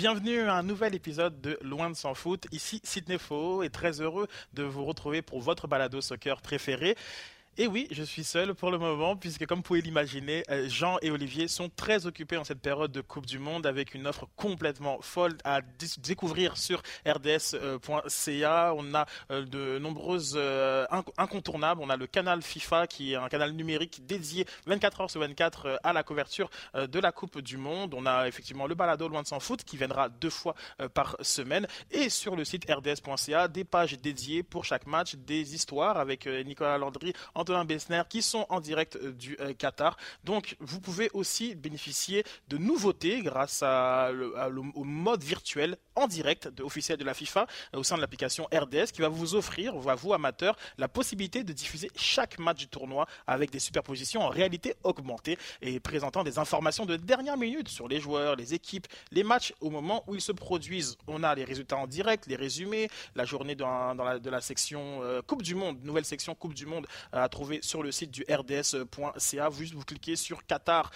Bienvenue 0.00 0.40
à 0.48 0.54
un 0.54 0.62
nouvel 0.62 0.94
épisode 0.94 1.42
de 1.42 1.58
Loin 1.60 1.90
de 1.90 1.94
s'en 1.94 2.14
foot. 2.14 2.46
Ici 2.52 2.80
Sidney 2.84 3.18
Faux 3.18 3.62
et 3.62 3.68
très 3.68 4.00
heureux 4.00 4.28
de 4.54 4.62
vous 4.62 4.86
retrouver 4.86 5.20
pour 5.20 5.42
votre 5.42 5.68
balado 5.68 6.00
soccer 6.00 6.40
préféré. 6.40 6.96
Et 7.62 7.66
oui, 7.66 7.86
je 7.90 8.02
suis 8.02 8.24
seul 8.24 8.54
pour 8.54 8.70
le 8.70 8.78
moment, 8.78 9.16
puisque 9.16 9.44
comme 9.44 9.58
vous 9.58 9.62
pouvez 9.62 9.82
l'imaginer, 9.82 10.44
euh, 10.48 10.66
Jean 10.70 10.96
et 11.02 11.10
Olivier 11.10 11.46
sont 11.46 11.68
très 11.68 12.06
occupés 12.06 12.38
en 12.38 12.44
cette 12.44 12.62
période 12.62 12.90
de 12.90 13.02
Coupe 13.02 13.26
du 13.26 13.38
Monde 13.38 13.66
avec 13.66 13.92
une 13.92 14.06
offre 14.06 14.26
complètement 14.34 14.98
folle 15.02 15.36
à 15.44 15.60
découvrir 15.98 16.56
sur 16.56 16.80
rds.ca. 17.06 18.72
On 18.74 18.94
a 18.94 19.04
euh, 19.30 19.44
de 19.44 19.78
nombreuses 19.78 20.36
euh, 20.38 20.86
incontournables. 21.18 21.82
On 21.84 21.90
a 21.90 21.98
le 21.98 22.06
canal 22.06 22.40
FIFA 22.40 22.86
qui 22.86 23.12
est 23.12 23.16
un 23.16 23.28
canal 23.28 23.52
numérique 23.52 24.06
dédié 24.06 24.46
24 24.64 25.02
heures 25.02 25.10
sur 25.10 25.20
24 25.20 25.80
à 25.84 25.92
la 25.92 26.02
couverture 26.02 26.48
de 26.74 26.98
la 26.98 27.12
Coupe 27.12 27.42
du 27.42 27.58
Monde. 27.58 27.92
On 27.92 28.06
a 28.06 28.26
effectivement 28.26 28.68
le 28.68 28.74
balado 28.74 29.06
Loin 29.06 29.20
de 29.20 29.26
s'en 29.26 29.38
foot 29.38 29.64
qui 29.64 29.76
viendra 29.76 30.08
deux 30.08 30.30
fois 30.30 30.54
par 30.94 31.14
semaine. 31.20 31.66
Et 31.90 32.08
sur 32.08 32.36
le 32.36 32.44
site 32.46 32.64
rds.ca, 32.70 33.48
des 33.48 33.64
pages 33.64 34.00
dédiées 34.00 34.42
pour 34.42 34.64
chaque 34.64 34.86
match, 34.86 35.16
des 35.16 35.54
histoires 35.54 35.98
avec 35.98 36.26
Nicolas 36.26 36.78
Landry, 36.78 37.12
Antonin 37.50 37.64
Bessner 37.64 38.02
qui 38.08 38.22
sont 38.22 38.46
en 38.48 38.60
direct 38.60 38.96
euh, 38.96 39.12
du 39.12 39.36
euh, 39.40 39.52
Qatar. 39.52 39.96
Donc 40.24 40.56
vous 40.60 40.80
pouvez 40.80 41.10
aussi 41.14 41.54
bénéficier 41.54 42.24
de 42.48 42.58
nouveautés 42.58 43.22
grâce 43.22 43.62
au 43.62 44.84
mode 44.84 45.22
virtuel 45.22 45.76
en 46.00 46.08
direct 46.08 46.48
officiel 46.60 46.98
de 46.98 47.04
la 47.04 47.14
FIFA 47.14 47.46
euh, 47.74 47.78
au 47.78 47.82
sein 47.82 47.96
de 47.96 48.00
l'application 48.00 48.48
RDS 48.52 48.92
qui 48.92 49.02
va 49.02 49.08
vous 49.08 49.34
offrir, 49.34 49.74
vous 49.76 50.12
amateurs, 50.12 50.56
la 50.78 50.88
possibilité 50.88 51.44
de 51.44 51.52
diffuser 51.52 51.90
chaque 51.96 52.38
match 52.38 52.58
du 52.58 52.68
tournoi 52.68 53.06
avec 53.26 53.50
des 53.50 53.58
superpositions 53.58 54.22
en 54.22 54.28
réalité 54.28 54.74
augmentée 54.82 55.38
et 55.62 55.78
présentant 55.80 56.24
des 56.24 56.38
informations 56.38 56.86
de 56.86 56.96
dernière 56.96 57.36
minute 57.36 57.68
sur 57.68 57.88
les 57.88 58.00
joueurs, 58.00 58.36
les 58.36 58.54
équipes, 58.54 58.86
les 59.12 59.22
matchs 59.22 59.52
au 59.60 59.70
moment 59.70 60.04
où 60.06 60.14
ils 60.14 60.20
se 60.20 60.32
produisent. 60.32 60.96
On 61.06 61.22
a 61.22 61.34
les 61.34 61.44
résultats 61.44 61.76
en 61.76 61.86
direct, 61.86 62.26
les 62.26 62.36
résumés, 62.36 62.88
la 63.14 63.24
journée 63.24 63.54
de 63.54 64.30
la 64.30 64.40
section 64.40 65.00
Coupe 65.26 65.42
du 65.42 65.54
Monde, 65.54 65.78
nouvelle 65.84 66.04
section 66.04 66.34
Coupe 66.34 66.54
du 66.54 66.66
Monde 66.66 66.86
à 67.12 67.28
trouver 67.28 67.60
sur 67.62 67.82
le 67.82 67.92
site 67.92 68.10
du 68.10 68.24
rds.ca. 68.28 69.48
Vous 69.48 69.84
cliquez 69.84 70.16
sur 70.16 70.44
Qatar 70.46 70.90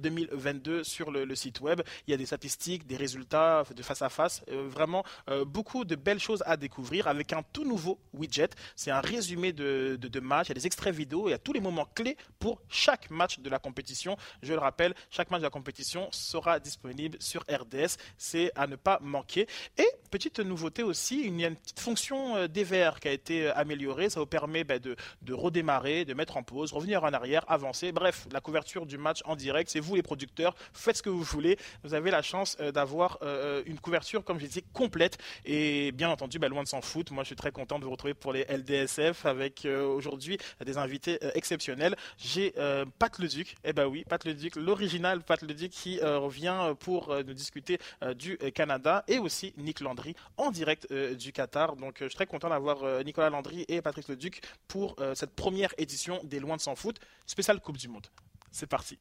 2022 0.00 0.72
euh, 0.72 0.84
sur 0.84 1.10
le, 1.10 1.34
site 1.34 1.60
web. 1.60 1.82
Il 2.06 2.10
y 2.10 2.14
a 2.14 2.16
des 2.16 2.26
statistiques, 2.26 2.86
des 2.86 2.96
résultats 2.96 3.64
de 3.74 3.82
face 3.82 4.02
à 4.02 4.08
face. 4.08 4.42
Euh, 4.52 4.68
vraiment 4.68 5.04
euh, 5.28 5.44
beaucoup 5.44 5.84
de 5.84 5.94
belles 5.94 6.18
choses 6.18 6.42
à 6.46 6.56
découvrir 6.56 7.06
avec 7.06 7.32
un 7.32 7.42
tout 7.52 7.64
nouveau 7.64 7.98
widget. 8.12 8.50
C'est 8.76 8.90
un 8.90 9.00
résumé 9.00 9.52
de, 9.52 9.98
de, 10.00 10.20
match. 10.20 10.46
Il 10.46 10.50
y 10.50 10.52
a 10.52 10.54
des 10.54 10.66
extraits 10.66 10.94
vidéo. 10.94 11.28
Il 11.28 11.32
y 11.32 11.34
a 11.34 11.38
tous 11.38 11.52
les 11.52 11.60
moments 11.60 11.86
clés 11.94 12.16
pour 12.38 12.60
chaque 12.68 13.10
match 13.10 13.38
de 13.40 13.50
la 13.50 13.58
compétition. 13.58 14.16
Je 14.42 14.52
le 14.52 14.58
rappelle, 14.58 14.94
chaque 15.10 15.30
match 15.30 15.40
de 15.40 15.46
la 15.46 15.50
compétition 15.50 16.08
sera 16.10 16.60
disponible 16.60 17.16
sur 17.20 17.42
RDS. 17.42 17.96
C'est 18.16 18.52
à 18.54 18.66
ne 18.66 18.76
pas 18.76 18.98
manquer. 19.02 19.46
Et 19.76 19.88
petite 20.10 20.40
nouveauté 20.40 20.82
aussi, 20.82 21.24
il 21.26 21.40
y 21.40 21.44
a 21.44 21.48
une 21.48 21.56
petite 21.56 21.80
fonction 21.80 22.46
DVR 22.46 23.00
qui 23.00 23.08
a 23.08 23.12
été 23.12 23.48
améliorée. 23.50 24.10
Ça 24.10 24.20
vous 24.20 24.26
permet 24.26 24.64
ben, 24.64 24.78
de, 24.80 24.96
redémarrer 25.32 26.04
de 26.04 26.14
mettre 26.14 26.36
en 26.36 26.42
pause, 26.42 26.72
revenir 26.72 27.04
en 27.04 27.12
arrière, 27.12 27.44
avancer. 27.48 27.92
Bref, 27.92 28.26
la 28.32 28.40
couverture 28.40 28.86
du 28.86 28.98
match 28.98 29.20
en 29.24 29.36
direct, 29.36 29.70
c'est 29.70 29.80
vous 29.80 29.94
les 29.94 30.02
producteurs, 30.02 30.54
faites 30.72 30.96
ce 30.96 31.02
que 31.02 31.10
vous 31.10 31.22
voulez. 31.22 31.58
Vous 31.84 31.94
avez 31.94 32.10
la 32.10 32.22
chance 32.22 32.56
euh, 32.60 32.72
d'avoir 32.72 33.18
euh, 33.22 33.62
une 33.66 33.78
couverture, 33.78 34.24
comme 34.28 34.38
je 34.38 34.46
disais, 34.46 34.64
complète. 34.74 35.18
Et 35.46 35.90
bien 35.92 36.10
entendu, 36.10 36.38
bah, 36.38 36.48
loin 36.48 36.62
de 36.62 36.68
s'en 36.68 36.82
foutre, 36.82 37.12
moi 37.14 37.24
je 37.24 37.28
suis 37.28 37.36
très 37.36 37.50
content 37.50 37.78
de 37.78 37.84
vous 37.84 37.90
retrouver 37.90 38.12
pour 38.12 38.32
les 38.32 38.44
LDSF 38.44 39.24
avec 39.24 39.64
euh, 39.64 39.86
aujourd'hui 39.86 40.38
des 40.64 40.76
invités 40.76 41.18
exceptionnels. 41.34 41.96
J'ai 42.18 42.52
Pat 42.98 43.18
Leduc, 43.18 43.56
eh 43.64 43.72
ben 43.72 43.86
oui, 43.86 44.04
Pat 44.06 44.22
Leduc, 44.24 44.56
l'original 44.56 45.22
Pat 45.22 45.40
Leduc 45.40 45.70
qui 45.70 46.00
revient 46.00 46.74
pour 46.78 47.14
nous 47.24 47.32
discuter 47.32 47.78
du 48.16 48.36
Canada 48.54 49.04
et 49.08 49.18
aussi 49.18 49.54
Nick 49.56 49.80
Landry 49.80 50.14
en 50.36 50.50
direct 50.50 50.92
du 50.92 51.32
Qatar. 51.32 51.76
Donc 51.76 51.96
je 52.00 52.06
suis 52.06 52.14
très 52.14 52.26
content 52.26 52.50
d'avoir 52.50 53.02
Nicolas 53.04 53.30
Landry 53.30 53.64
et 53.68 53.80
Patrick 53.80 54.08
Leduc 54.08 54.42
pour 54.66 54.96
cette 55.14 55.34
première 55.34 55.72
édition 55.78 56.20
des 56.24 56.40
Loin 56.40 56.56
de 56.56 56.60
s'en 56.60 56.76
foot, 56.76 56.98
spéciale 57.26 57.60
Coupe 57.60 57.78
du 57.78 57.88
Monde. 57.88 58.06
C'est 58.50 58.66
parti. 58.66 58.98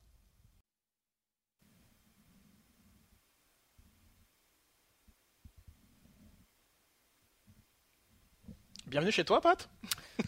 Bienvenue 8.88 9.12
chez 9.12 9.26
toi, 9.26 9.42
Pat. 9.42 9.70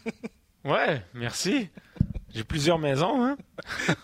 ouais, 0.65 1.01
merci. 1.13 1.69
J'ai 2.35 2.43
plusieurs 2.43 2.77
maisons. 2.77 3.23
Hein? 3.23 3.37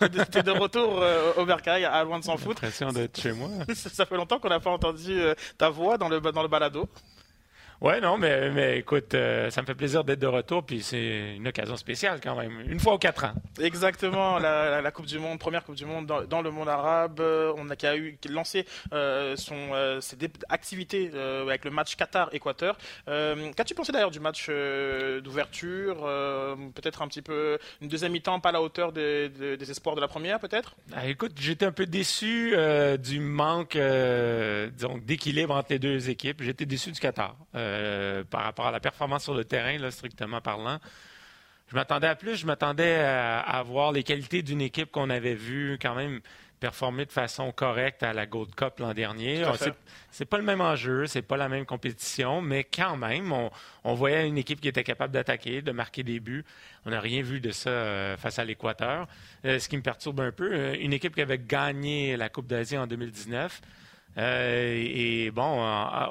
T'es 0.30 0.42
de 0.42 0.50
retour 0.50 1.02
euh, 1.02 1.34
au 1.36 1.44
Bercail 1.44 1.84
à 1.84 2.02
Loin 2.04 2.18
de 2.18 2.24
s'en 2.24 2.38
foot. 2.38 2.54
l'impression 2.62 2.90
d'être 2.90 3.20
chez 3.20 3.32
moi. 3.32 3.50
Ça 3.74 4.06
fait 4.06 4.16
longtemps 4.16 4.38
qu'on 4.38 4.48
n'a 4.48 4.58
pas 4.58 4.70
entendu 4.70 5.12
euh, 5.12 5.34
ta 5.58 5.68
voix 5.68 5.98
dans 5.98 6.08
le, 6.08 6.20
dans 6.20 6.40
le 6.40 6.48
balado. 6.48 6.88
Ouais, 7.80 8.00
non, 8.00 8.16
mais, 8.16 8.50
mais 8.50 8.78
écoute, 8.78 9.12
euh, 9.14 9.50
ça 9.50 9.60
me 9.60 9.66
fait 9.66 9.74
plaisir 9.74 10.02
d'être 10.02 10.18
de 10.18 10.26
retour, 10.26 10.64
puis 10.64 10.82
c'est 10.82 11.36
une 11.36 11.46
occasion 11.46 11.76
spéciale 11.76 12.20
quand 12.22 12.34
même, 12.34 12.60
une 12.66 12.80
fois 12.80 12.94
aux 12.94 12.98
quatre 12.98 13.24
ans. 13.24 13.34
Exactement, 13.60 14.38
la, 14.38 14.90
Coupe 14.90 15.06
du 15.06 15.18
Monde, 15.18 15.38
première 15.38 15.62
Coupe 15.62 15.74
du 15.74 15.84
Monde 15.84 16.06
dans, 16.06 16.42
le 16.42 16.50
monde 16.50 16.68
arabe, 16.68 17.20
euh, 17.20 17.52
on 17.58 17.68
a 17.68 17.76
qui 17.76 17.86
a 17.86 17.96
eu 17.96 18.16
qui 18.18 18.28
lancé 18.28 18.64
euh, 18.92 19.36
son 19.36 19.56
ses 20.00 20.16
activités 20.48 21.10
avec 21.14 21.64
le 21.64 21.70
match 21.70 21.96
Qatar-Équateur. 21.96 22.78
Qu'as-tu 23.06 23.74
pensé 23.74 23.92
d'ailleurs 23.92 24.10
du 24.10 24.20
match 24.20 24.48
d'ouverture 25.22 25.96
Peut-être 26.74 27.02
un 27.02 27.08
petit 27.08 27.22
peu 27.22 27.58
une 27.82 27.88
deuxième 27.88 28.12
mi-temps 28.12 28.40
pas 28.40 28.50
à 28.50 28.52
la 28.52 28.62
hauteur 28.62 28.92
des, 28.92 29.28
des, 29.28 29.70
espoirs 29.70 29.96
de 29.96 30.00
la 30.00 30.08
première, 30.08 30.40
peut-être? 30.40 30.76
Ah, 30.94 31.06
Écoute, 31.06 31.32
j'étais 31.38 31.66
un 31.66 31.72
peu 31.72 31.86
déçu 31.86 32.56
du 32.98 33.20
manque, 33.20 33.76
d'équilibre 33.76 35.54
entre 35.54 35.68
les 35.70 35.78
deux 35.78 36.08
équipes. 36.08 36.42
J'étais 36.42 36.64
déçu 36.64 36.90
du 36.92 37.00
Qatar. 37.00 37.36
Euh, 37.66 38.24
par 38.24 38.44
rapport 38.44 38.66
à 38.66 38.70
la 38.70 38.80
performance 38.80 39.24
sur 39.24 39.34
le 39.34 39.44
terrain, 39.44 39.78
là, 39.78 39.90
strictement 39.90 40.40
parlant. 40.40 40.78
Je 41.68 41.74
m'attendais 41.74 42.06
à 42.06 42.14
plus, 42.14 42.36
je 42.36 42.46
m'attendais 42.46 42.96
à, 42.96 43.40
à, 43.40 43.62
voir 43.62 43.90
les 43.90 44.04
qualités 44.04 44.42
d'une 44.42 44.60
équipe 44.60 44.92
qu'on 44.92 45.10
avait 45.10 45.34
vue 45.34 45.78
quand 45.82 45.96
même 45.96 46.20
performer 46.60 47.04
de 47.04 47.12
façon 47.12 47.52
correcte 47.52 48.02
à 48.02 48.12
la 48.12 48.26
Gold 48.26 48.54
Cup 48.54 48.78
l'an 48.78 48.94
dernier. 48.94 49.44
C'est 50.10 50.24
pas 50.24 50.38
le 50.38 50.42
même 50.42 50.60
enjeu, 50.60 51.06
c'est 51.06 51.22
pas 51.22 51.36
la 51.36 51.48
même 51.48 51.66
compétition, 51.66 52.40
mais 52.40 52.64
quand 52.64 52.96
même, 52.96 53.32
on, 53.84 53.94
voyait 53.94 54.26
une 54.26 54.38
équipe 54.38 54.60
qui 54.60 54.68
était 54.68 54.84
capable 54.84 55.12
d'attaquer, 55.12 55.60
de 55.60 55.72
marquer 55.72 56.02
des 56.02 56.20
buts. 56.20 56.44
On 56.84 56.90
n'a 56.90 57.00
rien 57.00 57.22
vu 57.22 57.40
de 57.40 57.50
ça 57.50 57.70
euh, 57.70 58.16
face 58.16 58.38
à 58.38 58.44
l'Équateur. 58.44 59.06
Euh, 59.44 59.58
ce 59.58 59.68
qui 59.68 59.76
me 59.76 59.82
perturbe 59.82 60.20
un 60.20 60.32
peu, 60.32 60.74
une 60.76 60.92
équipe 60.92 61.14
qui 61.14 61.20
avait 61.20 61.38
gagné 61.38 62.16
la 62.16 62.28
Coupe 62.28 62.46
d'Asie 62.46 62.78
en 62.78 62.86
2019 62.86 63.60
euh, 64.18 64.74
et 64.74 65.30
bon, 65.30 65.62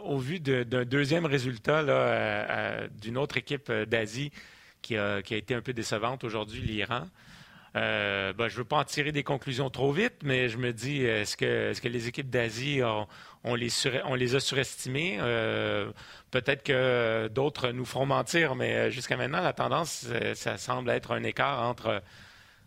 au 0.04 0.18
vu 0.18 0.40
d'un 0.40 0.86
deuxième 0.86 1.26
résultat 1.26 1.80
euh, 1.80 1.88
euh, 1.90 2.88
d'une 3.02 3.18
autre 3.18 3.38
équipe 3.38 3.72
d'Asie 3.72 4.32
qui 4.82 4.98
a, 4.98 5.20
été 5.20 5.56
un 5.56 5.62
peu 5.62 5.74
décevante 5.74 6.24
aujourd'hui, 6.24 6.62
l'Iran. 6.62 7.08
Ben, 7.74 8.34
je 8.38 8.44
ne 8.44 8.58
veux 8.58 8.64
pas 8.64 8.78
en 8.78 8.84
tirer 8.84 9.12
des 9.12 9.24
conclusions 9.24 9.70
trop 9.70 9.92
vite, 9.92 10.14
mais 10.24 10.48
je 10.48 10.58
me 10.58 10.72
dis, 10.72 11.02
est-ce 11.02 11.36
que, 11.36 11.88
les 11.88 12.08
équipes 12.08 12.30
d'Asie, 12.30 12.82
on, 13.44 13.56
les 13.56 14.36
a 14.36 14.40
surestimées? 14.40 15.18
Peut-être 16.30 16.64
que 16.64 17.28
d'autres 17.30 17.72
nous 17.72 17.86
feront 17.86 18.06
mentir, 18.06 18.56
mais 18.56 18.92
jusqu'à 18.92 19.18
maintenant, 19.18 19.42
la 19.42 19.54
tendance, 19.54 20.08
ça 20.36 20.58
semble 20.58 20.92
être 20.92 21.12
un 21.12 21.24
écart 21.24 21.64
entre 21.64 22.02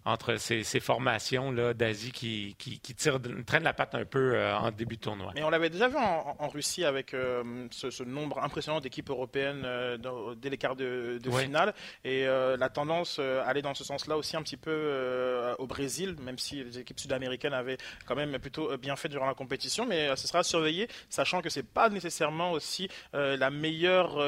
entre 0.09 0.37
ces, 0.37 0.81
formations 0.81 1.53
d'Asie 1.75 2.13
qui, 2.13 2.57
qui, 2.59 2.95
traînent 2.95 3.63
la 3.63 3.75
patte 3.75 3.95
un 3.95 4.05
peu 4.05 4.35
euh, 4.35 4.57
en 4.57 4.71
début 4.71 4.97
de 4.97 5.03
tournoi. 5.03 5.33
Mais 5.35 5.43
on 5.43 5.51
l'avait 5.51 5.69
déjà 5.69 5.89
vu 5.89 5.97
en, 5.97 6.49
Russie 6.49 6.85
avec 6.85 7.13
euh, 7.13 7.67
ce, 7.71 8.03
nombre 8.05 8.43
impressionnant 8.43 8.81
d'équipes 8.81 9.11
européennes 9.11 9.63
euh, 9.67 10.35
dès 10.37 10.49
les 10.49 10.57
quarts 10.57 10.77
de, 10.77 11.19
finale. 11.39 11.75
Et 12.05 12.25
la 12.25 12.69
tendance 12.69 13.19
allait 13.19 13.63
dans 13.63 13.75
ce 13.75 13.85
sens-là 13.85 14.17
aussi 14.17 14.37
un 14.37 14.43
petit 14.43 14.57
peu 14.57 15.55
au 15.59 15.67
Brésil, 15.67 16.17
même 16.21 16.39
si 16.39 16.65
les 16.65 16.79
équipes 16.79 16.99
sud-américaines 16.99 17.53
avaient 17.53 17.79
quand 18.07 18.17
même 18.17 18.39
plutôt 18.39 18.77
bien 18.79 18.97
fait 18.97 19.09
durant 19.09 19.27
la 19.27 19.35
compétition. 19.35 19.85
Mais 19.87 20.15
ce 20.17 20.27
sera 20.27 20.41
à 20.41 20.43
surveiller, 20.43 20.89
sachant 21.11 21.43
que 21.43 21.51
ce 21.51 21.61
n'est 21.61 21.67
pas 21.67 21.91
nécessairement 21.91 22.53
aussi 22.53 22.89
la 23.13 23.51
meilleure 23.51 24.19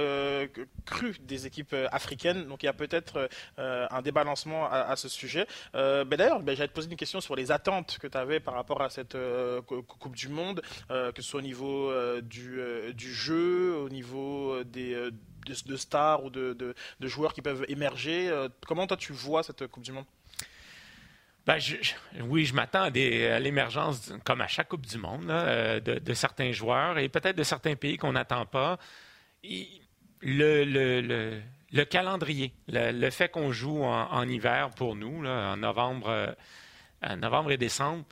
crue 0.84 1.16
des 1.22 1.46
équipes 1.46 1.74
africaines. 1.90 2.46
Donc 2.46 2.62
il 2.62 2.66
y 2.66 2.68
a 2.68 2.74
peut-être 2.74 3.28
un 3.56 4.02
débalancement 4.02 4.70
à 4.70 4.94
ce 4.96 5.08
sujet. 5.08 5.46
Euh, 5.74 6.04
ben 6.04 6.16
D'ailleurs, 6.16 6.40
ben, 6.40 6.56
j'allais 6.56 6.68
te 6.68 6.74
poser 6.74 6.90
une 6.90 6.96
question 6.96 7.20
sur 7.20 7.36
les 7.36 7.50
attentes 7.50 7.98
que 8.00 8.06
tu 8.06 8.16
avais 8.18 8.40
par 8.40 8.54
rapport 8.54 8.82
à 8.82 8.90
cette 8.90 9.14
euh, 9.14 9.60
Coupe 9.62 10.16
du 10.16 10.28
Monde, 10.28 10.62
euh, 10.90 11.12
que 11.12 11.22
ce 11.22 11.28
soit 11.28 11.40
au 11.40 11.42
niveau 11.42 11.92
du, 12.22 12.60
du, 12.94 13.12
jeu, 13.12 13.76
au 13.76 13.88
niveau 13.88 14.62
des, 14.64 15.10
de, 15.46 15.76
stars 15.76 16.24
ou 16.24 16.30
de, 16.30 16.54
de, 16.54 17.08
joueurs 17.08 17.32
qui 17.32 17.42
peuvent 17.42 17.64
émerger. 17.68 18.30
comment 18.66 18.86
toi 18.86 18.96
tu 18.96 19.12
vois 19.12 19.42
cette 19.42 19.66
Coupe 19.68 19.84
du 19.84 19.92
Monde? 19.92 20.06
Ben, 21.46 21.58
oui, 22.24 22.44
je 22.44 22.54
m'attends 22.54 22.82
à, 22.82 22.90
l'émergence, 22.90 24.12
comme 24.24 24.40
à 24.40 24.46
chaque 24.46 24.68
Coupe 24.68 24.86
du 24.86 24.98
Monde, 24.98 25.26
de, 25.26 26.14
certains 26.14 26.52
joueurs 26.52 26.98
et 26.98 27.08
peut-être 27.08 27.36
de 27.36 27.42
certains 27.42 27.76
pays 27.76 27.96
qu'on 27.96 28.12
n'attend 28.12 28.44
pas. 28.46 28.78
le, 30.22 31.40
calendrier, 31.84 32.52
le, 32.68 33.10
fait 33.10 33.28
qu'on 33.28 33.52
joue 33.52 33.82
en, 33.82 34.28
hiver 34.28 34.70
pour 34.70 34.96
nous, 34.96 35.24
en 35.26 35.56
novembre, 35.56 36.08
euh, 36.08 37.16
novembre 37.16 37.52
et 37.52 37.56
décembre, 37.56 38.04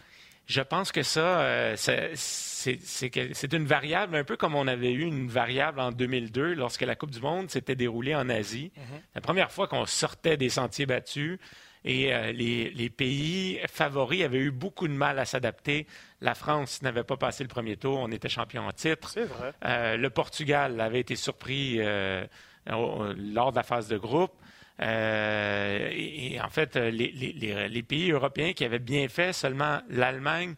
Je 0.46 0.62
pense 0.62 0.92
que 0.92 1.02
ça, 1.02 1.74
c'est 1.76 3.52
une 3.52 3.66
variable, 3.66 4.16
un 4.16 4.24
peu 4.24 4.36
comme 4.36 4.54
on 4.54 4.66
avait 4.66 4.92
eu 4.92 5.02
une 5.02 5.28
variable 5.28 5.80
en 5.80 5.92
2002 5.92 6.54
lorsque 6.54 6.82
la 6.82 6.94
Coupe 6.94 7.10
du 7.10 7.20
Monde 7.20 7.50
s'était 7.50 7.76
déroulée 7.76 8.14
en 8.14 8.28
Asie. 8.28 8.72
Mm-hmm. 8.76 9.00
La 9.14 9.20
première 9.20 9.52
fois 9.52 9.68
qu'on 9.68 9.86
sortait 9.86 10.36
des 10.36 10.48
sentiers 10.48 10.86
battus, 10.86 11.38
et 11.84 12.12
euh, 12.12 12.32
les, 12.32 12.90
pays 12.90 13.60
favoris 13.66 14.22
avaient 14.22 14.38
eu 14.38 14.50
beaucoup 14.50 14.88
de 14.88 14.92
mal 14.92 15.18
à 15.18 15.24
s'adapter. 15.24 15.86
La 16.20 16.34
France 16.34 16.82
n'avait 16.82 17.04
pas 17.04 17.16
passé 17.16 17.44
le 17.44 17.48
premier 17.48 17.76
tour, 17.76 17.98
on 17.98 18.10
était 18.10 18.28
champion 18.28 18.66
en 18.66 18.72
titre. 18.72 19.10
C'est 19.10 19.24
vrai. 19.24 19.52
Euh, 19.64 19.96
le 19.96 20.10
Portugal 20.10 20.80
avait 20.80 21.00
été 21.00 21.16
surpris 21.16 21.76
euh, 21.78 22.26
lors 22.68 23.52
de 23.52 23.56
la 23.56 23.62
phase 23.62 23.88
de 23.88 23.96
groupe. 23.96 24.32
Et, 24.80 26.38
en 26.42 26.48
fait, 26.50 26.76
les, 26.76 27.82
pays 27.82 28.12
européens 28.12 28.52
qui 28.52 28.64
avaient 28.64 28.78
bien 28.78 29.08
fait, 29.08 29.32
seulement 29.32 29.80
l'Allemagne, 29.90 30.54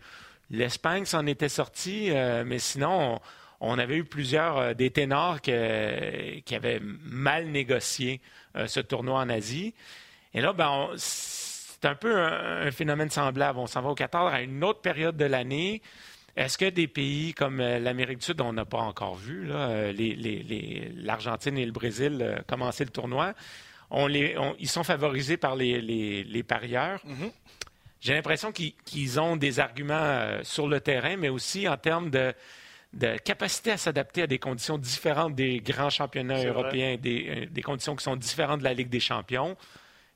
l'Espagne 0.50 1.04
s'en 1.04 1.26
étaient 1.26 1.48
sortis, 1.48 2.10
mais 2.44 2.58
sinon, 2.58 3.18
on, 3.60 3.78
avait 3.78 3.96
eu 3.96 4.04
plusieurs 4.04 4.74
des 4.74 4.90
ténors 4.90 5.40
qui 5.40 5.52
avaient 5.52 6.80
mal 6.82 7.46
négocié 7.46 8.20
ce 8.66 8.80
tournoi 8.80 9.20
en 9.20 9.28
Asie. 9.30 9.74
Et 10.34 10.40
là, 10.40 10.52
ben, 10.52 10.90
c'est 10.96 11.88
un 11.88 11.94
peu 11.94 12.14
un, 12.16 12.70
phénomène 12.70 13.10
semblable. 13.10 13.58
On 13.58 13.66
s'en 13.66 13.80
va 13.80 13.88
au 13.88 13.94
Qatar 13.94 14.26
à 14.26 14.42
une 14.42 14.62
autre 14.64 14.80
période 14.80 15.16
de 15.16 15.24
l'année. 15.24 15.82
Est-ce 16.36 16.56
que 16.58 16.66
des 16.66 16.86
pays 16.86 17.34
comme 17.34 17.60
euh, 17.60 17.78
l'Amérique 17.78 18.18
du 18.18 18.24
Sud, 18.24 18.40
on 18.40 18.52
n'a 18.52 18.64
pas 18.64 18.78
encore 18.78 19.16
vu, 19.16 19.48
euh, 19.50 19.92
l'Argentine 20.96 21.58
et 21.58 21.66
le 21.66 21.72
Brésil 21.72 22.18
euh, 22.20 22.38
commencer 22.46 22.84
le 22.84 22.90
tournoi, 22.90 23.34
ils 23.92 24.68
sont 24.68 24.84
favorisés 24.84 25.36
par 25.36 25.56
les, 25.56 26.44
parieurs. 26.46 27.00
Mm-hmm. 27.04 27.32
J'ai 28.00 28.14
l'impression 28.14 28.52
qu'ils 28.52 29.20
ont 29.20 29.36
des 29.36 29.58
arguments 29.58 30.38
sur 30.42 30.68
le 30.68 30.80
terrain, 30.80 31.16
mais 31.16 31.28
aussi 31.28 31.68
en 31.68 31.76
termes 31.76 32.08
de, 32.08 32.32
capacité 33.24 33.72
à 33.72 33.76
s'adapter 33.76 34.22
à 34.22 34.26
des 34.28 34.38
conditions 34.38 34.78
différentes 34.78 35.34
des 35.34 35.58
grands 35.58 35.90
championnats 35.90 36.44
européens, 36.44 36.96
des, 37.02 37.48
des, 37.50 37.62
conditions 37.62 37.96
qui 37.96 38.04
sont 38.04 38.16
différentes 38.16 38.60
de 38.60 38.64
la 38.64 38.74
Ligue 38.74 38.88
des 38.88 39.00
champions 39.00 39.56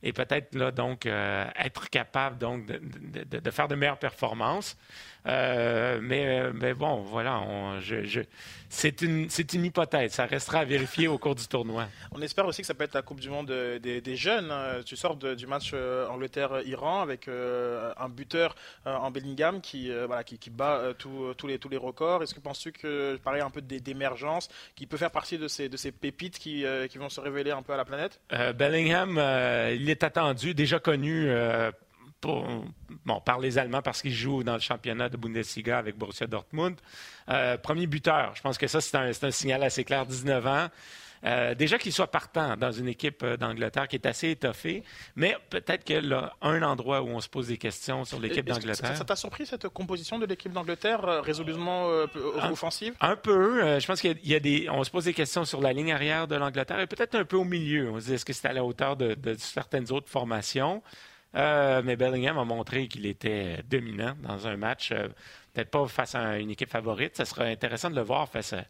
et 0.04 0.12
peut-être 0.12 0.54
là 0.54 0.70
donc 0.70 1.06
euh, 1.06 1.46
être 1.56 1.88
capable 1.88 2.36
donc 2.38 2.66
de, 2.66 3.50
faire 3.50 3.66
de 3.66 3.74
meilleures 3.74 3.98
performances. 3.98 4.76
Euh, 5.26 5.98
mais, 6.02 6.52
mais, 6.52 6.74
bon, 6.74 6.96
voilà, 7.00 7.42
je, 7.80 8.20
c'est 8.74 9.02
une, 9.02 9.28
une, 9.54 9.64
hypothèse. 9.64 10.12
Ça 10.12 10.26
restera 10.26 10.60
à 10.60 10.64
vérifier 10.64 11.08
au 11.08 11.18
cours 11.18 11.34
du 11.34 11.46
tournoi. 11.46 11.86
On 12.12 12.20
espère 12.20 12.46
aussi 12.46 12.62
que 12.62 12.66
ça 12.66 12.74
peut 12.74 12.84
être 12.84 12.94
la 12.94 13.02
Coupe 13.02 13.20
du 13.20 13.30
Monde 13.30 13.46
des, 13.46 14.16
jeunes. 14.16 14.50
Hein. 14.50 14.80
Tu 14.84 14.96
sors 14.96 15.16
du 15.16 15.46
match 15.46 15.72
euh, 15.74 16.06
Angleterre-Iran 16.08 17.00
avec 17.00 17.28
un 17.28 18.08
buteur 18.08 18.54
en 18.84 19.10
Bellingham 19.10 19.60
qui, 19.60 19.90
voilà, 20.06 20.24
qui, 20.24 20.50
bat 20.50 20.92
tous, 20.98 21.46
les, 21.46 21.58
tous 21.58 21.68
les 21.68 21.76
records. 21.76 22.22
Est-ce 22.22 22.34
que 22.34 22.40
penses-tu 22.40 22.72
que, 22.72 23.16
pareil, 23.16 23.42
un 23.42 23.50
peu 23.50 23.60
d'émergence, 23.62 24.48
qui 24.74 24.86
peut 24.86 24.96
faire 24.96 25.10
partie 25.10 25.38
de 25.38 25.48
ces, 25.48 25.68
de 25.68 25.76
ces 25.76 25.92
pépites 25.92 26.38
qui, 26.38 26.64
qui 26.90 26.98
vont 26.98 27.08
se 27.08 27.20
révéler 27.20 27.50
un 27.50 27.62
peu 27.62 27.72
à 27.72 27.76
la 27.76 27.84
planète? 27.84 28.20
Bellingham, 28.56 29.18
il 29.72 29.88
est 29.90 30.02
attendu, 30.02 30.54
déjà 30.54 30.78
connu 30.78 31.28
euh, 31.28 31.70
par 33.24 33.40
les 33.40 33.58
Allemands 33.58 33.82
parce 33.82 34.02
qu'il 34.02 34.12
joue 34.12 34.42
dans 34.42 34.54
le 34.54 34.60
championnat 34.60 35.08
de 35.08 35.16
Bundesliga 35.16 35.78
avec 35.78 35.96
Borussia 35.96 36.26
Dortmund. 36.26 36.76
Euh, 37.28 37.56
premier 37.56 37.86
buteur, 37.86 38.32
je 38.34 38.42
pense 38.42 38.58
que 38.58 38.66
ça, 38.66 38.80
c'est 38.80 38.96
un, 38.96 39.30
signal 39.30 39.62
assez 39.62 39.84
clair, 39.84 40.06
19 40.06 40.46
ans. 40.46 40.68
Euh, 41.26 41.54
déjà 41.54 41.78
qu'il 41.78 41.90
soit 41.90 42.10
partant 42.10 42.54
dans 42.54 42.70
une 42.70 42.86
équipe 42.86 43.24
d'Angleterre 43.24 43.88
qui 43.88 43.96
est 43.96 44.04
assez 44.04 44.28
étoffée, 44.28 44.84
mais 45.16 45.34
peut-être 45.48 45.82
qu'il 45.82 46.04
y 46.04 46.12
a 46.12 46.34
un 46.42 46.60
endroit 46.60 47.00
où 47.00 47.08
on 47.08 47.20
se 47.20 47.30
pose 47.30 47.46
des 47.48 47.56
questions 47.56 48.04
sur 48.04 48.20
l'équipe 48.20 48.44
d'Angleterre. 48.44 48.94
Ça 48.94 49.04
t'a 49.06 49.16
surpris 49.16 49.46
cette 49.46 49.66
composition 49.68 50.18
de 50.18 50.26
l'équipe 50.26 50.52
d'Angleterre 50.52 51.22
résolument 51.22 51.88
offensive? 52.50 52.92
un, 53.00 53.16
peu. 53.16 53.80
je 53.80 53.86
pense 53.86 54.02
qu'il 54.02 54.18
y, 54.22 54.34
a 54.34 54.40
des. 54.40 54.68
On 54.68 54.84
se 54.84 54.90
pose 54.90 55.04
des 55.04 55.14
questions 55.14 55.46
sur 55.46 55.62
la 55.62 55.72
ligne 55.72 55.92
arrière 55.92 56.28
de 56.28 56.36
l'Angleterre 56.36 56.80
et 56.80 56.86
peut-être 56.86 57.14
un 57.14 57.24
peu 57.24 57.36
au 57.36 57.44
milieu. 57.44 57.90
On 57.90 58.00
se 58.00 58.04
dit 58.04 58.14
est-ce 58.14 58.26
que 58.26 58.34
c'est 58.34 58.48
à 58.48 58.52
la 58.52 58.62
hauteur 58.62 58.98
de 58.98 59.16
certaines 59.38 59.90
autres 59.92 60.10
formations? 60.10 60.82
Euh, 61.36 61.82
mais 61.84 61.96
Bellingham 61.96 62.38
a 62.38 62.44
montré 62.44 62.88
qu'il 62.88 63.06
était 63.06 63.62
dominant 63.68 64.14
dans 64.22 64.46
un 64.46 64.56
match, 64.56 64.92
euh, 64.92 65.08
peut-être 65.52 65.70
pas 65.70 65.86
face 65.86 66.14
à 66.14 66.38
une 66.38 66.50
équipe 66.50 66.70
favorite. 66.70 67.16
Ça 67.16 67.24
serait 67.24 67.50
intéressant 67.50 67.90
de 67.90 67.96
le 67.96 68.02
voir 68.02 68.28
face 68.28 68.52
à, 68.52 68.64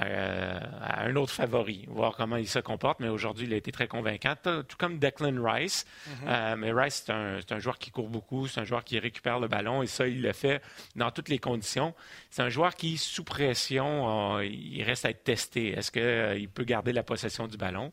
un 0.00 1.16
autre 1.16 1.32
favori, 1.32 1.86
voir 1.88 2.14
comment 2.14 2.36
il 2.36 2.46
se 2.46 2.60
comporte. 2.60 3.00
Mais 3.00 3.08
aujourd'hui, 3.08 3.48
il 3.48 3.52
a 3.52 3.56
été 3.56 3.72
très 3.72 3.88
convaincant, 3.88 4.34
tout 4.44 4.76
comme 4.78 5.00
Declan 5.00 5.42
Rice. 5.42 5.84
Mm-hmm. 5.84 6.12
Euh, 6.28 6.56
mais 6.56 6.70
Rice, 6.72 7.02
c'est 7.04 7.12
un, 7.12 7.40
un, 7.50 7.58
joueur 7.58 7.78
qui 7.78 7.90
court 7.90 8.08
beaucoup, 8.08 8.46
c'est 8.46 8.60
un 8.60 8.64
joueur 8.64 8.84
qui 8.84 9.00
récupère 9.00 9.40
le 9.40 9.48
ballon 9.48 9.82
et 9.82 9.88
ça, 9.88 10.06
il 10.06 10.22
le 10.22 10.32
fait 10.32 10.62
dans 10.94 11.10
toutes 11.10 11.28
les 11.28 11.40
conditions. 11.40 11.96
C'est 12.30 12.42
un 12.42 12.48
joueur 12.48 12.76
qui, 12.76 12.96
sous 12.96 13.24
pression, 13.24 14.38
il 14.38 14.84
reste 14.84 15.04
à 15.04 15.10
être 15.10 15.24
testé. 15.24 15.70
Est-ce 15.70 15.90
qu'il 15.90 16.48
peut 16.48 16.62
garder 16.64 16.92
la 16.92 17.02
possession 17.02 17.48
du 17.48 17.56
ballon? 17.56 17.92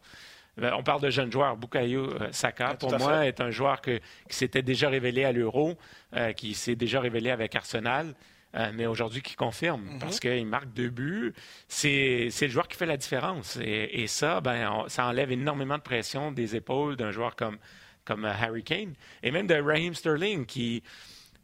Ben, 0.57 0.73
on 0.73 0.83
parle 0.83 1.01
de 1.01 1.09
jeunes 1.09 1.31
joueurs. 1.31 1.57
Bukayo 1.57 2.03
euh, 2.03 2.29
Saka, 2.31 2.75
pour 2.75 2.97
moi, 2.97 3.25
est 3.25 3.41
un 3.41 3.51
joueur 3.51 3.81
qui 3.81 3.99
s'était 4.29 4.61
déjà 4.61 4.89
révélé 4.89 5.25
à 5.25 5.31
l'Euro, 5.31 5.77
euh, 6.15 6.31
qui 6.33 6.53
s'est 6.53 6.75
déjà 6.75 6.99
révélé 6.99 7.29
avec 7.29 7.55
Arsenal. 7.55 8.13
Euh, 8.55 8.71
mais 8.73 8.85
aujourd'hui 8.85 9.21
qui 9.21 9.35
confirme 9.35 9.81
mhm. 9.81 9.99
parce 9.99 10.19
qu'il 10.19 10.45
marque 10.45 10.71
deux 10.73 10.89
buts. 10.89 11.33
C'est 11.67 12.29
le 12.41 12.47
joueur 12.47 12.69
qui 12.69 12.77
fait 12.77 12.85
la 12.85 12.95
différence. 12.95 13.57
Et, 13.61 14.07
ça, 14.07 14.39
ben, 14.39 14.85
ça 14.87 15.07
enlève 15.07 15.31
énormément 15.31 15.77
de 15.77 15.83
pression 15.83 16.31
des 16.31 16.55
épaules 16.55 16.95
d'un 16.95 17.11
joueur 17.11 17.35
comme, 17.35 17.57
comme 18.05 18.23
Harry 18.23 18.63
Kane 18.63 18.93
et 19.23 19.31
même 19.31 19.45
de 19.45 19.55
Raheem 19.55 19.93
Sterling 19.93 20.45
qui, 20.45 20.83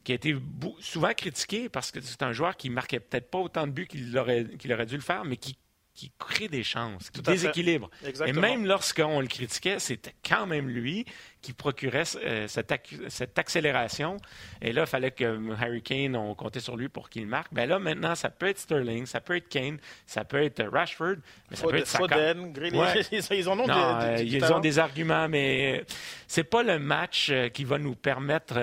qui 0.06 0.14
a 0.14 0.16
été 0.16 0.38
souvent 0.80 1.12
critiqué 1.14 1.68
parce 1.68 1.92
que 1.92 2.00
c'est 2.00 2.24
un 2.24 2.32
joueur 2.32 2.56
qui 2.56 2.70
marquait 2.70 3.02
peut-être 3.02 3.30
pas 3.30 3.40
autant 3.40 3.68
de 3.68 3.72
buts 3.74 3.88
qu'il 3.88 4.18
aurait, 4.18 4.46
qu'il 4.58 4.72
aurait 4.72 4.86
dû 4.86 4.96
le 4.96 5.02
faire, 5.02 5.26
mais 5.26 5.36
qui 5.36 5.58
qui 5.94 6.12
crée 6.18 6.48
des 6.48 6.64
chances, 6.64 7.10
qui 7.10 7.22
déséquilibre. 7.22 7.90
Et 8.26 8.34
même 8.34 8.66
lorsqu'on 8.66 9.22
le 9.22 9.28
critiquait, 9.28 9.80
c'était 9.80 10.16
quand 10.28 10.48
même 10.48 10.70
lui 10.70 11.06
qui 11.42 11.54
procurait 11.54 12.04
euh, 12.24 12.48
cette, 12.48 13.40
accélération. 13.40 14.18
Et 14.62 14.72
là, 14.74 14.82
il 14.82 14.88
fallait 14.88 15.12
que 15.12 15.54
Harry 15.60 15.82
Kane, 15.82 16.16
on 16.16 16.36
comptait 16.36 16.60
sur 16.60 16.78
lui 16.78 16.88
pour 16.88 17.10
qu'il 17.10 17.26
marque. 17.26 17.52
Ben 17.52 17.68
là, 17.68 17.80
maintenant, 17.80 18.14
ça 18.16 18.30
peut 18.30 18.48
être 18.48 18.60
Sterling, 18.60 19.06
ça 19.06 19.22
peut 19.22 19.36
être 19.36 19.50
Kane, 19.50 19.80
ça 20.06 20.24
peut 20.24 20.42
être 20.44 20.64
Rashford, 20.64 21.16
mais 21.50 21.58
ça 21.58 21.68
peut 21.68 21.76
être 21.76 21.88
Foden, 21.88 22.54
ils 23.32 23.50
en 23.50 23.60
ont 23.60 23.66
des, 23.66 23.74
euh, 23.74 24.24
Ils 24.24 24.54
ont 24.54 24.60
des 24.60 24.78
arguments, 24.78 25.28
mais 25.28 25.84
c'est 26.28 26.44
pas 26.44 26.62
le 26.62 26.78
match 26.78 27.30
euh, 27.32 27.50
qui 27.50 27.64
va 27.64 27.80
nous 27.80 27.96
permettre 27.96 28.54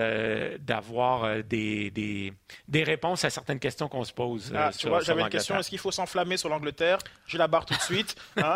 d'avoir 0.59 1.43
des, 1.43 1.91
des, 2.69 2.83
réponses 2.85 3.25
à 3.25 3.31
certaines 3.31 3.59
questions 3.59 3.89
qu'on 3.89 4.05
se 4.05 4.13
pose. 4.13 4.53
Ah, 4.55 4.71
j'avais 5.03 5.23
une 5.23 5.29
question, 5.29 5.59
est-ce 5.59 5.69
qu'il 5.69 5.79
faut 5.79 5.91
s'enflammer 5.91 6.37
sur 6.37 6.49
l'Angleterre? 6.49 6.99
Je 7.27 7.37
la 7.37 7.49
barre 7.49 7.67
tout 7.67 7.75
de 7.75 7.81
suite. 7.81 8.15
Hein? 8.37 8.55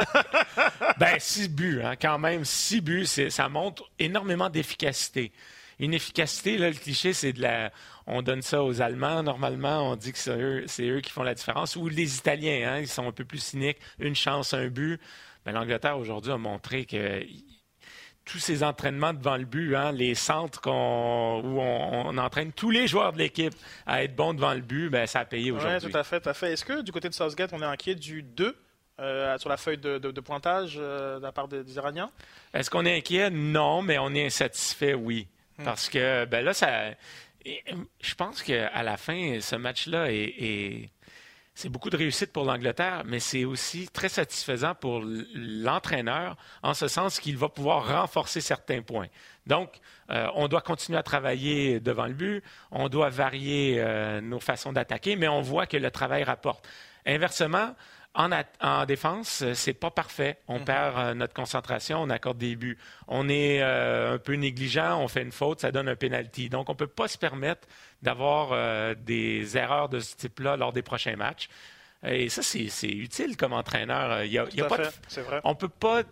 ben, 0.98 1.16
six 1.18 1.48
buts, 1.48 1.80
hein, 1.84 1.94
quand 2.00 2.18
même. 2.18 2.44
Six 2.44 2.80
buts, 2.80 3.06
ça 3.06 3.48
montre 3.48 3.90
énormément 3.98 4.11
d'efficacité. 4.50 5.32
Une 5.78 5.94
efficacité, 5.94 6.58
là, 6.58 6.68
le 6.68 6.76
cliché, 6.76 7.12
c'est 7.12 7.32
de 7.32 7.42
la. 7.42 7.72
On 8.06 8.22
donne 8.22 8.42
ça 8.42 8.62
aux 8.62 8.80
Allemands, 8.80 9.22
normalement, 9.22 9.90
on 9.90 9.96
dit 9.96 10.12
que 10.12 10.18
c'est 10.18 10.88
eux, 10.88 11.00
qui 11.00 11.10
font 11.10 11.22
la 11.22 11.34
différence. 11.34 11.76
Ou 11.76 11.88
les 11.88 12.16
Italiens, 12.16 12.72
hein, 12.72 12.78
ils 12.80 12.88
sont 12.88 13.06
un 13.08 13.12
peu 13.12 13.24
plus 13.24 13.42
cyniques. 13.42 13.78
Une 13.98 14.14
chance, 14.14 14.54
un 14.54 14.68
but. 14.68 15.00
Ben, 15.44 15.52
L'Angleterre, 15.52 15.98
aujourd'hui, 15.98 16.32
a 16.32 16.38
montré 16.38 16.84
que 16.84 17.24
tous 18.24 18.38
ces 18.38 18.62
entraînements 18.62 19.12
devant 19.12 19.36
le 19.36 19.44
but, 19.44 19.74
hein, 19.74 19.90
les 19.90 20.14
centres 20.14 20.60
où 20.68 20.70
on, 20.70 22.16
entraîne 22.18 22.52
tous 22.52 22.70
les 22.70 22.86
joueurs 22.86 23.12
de 23.12 23.18
l'équipe 23.18 23.54
à 23.86 24.04
être 24.04 24.14
bons 24.14 24.34
devant 24.34 24.54
le 24.54 24.60
but, 24.60 24.88
ben, 24.88 25.06
ça 25.06 25.20
a 25.20 25.24
payé 25.24 25.50
aujourd'hui. 25.50 25.84
Oui, 25.84 25.90
tout 25.92 25.98
à 25.98 26.04
fait, 26.04 26.20
tout 26.20 26.28
à 26.28 26.34
fait. 26.34 26.52
Est-ce 26.52 26.64
que 26.64 26.82
du 26.82 26.92
côté 26.92 27.08
de 27.08 27.14
Southgate, 27.14 27.52
on 27.52 27.60
est 27.60 27.64
inquiet 27.64 27.94
du 27.94 28.22
2 28.22 28.56
euh, 29.00 29.38
sur 29.38 29.48
la 29.48 29.56
feuille 29.56 29.78
de, 29.78 30.20
pointage 30.20 30.74
euh, 30.76 31.18
de 31.18 31.22
la 31.22 31.32
part 31.32 31.48
des, 31.48 31.74
Iraniens? 31.76 32.10
Est-ce 32.52 32.68
qu'on 32.70 32.84
est 32.84 32.96
inquiet? 32.96 33.30
Non, 33.30 33.80
mais 33.80 33.98
on 33.98 34.14
est 34.14 34.26
insatisfait, 34.26 34.94
oui. 34.94 35.26
Hmm. 35.58 35.64
Parce 35.64 35.88
que 35.88 36.24
ben 36.26 36.44
là, 36.44 36.52
ça. 36.52 36.90
Je 37.44 38.14
pense 38.14 38.42
qu'à 38.42 38.82
la 38.82 38.96
fin, 38.96 39.40
ce 39.40 39.56
match-là 39.56 40.12
est, 40.12 40.90
c'est 41.54 41.68
beaucoup 41.68 41.90
de 41.90 41.96
réussite 41.96 42.32
pour 42.32 42.44
l'Angleterre, 42.44 43.02
mais 43.04 43.18
c'est 43.18 43.44
aussi 43.44 43.88
très 43.88 44.08
satisfaisant 44.08 44.76
pour 44.76 45.02
l'entraîneur, 45.34 46.36
en 46.62 46.74
ce 46.74 46.86
sens 46.86 47.18
qu'il 47.18 47.36
va 47.36 47.48
pouvoir 47.48 47.88
renforcer 47.88 48.40
certains 48.40 48.82
points. 48.82 49.08
Donc, 49.46 49.72
euh, 50.10 50.28
on 50.34 50.46
doit 50.46 50.60
continuer 50.60 50.98
à 50.98 51.02
travailler 51.02 51.80
devant 51.80 52.06
le 52.06 52.12
but, 52.12 52.44
on 52.70 52.88
doit 52.88 53.08
varier 53.08 53.82
nos 54.22 54.38
façons 54.38 54.72
d'attaquer, 54.72 55.16
mais 55.16 55.26
on 55.26 55.40
voit 55.40 55.66
que 55.66 55.76
le 55.76 55.90
travail 55.90 56.22
rapporte. 56.22 56.68
Inversement, 57.04 57.74
en, 58.14 58.84
défense, 58.84 59.42
euh, 59.42 59.54
c'est 59.54 59.72
pas 59.72 59.90
parfait. 59.90 60.38
On 60.48 60.58
mhm. 60.58 60.64
perd 60.64 60.98
euh, 60.98 61.14
notre 61.14 61.32
concentration, 61.32 62.02
on 62.02 62.10
accorde 62.10 62.38
des 62.38 62.56
buts. 62.56 62.78
On 63.08 63.28
est 63.28 63.62
euh, 63.62 64.14
un 64.14 64.18
peu 64.18 64.34
négligent, 64.34 64.98
on 64.98 65.08
fait 65.08 65.22
une 65.22 65.32
faute, 65.32 65.60
ça 65.60 65.72
donne 65.72 65.88
un 65.88 65.96
penalty. 65.96 66.48
Donc, 66.48 66.68
on 66.68 66.72
ne 66.72 66.76
peut 66.78 66.86
pas 66.86 67.08
se 67.08 67.16
permettre 67.16 67.66
d'avoir 68.02 68.96
des 68.96 69.56
erreurs 69.56 69.88
de 69.88 70.00
ce 70.00 70.16
type-là 70.16 70.56
lors 70.56 70.72
des 70.72 70.82
prochains 70.82 71.14
matchs. 71.14 71.48
Et 72.04 72.28
ça, 72.28 72.42
c'est 72.42 72.88
utile 72.88 73.36
comme 73.36 73.52
entraîneur. 73.52 74.24
Il 74.24 74.32
y 74.32 74.38
a, 74.38 74.46
On 75.44 75.50
ne 75.50 75.54
peut 75.54 75.68
pas 75.68 76.02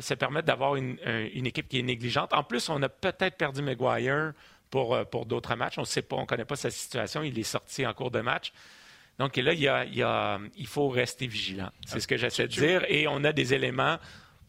se 0.00 0.14
permettre 0.14 0.46
d'avoir 0.46 0.76
une, 0.76 0.96
une, 1.34 1.46
équipe 1.46 1.68
qui 1.68 1.80
est 1.80 1.82
négligente. 1.82 2.32
En 2.32 2.44
plus, 2.44 2.68
on 2.68 2.80
a 2.80 2.88
peut-être 2.88 3.36
perdu 3.36 3.60
Maguire 3.60 4.34
pour, 4.70 5.04
pour 5.06 5.26
d'autres 5.26 5.56
matchs. 5.56 5.78
On 5.78 5.82
ne 5.82 5.86
sait 5.86 6.02
pas, 6.02 6.14
on 6.14 6.22
ne 6.22 6.26
connaît 6.26 6.44
pas 6.44 6.54
sa 6.54 6.70
situation. 6.70 7.24
Il 7.24 7.36
est 7.36 7.42
sorti 7.42 7.84
en 7.84 7.92
cours 7.92 8.12
de 8.12 8.20
match. 8.20 8.52
Donc 9.18 9.36
là, 9.36 9.52
il, 9.52 9.60
y 9.60 9.68
a, 9.68 10.38
il 10.56 10.66
faut 10.66 10.88
rester 10.88 11.26
vigilant. 11.26 11.70
C'est 11.86 12.00
ce 12.00 12.08
que 12.08 12.16
j'essaie 12.16 12.48
de 12.48 12.52
dire. 12.52 12.84
Et 12.88 13.06
on 13.06 13.22
a 13.24 13.32
des 13.32 13.54
éléments 13.54 13.98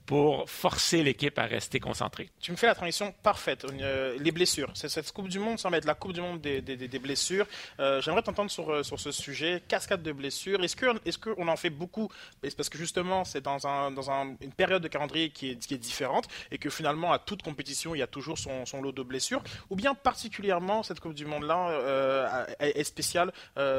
pour 0.06 0.50
forcer 0.50 1.04
l'équipe 1.04 1.38
à 1.40 1.46
rester 1.46 1.80
concentrée. 1.80 2.30
Tu 2.40 2.52
me 2.52 2.58
fais 2.58 2.68
la 2.68 2.76
transition 2.76 3.14
parfaite. 3.24 3.66
Euh, 3.66 4.18
les 4.20 4.32
blessures. 4.32 4.72
Cette 4.76 5.12
Coupe 5.12 5.30
du 5.30 5.40
Monde 5.40 5.58
semble 5.58 5.76
être 5.78 5.86
la 5.86 5.96
Coupe 5.96 6.14
du 6.14 6.22
Monde 6.22 6.42
des, 6.42 7.00
blessures. 7.00 7.48
Euh, 7.80 8.02
j'aimerais 8.02 8.22
t'entendre 8.22 8.52
sur, 8.52 8.72
euh, 8.72 8.84
sur 8.84 9.00
ce 9.00 9.12
sujet. 9.12 9.64
Cascade 9.68 10.04
de 10.04 10.12
blessures. 10.12 10.64
Est-ce 10.64 10.76
qu'on 10.76 10.98
est 11.06 11.18
qu'on 11.18 11.48
en 11.48 11.56
fait 11.56 11.70
beaucoup? 11.70 12.10
Parce 12.56 12.70
que 12.70 12.78
justement, 12.78 13.24
c'est 13.24 13.42
dans, 13.42 13.66
un, 13.66 13.92
dans 13.92 14.12
un, 14.12 14.36
une 14.42 14.54
période 14.54 14.84
de 14.84 14.88
calendrier 14.88 15.30
qui 15.30 15.52
est, 15.52 15.56
qui 15.56 15.74
est, 15.74 15.78
différente 15.78 16.28
et 16.52 16.58
que 16.58 16.70
finalement, 16.70 17.12
à 17.12 17.20
toute 17.20 17.42
compétition, 17.42 17.96
il 17.96 18.00
y 18.00 18.04
a 18.04 18.08
toujours 18.08 18.38
son, 18.38 18.66
son 18.66 18.82
lot 18.82 18.92
de 18.92 19.04
blessures. 19.04 19.44
Ou 19.70 19.76
bien 19.76 19.96
particulièrement, 19.96 20.84
cette 20.84 21.00
Coupe 21.00 21.14
du 21.16 21.26
Monde-là 21.26 22.46
est, 22.60 22.84
spéciale 22.84 23.32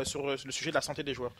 sur 0.04 0.26
le 0.26 0.36
sujet 0.36 0.70
de 0.70 0.74
la 0.74 0.80
santé 0.80 1.02
des 1.02 1.14
joueurs? 1.14 1.32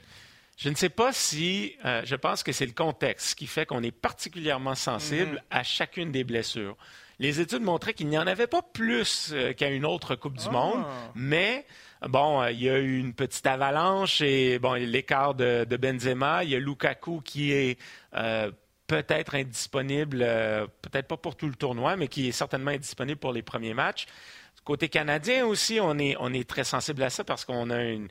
Je 0.57 0.71
ne 0.71 0.75
sais 0.75 0.89
pas 0.89 1.13
si, 1.13 1.77
euh, 1.85 2.01
je 2.05 2.17
pense 2.17 2.43
que 2.43 2.51
c'est 2.51 2.65
le 2.65 2.73
contexte 2.73 3.35
qui 3.39 3.47
fait 3.47 3.67
qu'on 3.67 3.83
est 3.83 3.93
particulièrement 3.93 4.75
sensible 4.75 5.33
mhm. 5.33 5.43
à 5.51 5.63
chacune 5.63 6.11
des 6.11 6.25
blessures. 6.25 6.77
Les 7.19 7.41
études 7.41 7.63
montraient 7.63 7.95
qu'il 7.95 8.09
n'y 8.09 8.19
en 8.19 8.27
avait 8.27 8.47
pas 8.47 8.63
plus 8.63 9.31
euh, 9.33 9.53
qu'à 9.53 9.69
une 9.69 9.85
autre 9.85 10.17
Coupe 10.17 10.39
du 10.39 10.49
Monde, 10.49 10.83
ah. 10.87 11.11
mais 11.15 11.67
bon, 12.09 12.41
euh, 12.41 12.51
il 12.53 12.63
y 12.63 12.71
a 12.71 12.79
eu 12.79 12.99
une 12.99 13.13
petite 13.13 13.47
avalanche 13.47 14.23
et 14.23 14.59
bon, 14.59 14.73
l'écart 14.75 15.35
de, 15.35 15.65
Benzema, 15.77 16.43
il 16.43 16.51
y 16.51 16.57
a 16.57 16.59
Lukaku 16.59 17.21
qui 17.21 17.53
est 17.53 17.79
peut-être 18.87 19.35
indisponible, 19.35 20.21
peut-être 20.81 21.09
pas 21.09 21.17
pour 21.17 21.37
tout 21.37 21.49
le 21.49 21.55
tournoi, 21.55 21.97
mais 21.97 22.09
qui 22.09 22.29
est 22.29 22.33
certainement 22.33 22.71
indisponible 22.71 23.19
pour 23.19 23.33
les 23.33 23.43
premiers 23.43 23.75
matchs. 23.75 24.07
Côté 24.65 24.89
canadien 24.89 25.45
aussi, 25.47 25.81
on 25.81 25.99
est, 25.99 26.17
on 26.19 26.33
est 26.33 26.49
très 26.49 26.65
sensible 26.65 27.03
à 27.03 27.11
ça 27.11 27.25
parce 27.25 27.45
qu'on 27.45 27.71
a 27.71 27.83
une, 27.83 28.09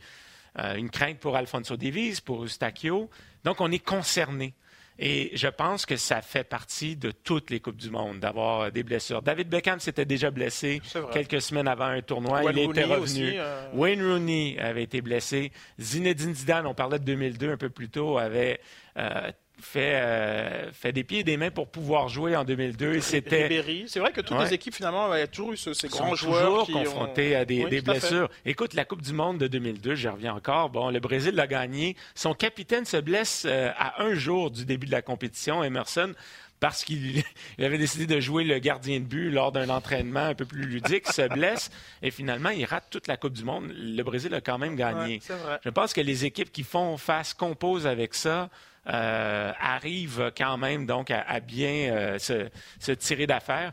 euh, 0.60 0.76
une 0.76 0.90
crainte 0.90 1.20
pour 1.20 1.36
Alfonso 1.36 1.78
Davies, 1.78 2.20
pour 2.24 2.44
Eustachio. 2.44 3.10
Donc, 3.44 3.62
on 3.62 3.72
est 3.72 3.84
concerné. 3.84 4.54
Et 4.98 5.32
je 5.36 5.48
pense 5.48 5.86
que 5.86 5.98
ça 5.98 6.22
fait 6.22 6.46
partie 6.46 6.96
de 6.96 7.12
toutes 7.12 7.50
les 7.50 7.60
Coupes 7.60 7.76
du 7.76 7.90
Monde 7.90 8.20
d'avoir 8.20 8.72
des 8.72 8.84
blessures. 8.84 9.22
David 9.22 9.50
Beckham 9.50 9.80
s'était 9.80 10.06
déjà 10.06 10.32
blessé 10.32 10.82
quelques 11.12 11.42
semaines 11.42 11.68
avant 11.68 11.86
un 11.86 12.02
tournoi. 12.02 12.44
il 12.52 12.60
était 12.60 12.86
revenu. 12.86 13.34
Euh, 13.36 13.70
Wayne 13.74 14.02
Rooney 14.02 14.58
avait 14.58 14.84
été 14.84 15.02
blessé. 15.02 15.52
Zinedine 15.80 16.34
Zidane, 16.34 16.66
on 16.66 16.74
parlait 16.74 17.00
de 17.00 17.04
2002 17.04 17.52
un 17.52 17.58
peu 17.58 17.70
plus 17.70 17.90
tôt, 17.90 18.18
avait 18.18 18.62
euh, 18.98 19.32
fait, 19.60 19.96
euh, 19.96 20.72
fait 20.72 20.92
des 20.92 21.04
pieds 21.04 21.20
et 21.20 21.24
des 21.24 21.38
mains 21.38 21.52
pour 21.52 21.68
pouvoir 21.68 22.10
jouer 22.10 22.36
en 22.36 22.44
2002. 22.44 23.00
C'était. 23.00 23.64
C'est 23.88 24.00
vrai 24.00 24.12
que 24.12 24.22
toutes 24.22 24.40
les 24.40 24.54
équipes, 24.54 24.76
finalement, 24.76 25.06
avaient 25.06 25.28
toujours 25.28 25.54
eu 25.54 25.58
ces 25.58 25.88
grands 25.88 26.16
joueurs. 26.16 26.66
Qui 26.66 26.74
confrontés 26.74 27.36
à 27.36 27.46
des, 27.46 27.82
blessures. 27.82 28.30
Écoute, 28.46 28.74
la 28.74 28.86
Coupe 28.86 29.02
du 29.02 29.14
Monde 29.14 29.38
de 29.38 29.48
2002, 29.48 29.96
j'y 29.96 30.08
reviens 30.08 30.34
encore. 30.34 30.70
Bon, 30.70 30.90
le 30.90 31.00
Brésil 31.00 31.36
l'a 31.36 31.48
gagné. 31.48 31.96
Son 32.16 32.34
capitaine 32.34 32.86
se 32.86 32.98
blesse 32.98 33.46
euh, 33.46 33.72
à 33.78 34.04
un 34.04 34.14
jour 34.14 34.52
du 34.52 34.66
début 34.66 34.88
de 34.88 34.92
la 34.92 35.02
compétition, 35.02 35.64
Emerson 35.64 36.14
parce 36.60 36.84
qu'il 36.84 37.24
avait 37.60 37.78
décidé 37.78 38.08
de 38.08 38.20
jouer 38.20 38.44
le 38.44 38.60
gardien 38.60 39.00
de 39.00 39.06
but 39.06 39.30
lors 39.30 39.52
d'un 39.52 39.70
entraînement 39.70 40.28
un 40.28 40.34
peu 40.34 40.46
plus 40.46 40.64
ludique, 40.64 41.08
se 41.08 41.28
blesse 41.28 41.70
et 42.02 42.12
finalement 42.12 42.50
il 42.50 42.66
rate 42.66 42.86
toute 42.90 43.08
la 43.08 43.18
Coupe 43.18 43.34
du 43.34 43.44
Monde. 43.44 43.74
Le 43.76 44.02
Brésil 44.04 44.34
a 44.34 44.42
quand 44.42 44.58
même 44.58 44.76
gagné. 44.76 45.22
Je 45.64 45.70
pense 45.70 45.94
que 45.94 46.02
les 46.02 46.26
équipes 46.26 46.52
qui 46.52 46.64
font 46.64 46.98
face, 46.98 47.34
composent 47.34 47.88
avec 47.88 48.14
ça, 48.14 48.50
euh, 48.88 49.52
arrive 49.60 50.32
quand 50.38 50.58
même 50.58 50.86
donc 50.86 51.10
à, 51.10 51.40
bien 51.40 51.92
euh, 51.92 52.20
se, 52.20 52.92
tirer 52.92 53.26
d'affaire. 53.26 53.72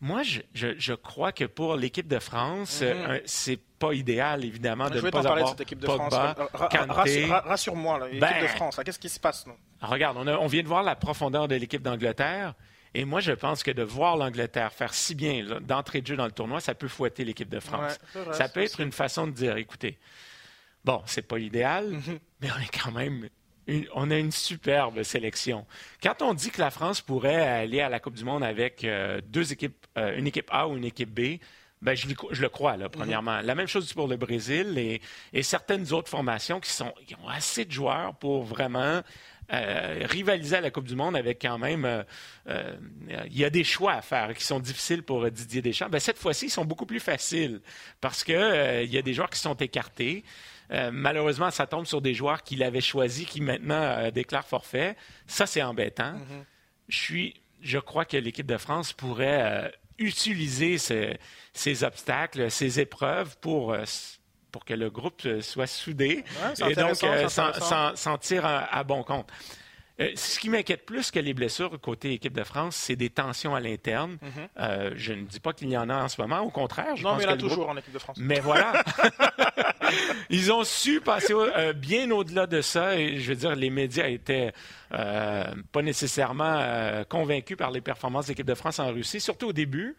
Moi, 0.00 0.20
je, 0.22 0.92
crois 0.92 1.32
que 1.32 1.44
pour 1.44 1.76
l'équipe 1.76 2.06
de 2.06 2.18
France, 2.18 2.82
mhm. 2.82 2.88
euh, 2.88 3.20
c'est 3.24 3.58
pas 3.78 3.94
idéal, 3.94 4.44
évidemment, 4.44 4.90
de 4.90 5.00
ne 5.00 5.10
pas 5.10 5.20
avoir 5.20 5.42
de 5.42 5.48
cette 5.48 5.62
équipe 5.62 5.78
de 5.78 5.86
Pogba, 5.86 6.34
Rassure-moi, 6.52 8.00
l'équipe 8.00 8.16
de 8.16 8.20
ben, 8.20 8.48
France, 8.48 8.78
qu'est-ce 8.84 8.98
qui 8.98 9.08
se 9.08 9.18
passe? 9.18 9.46
Regarde, 9.80 10.18
on, 10.18 10.46
vient 10.46 10.62
de 10.62 10.68
voir 10.68 10.82
la 10.82 10.94
profondeur 10.94 11.48
de 11.48 11.54
l'équipe 11.54 11.82
d'Angleterre. 11.82 12.54
Et 12.92 13.04
moi, 13.04 13.20
je 13.20 13.32
pense 13.32 13.62
que 13.62 13.70
de 13.70 13.82
voir 13.82 14.16
l'Angleterre 14.16 14.72
faire 14.72 14.92
si 14.92 15.14
bien 15.14 15.58
d'entrée 15.62 16.00
de 16.00 16.06
jeu 16.06 16.16
dans 16.16 16.26
le 16.26 16.32
tournoi, 16.32 16.60
ça 16.60 16.74
peut 16.74 16.86
fouetter 16.86 17.24
l'équipe 17.24 17.48
de 17.48 17.60
France. 17.60 17.98
ça 18.32 18.48
peut 18.48 18.62
être 18.62 18.80
une 18.80 18.92
façon 18.92 19.26
de 19.26 19.32
dire, 19.32 19.56
écoutez, 19.56 19.98
bon, 20.84 21.02
c'est 21.06 21.22
pas 21.22 21.38
l'idéal, 21.38 21.88
mhm. 21.88 22.18
mais 22.40 22.48
on 22.52 22.60
est 22.60 22.78
quand 22.82 22.92
même 22.92 23.28
on 23.94 24.10
a 24.10 24.18
une 24.18 24.32
superbe 24.32 25.02
sélection. 25.02 25.66
Quand 26.02 26.22
on 26.22 26.34
dit 26.34 26.50
que 26.50 26.60
la 26.60 26.70
France 26.70 27.00
pourrait 27.00 27.46
aller 27.46 27.80
à 27.80 27.88
la 27.88 28.00
Coupe 28.00 28.14
du 28.14 28.24
Monde 28.24 28.44
avec 28.44 28.84
euh, 28.84 29.20
deux 29.26 29.52
équipes, 29.52 29.86
euh, 29.96 30.16
une 30.16 30.26
équipe 30.26 30.48
A 30.50 30.68
ou 30.68 30.76
une 30.76 30.84
équipe 30.84 31.10
B, 31.10 31.38
ben, 31.82 31.94
je, 31.94 32.06
le 32.06 32.48
crois, 32.48 32.78
là, 32.78 32.88
premièrement. 32.88 33.42
La 33.42 33.54
même 33.54 33.66
chose 33.66 33.92
pour 33.92 34.08
le 34.08 34.16
Brésil 34.16 34.78
et, 34.78 35.42
certaines 35.42 35.92
autres 35.92 36.08
formations 36.08 36.58
qui, 36.58 36.70
sont, 36.70 36.94
ont 37.22 37.28
assez 37.28 37.66
de 37.66 37.72
joueurs 37.72 38.14
pour 38.14 38.42
vraiment 38.42 39.02
euh, 39.52 40.06
rivaliser 40.08 40.56
à 40.56 40.60
la 40.62 40.70
Coupe 40.70 40.86
du 40.86 40.96
Monde 40.96 41.14
avec 41.14 41.42
quand 41.42 41.58
même. 41.58 42.04
il 42.48 43.38
y 43.38 43.44
a 43.44 43.50
des 43.50 43.64
choix 43.64 43.92
à 43.92 44.00
faire 44.00 44.32
qui 44.34 44.44
sont 44.44 44.60
difficiles 44.60 45.02
pour 45.02 45.30
Didier 45.30 45.60
Deschamps. 45.60 45.90
Ben, 45.90 46.00
cette 46.00 46.16
fois-ci, 46.16 46.46
ils 46.46 46.50
sont 46.50 46.64
beaucoup 46.64 46.86
plus 46.86 47.00
faciles 47.00 47.60
parce 48.00 48.24
qu'il 48.24 48.80
il 48.82 48.90
y 48.90 48.96
a 48.96 49.02
des 49.02 49.12
joueurs 49.12 49.28
qui 49.28 49.40
sont 49.40 49.56
écartés. 49.56 50.24
Euh, 50.70 50.90
malheureusement, 50.92 51.50
ça 51.50 51.66
tombe 51.66 51.86
sur 51.86 52.00
des 52.00 52.14
joueurs 52.14 52.42
qu'il 52.42 52.62
avait 52.62 52.80
choisis 52.80 53.26
qui 53.26 53.40
maintenant 53.40 53.82
euh, 53.82 54.10
déclarent 54.10 54.46
forfait. 54.46 54.96
Ça, 55.26 55.46
c'est 55.46 55.62
embêtant. 55.62 56.12
Mhm. 56.12 56.44
Je 56.88 56.98
suis, 56.98 57.40
je 57.62 57.78
crois 57.78 58.04
que 58.04 58.16
l'équipe 58.16 58.46
de 58.46 58.56
France 58.56 58.92
pourrait 58.92 59.42
euh, 59.42 59.68
utiliser 59.98 60.78
ces, 60.78 61.84
obstacles, 61.84 62.50
ces 62.50 62.80
épreuves 62.80 63.36
pour 63.38 63.76
pour 64.50 64.64
que 64.64 64.74
le 64.74 64.88
groupe 64.88 65.26
soit 65.40 65.66
soudé 65.66 66.24
et 66.64 66.74
donc 66.74 66.94
s'en 66.94 68.18
tire 68.18 68.46
à, 68.46 68.84
bon 68.84 69.02
compte. 69.02 69.28
Euh, 70.00 70.10
ce 70.16 70.40
qui 70.40 70.48
m'inquiète 70.48 70.84
plus 70.84 71.12
que 71.12 71.20
les 71.20 71.34
blessures 71.34 71.80
côté 71.80 72.12
équipe 72.12 72.32
de 72.32 72.42
France, 72.42 72.74
c'est 72.74 72.96
des 72.96 73.10
tensions 73.10 73.54
à 73.54 73.60
l'interne. 73.60 74.18
Mhm. 74.20 74.30
Euh, 74.58 74.90
je 74.96 75.12
ne 75.12 75.22
dis 75.22 75.38
pas 75.38 75.52
qu'il 75.52 75.68
y 75.70 75.76
en 75.76 75.88
a 75.88 76.02
en 76.02 76.08
ce 76.08 76.20
moment, 76.20 76.40
au 76.40 76.50
contraire. 76.50 76.96
Je 76.96 77.04
non, 77.04 77.14
mais 77.14 77.22
il 77.22 77.26
y 77.26 77.30
en 77.30 77.34
a 77.34 77.36
toujours 77.36 77.68
en 77.68 77.76
équipe 77.76 77.92
de 77.92 77.98
France. 78.00 78.16
Mais 78.20 78.40
voilà. 78.40 78.82
Ils 80.30 80.52
ont 80.52 80.64
su 80.64 81.00
passer 81.00 81.32
euh, 81.32 81.72
bien 81.72 82.10
au-delà 82.10 82.46
de 82.46 82.60
ça. 82.60 82.98
Et 82.98 83.18
je 83.20 83.28
veux 83.28 83.36
dire, 83.36 83.54
les 83.54 83.70
médias 83.70 84.08
étaient 84.08 84.52
pas 84.90 85.82
nécessairement 85.82 87.04
convaincus 87.08 87.56
par 87.56 87.72
les 87.72 87.80
performances 87.80 88.26
de 88.26 88.30
l'équipe 88.30 88.46
de 88.46 88.54
France 88.54 88.78
en 88.78 88.92
Russie, 88.92 89.20
surtout 89.20 89.48
au 89.48 89.52
début. 89.52 89.96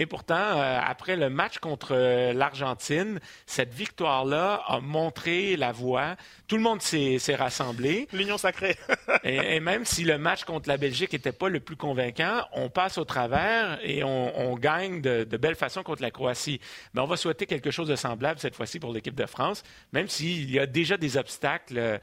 Et 0.00 0.06
pourtant, 0.06 0.36
euh, 0.36 0.78
après 0.80 1.16
le 1.16 1.28
match 1.28 1.58
contre 1.58 1.88
euh, 1.90 2.32
l'Argentine, 2.32 3.18
cette 3.46 3.74
victoire-là 3.74 4.62
a 4.68 4.78
montré 4.78 5.56
la 5.56 5.72
voie. 5.72 6.14
Tout 6.46 6.56
le 6.56 6.62
monde 6.62 6.80
s'est 6.80 7.18
rassemblé. 7.34 8.06
L'union 8.12 8.38
sacrée. 8.38 8.76
et, 9.24 9.58
même 9.58 9.84
si 9.84 10.04
le 10.04 10.16
match 10.16 10.44
contre 10.44 10.68
la 10.68 10.76
Belgique 10.76 11.14
n'était 11.14 11.32
pas 11.32 11.48
le 11.48 11.58
plus 11.58 11.74
convaincant, 11.74 12.42
on 12.52 12.70
passe 12.70 12.96
au 12.96 13.04
travers 13.04 13.80
et 13.82 14.04
on, 14.04 14.54
gagne 14.54 15.00
de, 15.00 15.24
de, 15.24 15.36
belle 15.36 15.56
façon 15.56 15.82
contre 15.82 16.02
la 16.02 16.12
Croatie. 16.12 16.60
Mais 16.94 17.00
on 17.00 17.06
va 17.06 17.16
souhaiter 17.16 17.46
quelque 17.46 17.72
chose 17.72 17.88
de 17.88 17.96
semblable 17.96 18.38
cette 18.38 18.54
fois-ci 18.54 18.78
pour 18.78 18.92
l'équipe 18.92 19.16
de 19.16 19.26
France, 19.26 19.64
même 19.92 20.08
s'il 20.08 20.48
y 20.48 20.60
a 20.60 20.66
déjà 20.66 20.96
des 20.96 21.16
obstacles 21.16 22.00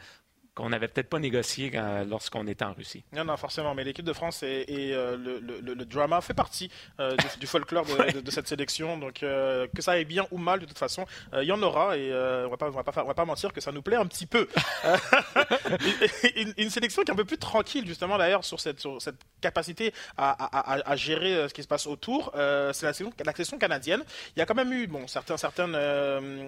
qu'on 0.55 0.69
n'avait 0.69 0.87
peut-être 0.87 1.09
pas 1.09 1.19
négocié 1.19 1.71
lorsqu'on 2.07 2.47
était 2.47 2.63
en 2.63 2.73
Russie. 2.73 3.03
Non, 3.13 3.25
non, 3.25 3.35
forcément, 3.35 3.75
mais 3.75 3.83
l'équipe 3.83 4.05
de 4.05 4.13
France 4.13 4.41
et, 4.41 4.65
euh, 4.69 5.17
le, 5.17 5.85
drama 5.85 6.21
fait 6.21 6.33
partie 6.33 6.71
euh, 6.99 7.15
du, 7.39 7.45
folklore 7.47 7.85
de, 7.85 8.31
cette 8.31 8.47
sélection. 8.47 8.97
Donc, 8.97 9.21
euh, 9.21 9.67
que 9.75 9.81
ça 9.81 9.91
aille 9.91 10.05
bien 10.05 10.25
ou 10.31 10.37
mal, 10.37 10.61
de 10.61 10.65
toute 10.65 10.79
façon, 10.79 11.05
il 11.33 11.43
y 11.43 11.51
en 11.51 11.61
aura 11.61 11.97
et 11.97 12.11
on 12.11 12.49
ne 12.49 12.55
va, 12.55 13.03
va, 13.03 13.13
pas 13.13 13.25
mentir 13.25 13.51
que 13.51 13.59
ça 13.59 13.71
nous 13.73 13.81
plaît 13.81 13.97
un 13.97 14.05
petit 14.05 14.25
peu. 14.25 14.47
une, 16.57 16.69
sélection 16.69 17.03
qui 17.03 17.11
est 17.11 17.13
un 17.13 17.17
peu 17.17 17.25
plus 17.25 17.37
tranquille, 17.37 17.85
justement, 17.85 18.17
d'ailleurs, 18.17 18.45
sur 18.45 18.59
cette, 18.61 18.81
cette 18.99 19.19
capacité 19.41 19.93
à, 20.17 20.95
gérer 20.95 21.49
ce 21.49 21.53
qui 21.53 21.63
se 21.63 21.67
passe 21.67 21.85
autour. 21.85 22.31
C'est 22.33 22.83
la, 22.83 22.93
la 23.25 23.33
sélection 23.33 23.57
canadienne. 23.57 24.03
Il 24.35 24.39
y 24.39 24.41
a 24.41 24.45
quand 24.45 24.55
même 24.55 24.71
eu 24.71 24.87
bon, 24.87 25.05
certaines, 25.07 25.37
certaines 25.37 26.47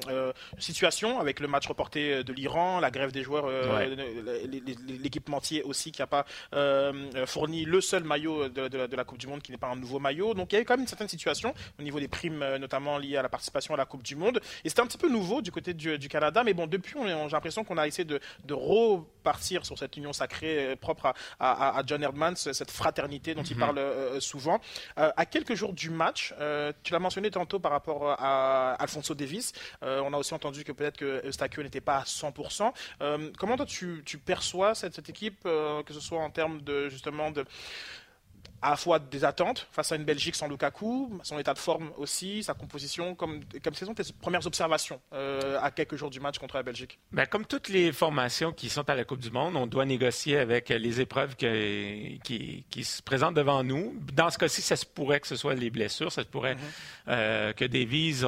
situations 0.57 1.19
avec 1.19 1.41
le 1.41 1.49
match 1.49 1.67
reporté 1.67 2.23
de 2.23 2.33
l'Iran, 2.33 2.79
la 2.79 2.89
grève 2.89 3.11
des 3.11 3.23
joueurs 3.23 3.49
l'équipementier 3.97 5.63
aussi 5.63 5.91
qui 5.91 6.01
n'a 6.01 6.07
pas 6.07 6.25
euh, 6.53 7.25
fourni 7.25 7.65
le 7.65 7.81
seul 7.81 8.03
maillot 8.03 8.49
de, 8.49 8.95
la 8.95 9.03
Coupe 9.03 9.17
du 9.17 9.27
Monde 9.27 9.41
qui 9.41 9.51
n'est 9.51 9.57
pas 9.57 9.67
un 9.67 9.75
nouveau 9.75 9.99
maillot. 9.99 10.33
Donc 10.33 10.51
il 10.51 10.55
y 10.55 10.59
a 10.59 10.61
eu 10.61 10.65
quand 10.65 10.73
même 10.73 10.81
une 10.81 10.87
certaine 10.87 11.07
situation 11.07 11.53
au 11.79 11.83
niveau 11.83 11.99
des 11.99 12.07
primes, 12.07 12.41
euh, 12.41 12.57
notamment 12.57 12.97
liées 12.97 13.17
à 13.17 13.21
la 13.21 13.29
participation 13.29 13.73
à 13.73 13.77
la 13.77 13.85
Coupe 13.85 14.03
du 14.03 14.15
Monde. 14.15 14.39
Et 14.63 14.69
c'était 14.69 14.81
un 14.81 14.87
petit 14.87 14.97
peu 14.97 15.09
nouveau 15.09 15.41
du 15.41 15.51
côté 15.51 15.73
du, 15.73 16.07
Canada, 16.09 16.43
mais 16.43 16.53
bon, 16.53 16.67
depuis, 16.67 16.95
j'ai 17.05 17.29
l'impression 17.31 17.63
qu'on 17.63 17.77
a 17.77 17.87
essayé 17.87 18.05
de, 18.05 18.19
repartir 18.49 19.65
sur 19.65 19.77
cette 19.77 19.95
union 19.97 20.13
sacrée 20.13 20.71
euh, 20.71 20.75
propre 20.75 21.13
à, 21.39 21.81
John 21.85 22.01
Erdmans, 22.01 22.35
cette 22.35 22.71
fraternité 22.71 23.35
dont 23.35 23.43
il 23.43 23.55
mhm. 23.55 23.59
parle 23.59 24.21
souvent. 24.21 24.59
à 24.95 25.25
quelques 25.25 25.53
jours 25.53 25.73
du 25.73 25.89
match, 25.89 26.33
tu 26.83 26.93
l'as 26.93 26.99
mentionné 26.99 27.29
tantôt 27.29 27.59
par 27.59 27.71
rapport 27.71 28.15
à 28.19 28.73
Alfonso 28.73 29.13
Davis, 29.13 29.53
on 29.81 30.13
a 30.13 30.17
aussi 30.17 30.33
entendu 30.33 30.63
que 30.63 30.71
peut-être 30.71 30.97
que 30.97 31.25
Eustachio 31.25 31.63
n'était 31.63 31.81
pas 31.81 31.97
à 31.97 32.03
100%. 32.03 32.71
comment 33.37 33.57
toi 33.57 33.65
tu 33.65 33.86
tu, 34.05 34.17
perçois 34.17 34.75
cette, 34.75 35.09
équipe, 35.09 35.39
euh, 35.45 35.83
que 35.83 35.93
ce 35.93 35.99
soit 35.99 36.19
en 36.19 36.29
termes 36.29 36.61
de 36.61 36.89
justement 36.89 37.31
de 37.31 37.45
à 38.61 38.71
la 38.71 38.75
fois 38.75 38.99
des 38.99 39.23
attentes 39.23 39.67
face 39.71 39.91
à 39.91 39.95
une 39.95 40.03
Belgique 40.03 40.35
sans 40.35 40.47
Lukaku, 40.47 41.19
son 41.23 41.37
état 41.37 41.53
de 41.53 41.59
forme 41.59 41.91
aussi, 41.97 42.43
sa 42.43 42.53
composition, 42.53 43.13
comme, 43.15 43.41
comme 43.63 43.73
ce 43.73 43.85
sont 43.85 43.93
tes 43.93 44.03
premières 44.19 44.45
observations 44.45 44.99
euh, 45.13 45.59
à 45.61 45.71
quelques 45.71 45.95
jours 45.95 46.09
du 46.09 46.19
match 46.19 46.39
contre 46.39 46.55
la 46.55 46.63
Belgique 46.63 46.99
ben, 47.11 47.25
Comme 47.25 47.45
toutes 47.45 47.69
les 47.69 47.91
formations 47.91 48.51
qui 48.51 48.69
sont 48.69 48.89
à 48.89 48.95
la 48.95 49.03
Coupe 49.03 49.19
du 49.19 49.31
Monde, 49.31 49.55
on 49.55 49.67
doit 49.67 49.85
négocier 49.85 50.37
avec 50.37 50.69
les 50.69 51.01
épreuves 51.01 51.35
qui, 51.35 52.19
qui, 52.23 52.83
se 52.83 53.01
présentent 53.01 53.35
devant 53.35 53.63
nous. 53.63 53.95
Dans 54.13 54.29
ce 54.29 54.37
cas-ci, 54.37 54.61
ça 54.61 54.75
se 54.75 54.85
pourrait 54.85 55.19
que 55.19 55.27
ce 55.27 55.35
soit 55.35 55.53
les 55.53 55.69
blessures, 55.69 56.11
ça 56.11 56.23
se 56.23 56.27
pourrait 56.27 56.55
mm-hmm. 56.55 57.09
euh, 57.09 57.53
que 57.53 57.65
Davies, 57.65 58.23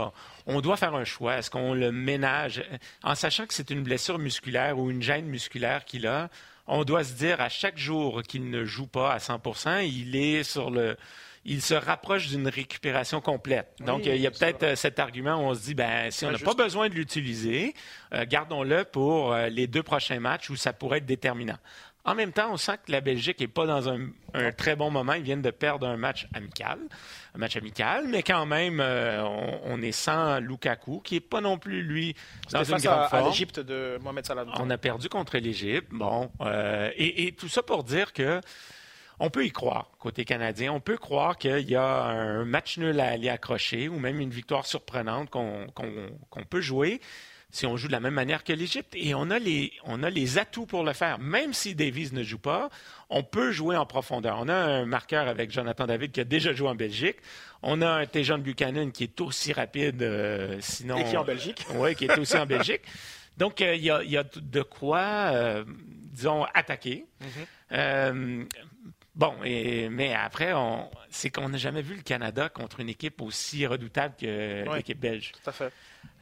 on 0.46 0.62
doit 0.62 0.78
faire 0.78 0.96
un 0.96 1.06
choix. 1.06 1.38
Est-ce 1.38 1.50
qu'on 1.50 1.74
le 1.74 1.92
ménage? 1.92 2.64
En 3.04 3.16
sachant 3.16 3.46
que 3.46 3.54
c'est 3.54 3.70
une 3.70 3.84
blessure 3.84 4.20
musculaire 4.20 4.78
ou 4.78 4.92
une 4.92 5.02
gêne 5.02 5.26
musculaire 5.26 5.86
qu'il 5.86 6.08
a? 6.08 6.30
On 6.70 6.84
doit 6.84 7.04
se 7.04 7.14
dire 7.14 7.42
à 7.42 7.50
chaque 7.50 7.78
jour 7.78 8.24
qu'il 8.24 8.50
ne 8.50 8.64
joue 8.64 8.88
pas 8.88 9.12
à 9.12 9.18
100% 9.18 9.86
il 9.86 10.16
est 10.16 10.44
sur 10.44 10.70
le 10.70 10.96
il 11.46 11.62
se 11.62 11.74
rapproche 11.74 12.28
d'une 12.28 12.48
récupération 12.48 13.22
complète. 13.22 13.74
Donc, 13.80 14.06
il 14.06 14.18
y 14.18 14.28
a 14.28 14.32
peut-être 14.32 14.64
euh, 14.64 14.76
cet 14.76 15.00
argument 15.00 15.36
où 15.36 15.50
on 15.50 15.54
se 15.54 15.62
dit, 15.62 15.74
ben, 15.74 16.12
si 16.12 16.26
on 16.26 16.32
n'a 16.32 16.38
pas 16.38 16.54
besoin 16.54 16.90
de 16.90 16.94
l'utiliser, 16.94 17.74
euh, 18.14 18.26
gardons-le 18.26 18.84
pour 18.84 19.34
euh, 19.34 19.48
les 19.48 19.66
deux 19.66 19.84
prochains 19.84 20.20
matchs 20.20 20.50
où 20.50 20.56
ça 20.56 20.74
pourrait 20.74 20.98
être 21.00 21.06
déterminant. 21.06 21.58
En 22.06 22.16
même 22.16 22.32
temps, 22.32 22.52
on 22.52 22.58
sent 22.58 22.78
que 22.86 22.92
la 22.92 23.02
Belgique 23.02 23.40
n'est 23.40 23.48
pas 23.48 23.66
dans 23.66 23.90
un, 23.90 24.10
très 24.58 24.76
bon 24.76 24.90
moment. 24.90 25.14
Ils 25.14 25.24
viennent 25.24 25.42
de 25.42 25.52
perdre 25.52 25.86
un 25.86 25.98
match 25.98 26.28
amical, 26.34 26.80
un 27.36 27.38
match 27.38 27.58
amical, 27.58 28.08
mais 28.08 28.24
quand 28.24 28.46
même, 28.46 28.80
euh, 28.80 29.22
on, 29.66 29.82
est 29.82 29.92
sans 29.92 30.40
Lukaku, 30.40 31.02
qui 31.02 31.16
n'est 31.16 31.20
pas 31.20 31.42
non 31.42 31.58
plus 31.58 31.84
lui 31.84 32.16
dans 32.52 32.64
une 32.64 32.78
grande 32.78 33.00
à, 33.00 33.10
forme. 33.10 33.26
à 33.26 33.28
l'Égypte 33.28 33.60
de 33.60 34.00
Mohamed 34.02 34.26
Salah. 34.26 34.46
On 34.60 34.70
a 34.70 34.78
perdu 34.78 35.10
contre 35.10 35.38
l'Égypte. 35.38 35.90
Bon, 35.92 36.32
euh, 36.42 36.90
et, 36.96 37.34
tout 37.34 37.50
ça 37.50 37.64
pour 37.64 37.84
dire 37.84 38.14
que 38.14 38.40
on 39.20 39.30
peut 39.30 39.46
y 39.46 39.52
croire 39.52 39.92
côté 40.00 40.24
canadien. 40.24 40.72
On 40.72 40.80
peut 40.80 40.98
croire 40.98 41.38
qu'il 41.38 41.70
y 41.70 41.76
a 41.76 42.06
un 42.06 42.46
match 42.46 42.78
nul 42.78 42.98
à 43.02 43.10
aller 43.10 43.28
accrocher 43.28 43.90
ou 43.90 44.00
même 44.00 44.22
une 44.22 44.30
victoire 44.30 44.66
surprenante 44.66 45.30
qu'on 45.30 46.44
peut 46.50 46.62
jouer 46.62 47.02
si 47.52 47.66
on 47.66 47.78
joue 47.78 47.88
de 47.88 47.92
la 47.92 48.00
même 48.00 48.14
manière 48.14 48.44
que 48.44 48.54
l'Égypte. 48.54 48.94
Et 48.96 49.16
on 49.16 49.30
a, 49.30 49.40
les, 49.40 49.74
on 49.84 50.04
a 50.04 50.10
les 50.10 50.38
atouts 50.38 50.66
pour 50.66 50.84
le 50.84 50.94
faire. 50.94 51.20
Même 51.20 51.54
si 51.54 51.76
Davies 51.76 52.12
ne 52.14 52.24
joue 52.24 52.38
pas, 52.38 52.70
on 53.10 53.24
peut 53.24 53.52
jouer 53.52 53.76
en 53.76 53.86
profondeur. 53.86 54.38
On 54.40 54.48
a 54.48 54.56
un 54.56 54.86
marqueur 54.86 55.28
avec 55.28 55.52
Jonathan 55.52 55.88
David 55.88 56.12
qui 56.12 56.22
a 56.22 56.26
déjà 56.26 56.54
joué 56.54 56.70
en 56.70 56.76
Belgique. 56.76 57.18
On 57.62 57.82
a 57.82 57.90
un 57.90 58.06
Tejan 58.06 58.38
Buchanan 58.38 58.92
qui 58.92 59.04
est 59.04 59.22
aussi 59.22 59.52
rapide, 59.52 60.02
euh, 60.02 60.58
sinon... 60.62 60.98
Et 60.98 61.04
qui 61.06 61.16
est 61.16 61.18
en 61.18 61.26
Belgique. 61.26 61.66
Oui, 61.76 61.96
qui 61.96 62.06
est 62.06 62.18
aussi 62.18 62.38
en 62.38 62.46
Belgique. 62.46 62.82
Donc, 63.38 63.62
euh, 63.62 63.76
il 63.76 63.84
y, 63.84 63.90
a, 63.90 64.24
de 64.24 64.62
quoi, 64.62 65.00
euh, 65.00 65.64
disons, 65.68 66.46
attaquer. 66.54 67.06
Mm-hmm. 67.72 68.48
Bon, 69.20 69.34
mais 69.44 70.14
après, 70.14 70.54
c'est 71.10 71.30
qu'on 71.30 71.50
n'a 71.50 71.58
jamais 71.58 71.82
vu 71.82 71.96
le 71.96 72.02
Canada 72.02 72.48
contre 72.48 72.80
une 72.80 72.88
équipe 72.90 73.22
aussi 73.22 73.68
redoutable 73.68 74.16
que 74.20 74.74
l'équipe 74.76 75.00
belge. 75.00 75.34
Tout 75.44 75.50
à 75.50 75.54
fait. 75.54 75.74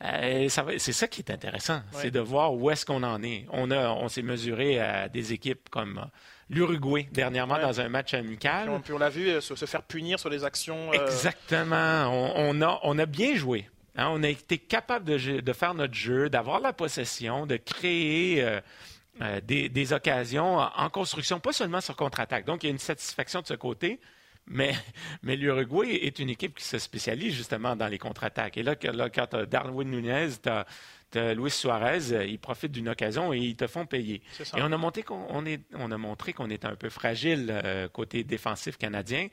Euh, 0.04 0.48
c'est 0.50 0.94
ça 0.94 1.08
qui 1.08 1.22
est 1.22 1.32
intéressant, 1.32 1.82
c'est 1.92 2.12
de 2.12 2.20
voir 2.20 2.54
où 2.54 2.70
est-ce 2.72 2.86
qu'on 2.86 3.04
en 3.04 3.22
est. 3.22 3.46
On, 3.52 3.72
on 3.72 4.10
s'est 4.10 4.22
mesuré 4.24 4.80
à 4.80 5.10
des 5.10 5.32
équipes 5.34 5.70
comme 5.70 6.08
l'Uruguay 6.50 7.08
dernièrement 7.12 7.60
dans 7.60 7.80
un 7.82 7.90
match 7.90 8.14
amical. 8.14 8.70
Puis 8.84 8.94
on, 8.94 8.98
l'a 8.98 9.10
vu 9.10 9.28
euh, 9.30 9.42
se, 9.42 9.54
faire 9.66 9.84
punir 9.84 10.20
sur 10.20 10.30
les 10.30 10.44
actions. 10.44 10.92
Euh, 10.94 11.06
Exactement. 11.06 12.10
On, 12.36 12.62
a, 12.62 12.80
on 12.84 12.98
a 12.98 13.06
bien 13.06 13.36
joué. 13.36 13.70
Hein. 13.96 14.08
On 14.12 14.24
a 14.24 14.30
été 14.30 14.58
capable 14.58 15.06
de, 15.06 15.42
de 15.42 15.54
faire 15.54 15.74
notre 15.74 15.94
jeu, 15.94 16.30
d'avoir 16.30 16.60
la 16.60 16.74
possession, 16.74 17.46
de 17.46 17.58
créer 17.58 18.44
euh, 18.44 18.60
des, 19.44 19.94
occasions 19.94 20.58
en 20.58 20.90
construction, 20.90 21.40
pas 21.40 21.54
seulement 21.54 21.82
sur 21.82 21.96
contre-attaque. 21.96 22.46
Donc, 22.46 22.64
il 22.64 22.68
y 22.68 22.70
a 22.70 22.72
une 22.72 22.80
satisfaction 22.80 23.42
de 23.42 23.48
ce 23.48 23.54
côté. 23.54 24.00
Mais, 24.48 24.74
mais 25.24 25.36
l'Uruguay 25.36 26.00
est 26.04 26.20
une 26.20 26.30
équipe 26.30 26.56
qui 26.56 26.64
se 26.64 26.80
spécialise 26.80 27.36
justement 27.36 27.76
dans 27.76 27.88
les 27.88 27.98
contre-attaques. 27.98 28.58
Et 28.58 28.64
là, 28.64 28.76
là 28.82 29.10
quand 29.10 29.28
tu 29.28 29.36
as 29.36 29.46
Darwin 29.46 29.90
Nunez, 29.90 30.30
tu 30.42 30.50
as, 30.50 31.34
Luis 31.34 31.52
Suarez, 31.52 32.12
euh, 32.12 32.26
ils 32.26 32.40
profitent 32.40 32.72
d'une 32.72 32.90
occasion 32.90 33.34
et 33.34 33.38
ils 33.38 33.56
te 33.56 33.68
font 33.68 33.86
payer. 33.86 34.22
Et 34.40 34.62
on 34.62 34.72
a, 34.72 34.78
monté 34.78 35.04
qu'on, 35.04 35.46
est, 35.46 35.62
on 35.74 35.92
a 35.92 35.98
montré 35.98 36.34
qu'on 36.34 36.50
était 36.50 36.68
un 36.68 36.76
peu 36.76 36.90
fragile 36.90 37.48
euh, 37.50 37.88
côté 37.88 38.24
défensif 38.24 38.78
canadien. 38.78 39.28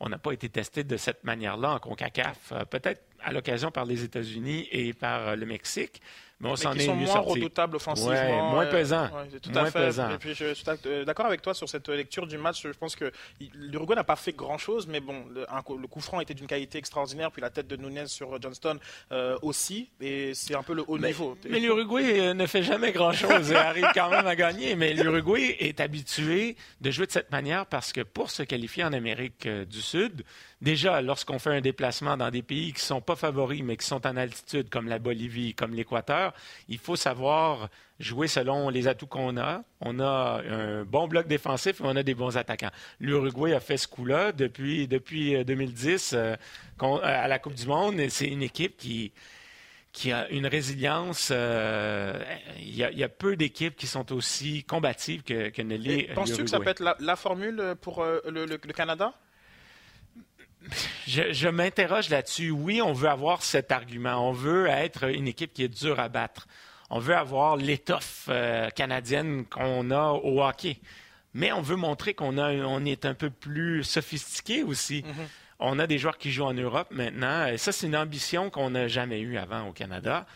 On 0.00 0.08
n'a 0.08 0.18
pas 0.18 0.30
été 0.30 0.48
testé 0.48 0.84
de 0.84 0.96
cette 0.96 1.24
manière-là 1.24 1.74
en 1.74 1.78
CONCACAF. 1.80 2.52
peut-être 2.70 3.02
à 3.20 3.32
l'occasion 3.32 3.72
par 3.72 3.84
les 3.84 4.04
États-Unis 4.04 4.68
et 4.70 4.92
par 4.92 5.34
le 5.34 5.44
Mexique. 5.44 6.00
Mais 6.40 6.50
on 6.50 6.56
s'en 6.56 6.72
est 6.74 6.86
sont 6.86 6.94
moins 6.94 7.18
redoutables 7.18 7.76
offensivement. 7.76 8.50
moins 8.50 8.66
pesant. 8.66 9.08
tout 9.42 9.50
à 9.54 9.70
fait. 9.70 9.88
Et 9.88 10.18
puis 10.18 10.34
je 10.34 10.54
suis 10.54 10.64
euh, 10.86 11.04
d'accord 11.04 11.26
avec 11.26 11.42
toi 11.42 11.52
sur 11.52 11.68
cette 11.68 11.88
lecture 11.88 12.26
du 12.26 12.38
match. 12.38 12.62
Je 12.62 12.78
pense 12.78 12.94
que 12.94 13.10
l'Uruguay 13.54 13.96
n'a 13.96 14.04
pas 14.04 14.16
fait 14.16 14.32
grand-chose, 14.32 14.86
mais 14.86 15.00
bon, 15.00 15.24
le, 15.34 15.86
coup 15.88 16.00
franc 16.00 16.20
était 16.20 16.34
d'une 16.34 16.46
qualité 16.46 16.78
extraordinaire, 16.78 17.32
puis 17.32 17.42
la 17.42 17.50
tête 17.50 17.66
de 17.66 17.76
Nunez 17.76 18.06
sur 18.06 18.40
Johnston 18.40 18.78
euh, 19.10 19.36
aussi, 19.42 19.90
et 20.00 20.32
c'est 20.34 20.54
un 20.54 20.62
peu 20.62 20.74
le 20.74 20.84
haut 20.86 20.98
niveau. 20.98 21.36
Mais 21.48 21.58
l'Uruguay 21.58 22.20
euh, 22.20 22.34
ne 22.34 22.46
fait 22.46 22.62
jamais 22.62 22.92
grand-chose 22.92 23.50
et 23.50 23.56
arrive 23.56 23.88
quand 23.94 24.10
même 24.10 24.26
à 24.26 24.36
gagner. 24.36 24.76
Mais 24.76 24.94
l'Uruguay 24.94 25.56
est 25.58 25.80
habitué 25.80 26.56
de 26.80 26.90
jouer 26.90 27.06
de 27.06 27.12
cette 27.12 27.32
manière 27.32 27.66
parce 27.66 27.92
que 27.92 28.02
pour 28.02 28.30
se 28.30 28.44
qualifier 28.44 28.84
en 28.84 28.92
Amérique 28.92 29.48
du 29.48 29.80
Sud, 29.80 30.24
Déjà, 30.60 31.00
lorsqu'on 31.02 31.38
fait 31.38 31.50
un 31.50 31.60
déplacement 31.60 32.16
dans 32.16 32.30
des 32.30 32.42
pays 32.42 32.72
qui 32.72 32.80
ne 32.80 32.86
sont 32.86 33.00
pas 33.00 33.14
favoris, 33.14 33.62
mais 33.62 33.76
qui 33.76 33.86
sont 33.86 34.04
en 34.04 34.16
altitude, 34.16 34.68
comme 34.68 34.88
la 34.88 34.98
Bolivie, 34.98 35.54
comme 35.54 35.72
l'Équateur, 35.72 36.34
il 36.68 36.78
faut 36.78 36.96
savoir 36.96 37.68
jouer 38.00 38.26
selon 38.26 38.68
les 38.68 38.88
atouts 38.88 39.06
qu'on 39.06 39.36
a. 39.36 39.62
On 39.80 40.00
a 40.00 40.42
un 40.48 40.84
bon 40.84 41.06
bloc 41.06 41.28
défensif 41.28 41.80
et 41.80 41.84
on 41.84 41.94
a 41.94 42.02
des 42.02 42.14
bons 42.14 42.36
attaquants. 42.36 42.70
L'Uruguay 42.98 43.54
a 43.54 43.60
fait 43.60 43.76
ce 43.76 43.86
coup-là 43.86 44.32
depuis, 44.32 44.88
depuis 44.88 45.44
2010 45.44 46.12
euh, 46.12 46.34
euh, 46.82 46.98
à 47.02 47.28
la 47.28 47.38
Coupe 47.38 47.54
du 47.54 47.66
Monde. 47.66 48.00
C'est 48.08 48.26
une 48.26 48.42
équipe 48.42 48.76
qui, 48.76 49.12
qui 49.92 50.10
a 50.10 50.28
une 50.28 50.48
résilience. 50.48 51.30
Euh, 51.30 52.20
il, 52.58 52.74
y 52.74 53.04
a, 53.04 53.08
peu 53.08 53.36
d'équipes 53.36 53.76
qui 53.76 53.86
sont 53.86 54.12
aussi 54.12 54.64
combatives 54.64 55.22
que, 55.22 55.50
que 55.50 55.62
ne 55.62 55.76
l'est. 55.76 56.14
Penses-tu 56.14 56.42
que 56.42 56.50
ça 56.50 56.58
peut 56.58 56.70
être 56.70 56.82
la, 56.98 57.16
formule 57.16 57.76
pour 57.80 58.04
le 58.04 58.72
Canada? 58.72 59.14
Je, 61.06 61.48
m'interroge 61.48 62.08
là-dessus. 62.08 62.50
Oui, 62.50 62.80
on 62.82 62.92
veut 62.92 63.08
avoir 63.08 63.42
cet 63.42 63.72
argument. 63.72 64.28
On 64.28 64.32
veut 64.32 64.66
être 64.66 65.04
une 65.04 65.28
équipe 65.28 65.52
qui 65.52 65.62
est 65.62 65.68
dure 65.68 66.00
à 66.00 66.08
battre. 66.08 66.46
On 66.90 66.98
veut 66.98 67.16
avoir 67.16 67.56
l'étoffe 67.56 68.26
euh, 68.28 68.70
canadienne 68.70 69.44
qu'on 69.46 69.90
a 69.90 70.12
au 70.12 70.42
hockey. 70.42 70.78
Mais 71.34 71.52
on 71.52 71.60
veut 71.60 71.76
montrer 71.76 72.14
qu'on 72.14 72.38
on 72.38 72.84
est 72.84 73.04
un 73.04 73.14
peu 73.14 73.30
plus 73.30 73.84
sophistiqué 73.84 74.62
aussi. 74.62 75.02
Mm-hmm. 75.02 75.26
On 75.60 75.78
a 75.78 75.86
des 75.86 75.98
joueurs 75.98 76.18
qui 76.18 76.30
jouent 76.30 76.44
en 76.44 76.54
Europe 76.54 76.88
maintenant. 76.90 77.46
Et 77.46 77.58
ça, 77.58 77.72
c'est 77.72 77.86
une 77.86 77.96
ambition 77.96 78.48
qu'on 78.48 78.70
n'a 78.70 78.88
jamais 78.88 79.20
eue 79.20 79.36
avant 79.36 79.68
au 79.68 79.72
Canada. 79.72 80.26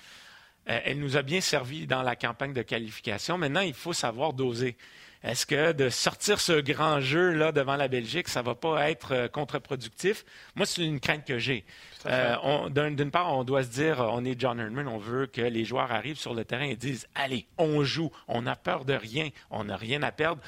Euh, 0.69 0.81
elle 0.85 0.99
nous 0.99 1.17
a 1.17 1.23
bien 1.23 1.41
servi 1.41 1.87
dans 1.87 2.03
la 2.03 2.17
campagne 2.17 2.53
de 2.53 2.63
qualification. 2.63 3.39
Maintenant, 3.39 3.61
il 3.61 3.75
faut 3.75 3.93
savoir 3.93 4.33
doser. 4.33 4.77
Est-ce 5.25 5.47
que 5.47 5.73
de 5.73 5.89
sortir 5.89 6.41
ce 6.41 6.61
grand 6.61 7.01
jeu-là 7.01 7.53
devant 7.53 7.77
la 7.77 7.87
Belgique, 7.87 8.29
ça 8.29 8.41
ne 8.41 8.47
va 8.47 8.55
pas 8.57 8.91
être 8.91 9.13
euh, 9.13 9.29
contre-productif? 9.29 10.25
Moi, 10.57 10.67
c'est 10.67 10.85
une 10.85 10.99
crainte 10.99 11.25
que 11.25 11.39
j'ai. 11.39 11.65
Euh, 12.07 12.69
d'une 12.69 13.11
part, 13.13 13.33
on 13.33 13.45
doit 13.45 13.63
se 13.63 13.69
dire, 13.69 14.01
on 14.01 14.25
est 14.25 14.39
John 14.39 14.59
Herdman, 14.59 14.89
on 14.89 14.99
veut 14.99 15.27
que 15.27 15.41
les 15.41 15.65
joueurs 15.65 15.93
arrivent 15.93 16.19
sur 16.19 16.35
le 16.35 16.45
terrain 16.45 16.65
et 16.65 16.75
disent, 16.75 17.07
allez, 17.15 17.47
on 17.57 17.85
joue, 17.85 18.11
on 18.27 18.43
n'a 18.43 18.57
peur 18.57 18.85
de 18.85 18.95
rien, 18.95 19.29
on 19.51 19.65
n'a 19.65 19.77
rien 19.77 20.03
à 20.03 20.11
perdre. 20.11 20.43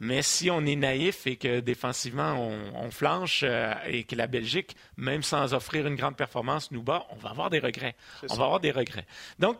Mais 0.00 0.22
si 0.22 0.50
on 0.50 0.64
est 0.64 0.76
naïf 0.76 1.26
et 1.26 1.36
que 1.36 1.60
défensivement 1.60 2.34
on, 2.74 2.90
flanche 2.90 3.42
euh, 3.44 3.74
et 3.86 4.04
que 4.04 4.14
la 4.14 4.26
Belgique, 4.28 4.76
même 4.96 5.22
sans 5.22 5.54
offrir 5.54 5.86
une 5.86 5.96
grande 5.96 6.16
performance, 6.16 6.70
nous 6.70 6.82
bat, 6.82 7.06
on 7.10 7.16
va 7.16 7.30
avoir 7.30 7.50
des 7.50 7.58
regrets. 7.58 7.96
On 8.30 8.36
va 8.36 8.44
avoir 8.44 8.60
des 8.60 8.70
regrets. 8.70 9.06
Donc, 9.38 9.58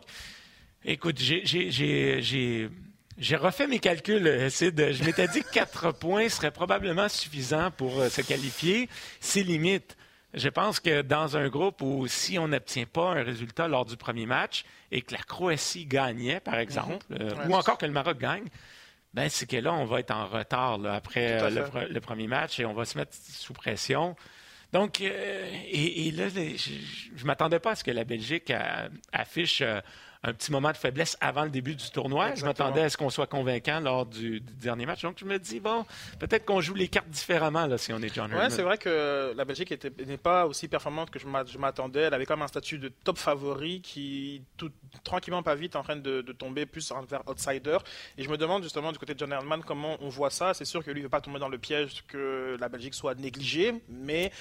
écoute, 0.85 1.19
j'ai 1.19 2.69
j'ai 3.19 3.35
refait 3.35 3.67
mes 3.67 3.79
calculs, 3.79 4.25
euh, 4.25 4.49
Sid. 4.49 4.93
Je 4.93 5.03
m'étais 5.03 5.27
dit 5.27 5.43
que 5.43 5.51
quatre 5.51 5.91
points 5.99 6.29
seraient 6.29 6.51
probablement 6.51 7.09
suffisants 7.09 7.69
pour 7.69 7.99
euh, 7.99 8.09
se 8.09 8.21
qualifier. 8.21 8.87
C'est 9.19 9.43
limite. 9.43 9.97
Je 10.33 10.47
pense 10.47 10.79
que 10.79 11.01
dans 11.01 11.35
un 11.35 11.49
groupe 11.49 11.81
où 11.81 12.07
si 12.07 12.39
on 12.39 12.47
n'obtient 12.47 12.85
pas 12.85 13.09
un 13.09 13.23
résultat 13.23 13.67
lors 13.67 13.85
du 13.85 13.97
premier 13.97 14.25
match 14.25 14.63
et 14.91 15.01
que 15.01 15.13
la 15.13 15.21
Croatie 15.21 15.85
gagnait, 15.85 16.39
par 16.39 16.55
exemple, 16.59 17.05
mhm. 17.09 17.17
euh, 17.19 17.47
ou 17.47 17.55
encore 17.55 17.77
que 17.77 17.85
le 17.85 17.91
Maroc 17.91 18.19
gagne, 18.19 18.47
ben 19.13 19.27
c'est 19.27 19.47
que 19.47 19.57
là, 19.57 19.73
on 19.73 19.85
va 19.85 19.99
être 19.99 20.11
en 20.11 20.27
retard 20.27 20.79
après 20.85 21.49
le, 21.49 21.99
premier 21.99 22.27
match 22.27 22.59
et 22.59 22.65
on 22.65 22.73
va 22.73 22.85
se 22.85 22.97
mettre 22.97 23.13
sous 23.15 23.53
pression. 23.53 24.15
Donc, 24.71 25.01
et, 25.01 26.11
là, 26.11 26.29
je 26.29 27.19
ne 27.19 27.25
m'attendais 27.25 27.59
pas 27.59 27.71
à 27.71 27.75
ce 27.75 27.83
que 27.83 27.89
la 27.89 28.03
Belgique 28.03 28.53
affiche 29.11 29.63
un 30.23 30.33
petit 30.33 30.51
moment 30.51 30.71
de 30.71 30.77
faiblesse 30.77 31.17
avant 31.21 31.43
le 31.43 31.49
début 31.49 31.75
du 31.75 31.89
tournoi. 31.91 32.35
Je 32.35 32.43
m'attendais 32.43 32.81
à 32.81 32.89
ce 32.89 32.97
qu'on 32.97 33.09
soit 33.09 33.27
convaincant 33.27 33.79
lors 33.79 34.05
du, 34.05 34.41
dernier 34.41 34.85
match. 34.85 35.01
Donc, 35.01 35.17
je 35.17 35.25
me 35.25 35.39
dis, 35.39 35.59
bon, 35.59 35.85
peut-être 36.19 36.45
qu'on 36.45 36.59
joue 36.59 36.73
les 36.73 36.89
cartes 36.89 37.09
différemment 37.09 37.67
là, 37.67 37.77
si 37.77 37.93
on 37.93 37.99
est 37.99 38.13
John 38.13 38.31
Oui, 38.33 38.45
c'est 38.49 38.61
vrai 38.61 38.77
que 38.77 39.33
la 39.35 39.45
Belgique 39.45 39.73
n'est 40.05 40.17
pas 40.17 40.45
aussi 40.45 40.67
performante 40.67 41.09
que 41.09 41.19
je 41.19 41.57
m'attendais. 41.57 42.01
Elle 42.01 42.13
avait 42.13 42.25
quand 42.25 42.35
même 42.35 42.43
un 42.43 42.47
statut 42.47 42.79
de 42.79 42.89
top 42.89 43.17
favori 43.17 43.81
qui, 43.81 44.41
tout, 44.57 44.71
tranquillement, 45.03 45.43
pas 45.43 45.55
vite, 45.55 45.75
en 45.75 45.83
train 45.83 45.95
de, 45.95 46.21
tomber 46.37 46.65
plus 46.65 46.91
vers 47.09 47.27
outsider. 47.27 47.77
Et 48.17 48.23
je 48.23 48.29
me 48.29 48.37
demande 48.37 48.63
justement 48.63 48.91
du 48.91 48.97
côté 48.97 49.13
de 49.13 49.19
John 49.19 49.31
Herman 49.31 49.61
comment 49.65 49.97
on 50.01 50.09
voit 50.09 50.29
ça. 50.29 50.53
C'est 50.53 50.65
sûr 50.65 50.83
que 50.83 50.91
lui 50.91 50.99
ne 51.01 51.05
veut 51.05 51.09
pas 51.09 51.21
tomber 51.21 51.39
dans 51.39 51.49
le 51.49 51.57
piège 51.57 52.03
que 52.07 52.57
la 52.59 52.69
Belgique 52.69 52.93
soit 52.93 53.15
négligée, 53.15 53.73
mais 53.89 54.31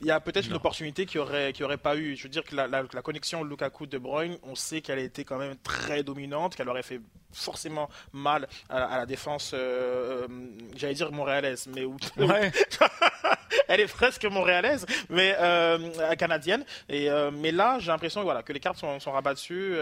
il 0.00 0.06
y 0.06 0.10
a 0.10 0.20
peut-être 0.20 0.46
une 0.46 0.54
opportunité 0.54 1.06
qui 1.06 1.18
aurait, 1.18 1.52
qui 1.52 1.64
aurait 1.64 1.78
pas 1.78 1.96
eu. 1.96 2.16
Je 2.16 2.24
veux 2.24 2.28
dire 2.28 2.44
que 2.44 2.54
la, 2.54 2.66
la, 2.66 2.84
la 2.92 3.02
connexion 3.02 3.42
Lukaku-De 3.42 3.98
Bruyne, 3.98 4.38
on 4.42 4.54
sait 4.54 4.80
qu'elle 4.80 4.98
a 4.98 5.02
été 5.02 5.24
quand 5.24 5.38
même 5.38 5.56
très 5.56 6.02
dominante, 6.02 6.54
qu'elle 6.56 6.68
aurait 6.68 6.82
fait 6.82 7.00
forcément 7.32 7.88
mal 8.12 8.48
à, 8.68 8.98
la 8.98 9.06
défense, 9.06 9.52
euh, 9.54 9.58
euh, 9.58 10.28
j'allais 10.76 10.94
dire 10.94 11.12
montréalaise, 11.12 11.68
mais 11.74 11.84
où 11.84 11.96
elle 13.68 13.80
est 13.80 13.86
presque 13.86 14.24
montréalaise, 14.24 14.86
mais 15.10 15.36
euh, 15.38 16.14
canadienne. 16.16 16.64
Et 16.88 17.08
mais 17.32 17.52
là, 17.52 17.78
j'ai 17.80 17.90
l'impression 17.90 18.22
voilà 18.22 18.42
que 18.42 18.52
les 18.52 18.60
cartes 18.60 18.78
sont, 18.78 18.98
sont 19.00 19.12
rabattues. 19.12 19.74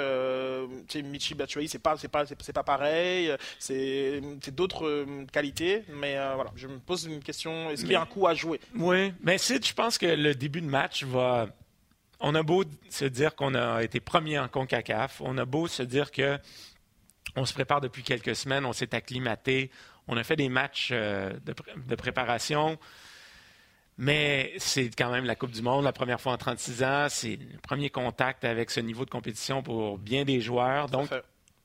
Michi 1.05 1.35
Batshuayi, 1.35 1.69
c'est 1.69 1.79
pas 1.79 1.97
c'est 1.97 2.09
pas 2.09 2.25
c'est 2.27 2.53
pas 2.53 2.63
pareil. 2.63 3.33
C'est 3.59 4.21
d'autres 4.49 5.07
qualités, 5.33 5.85
mais 5.89 6.17
voilà, 6.35 6.51
je 6.57 6.67
me 6.67 6.79
pose 6.79 7.05
une 7.05 7.23
question. 7.23 7.71
Est-ce 7.71 7.83
qu'il 7.83 7.93
y 7.93 7.97
a 7.97 8.03
un 8.03 8.07
coup 8.07 8.27
à 8.27 8.35
jouer? 8.35 8.61
Oui, 8.77 9.13
mais 9.21 9.39
Sid, 9.39 9.65
je 9.65 9.75
pense 9.75 9.99
que 9.99 10.07
le 10.07 10.35
début 10.35 10.61
de 10.61 10.69
match 10.69 11.05
va 11.05 11.47
on 12.21 12.35
a 12.35 12.43
beau 12.43 12.65
se 12.89 13.05
dire 13.05 13.35
qu'on 13.35 13.55
a 13.55 13.83
été 13.83 14.01
premier 14.01 14.39
en 14.39 14.49
CONCACAF, 14.49 15.21
on 15.21 15.37
a 15.39 15.45
beau 15.45 15.67
se 15.67 15.83
dire 15.83 16.11
que 16.11 16.39
on 17.37 17.45
se 17.45 17.53
prépare 17.53 17.81
depuis 17.81 18.03
quelques 18.03 18.35
semaines, 18.35 18.65
on 18.65 18.73
s'est 18.73 18.95
acclimaté, 18.95 19.71
on 20.09 20.17
a 20.17 20.25
fait 20.25 20.37
des 20.37 20.49
matchs 20.49 20.91
euh, 20.93 21.33
de, 21.45 21.95
préparation, 21.95 22.79
mais 23.99 24.55
c'est 24.59 24.91
quand 24.97 25.11
même 25.11 25.25
la 25.25 25.37
Coupe 25.37 25.53
du 25.53 25.63
Monde, 25.63 25.85
la 25.85 25.93
première 25.93 26.21
fois 26.21 26.33
en 26.33 26.39
36 26.39 26.83
ans, 26.83 27.07
c'est 27.09 27.37
le 27.37 27.59
premier 27.63 27.91
contact 27.91 28.45
avec 28.45 28.71
ce 28.71 28.81
niveau 28.81 29.05
de 29.05 29.11
compétition 29.11 29.63
pour 29.63 29.99
bien 29.99 30.25
des 30.25 30.41
joueurs. 30.41 30.89
Donc, 30.89 31.11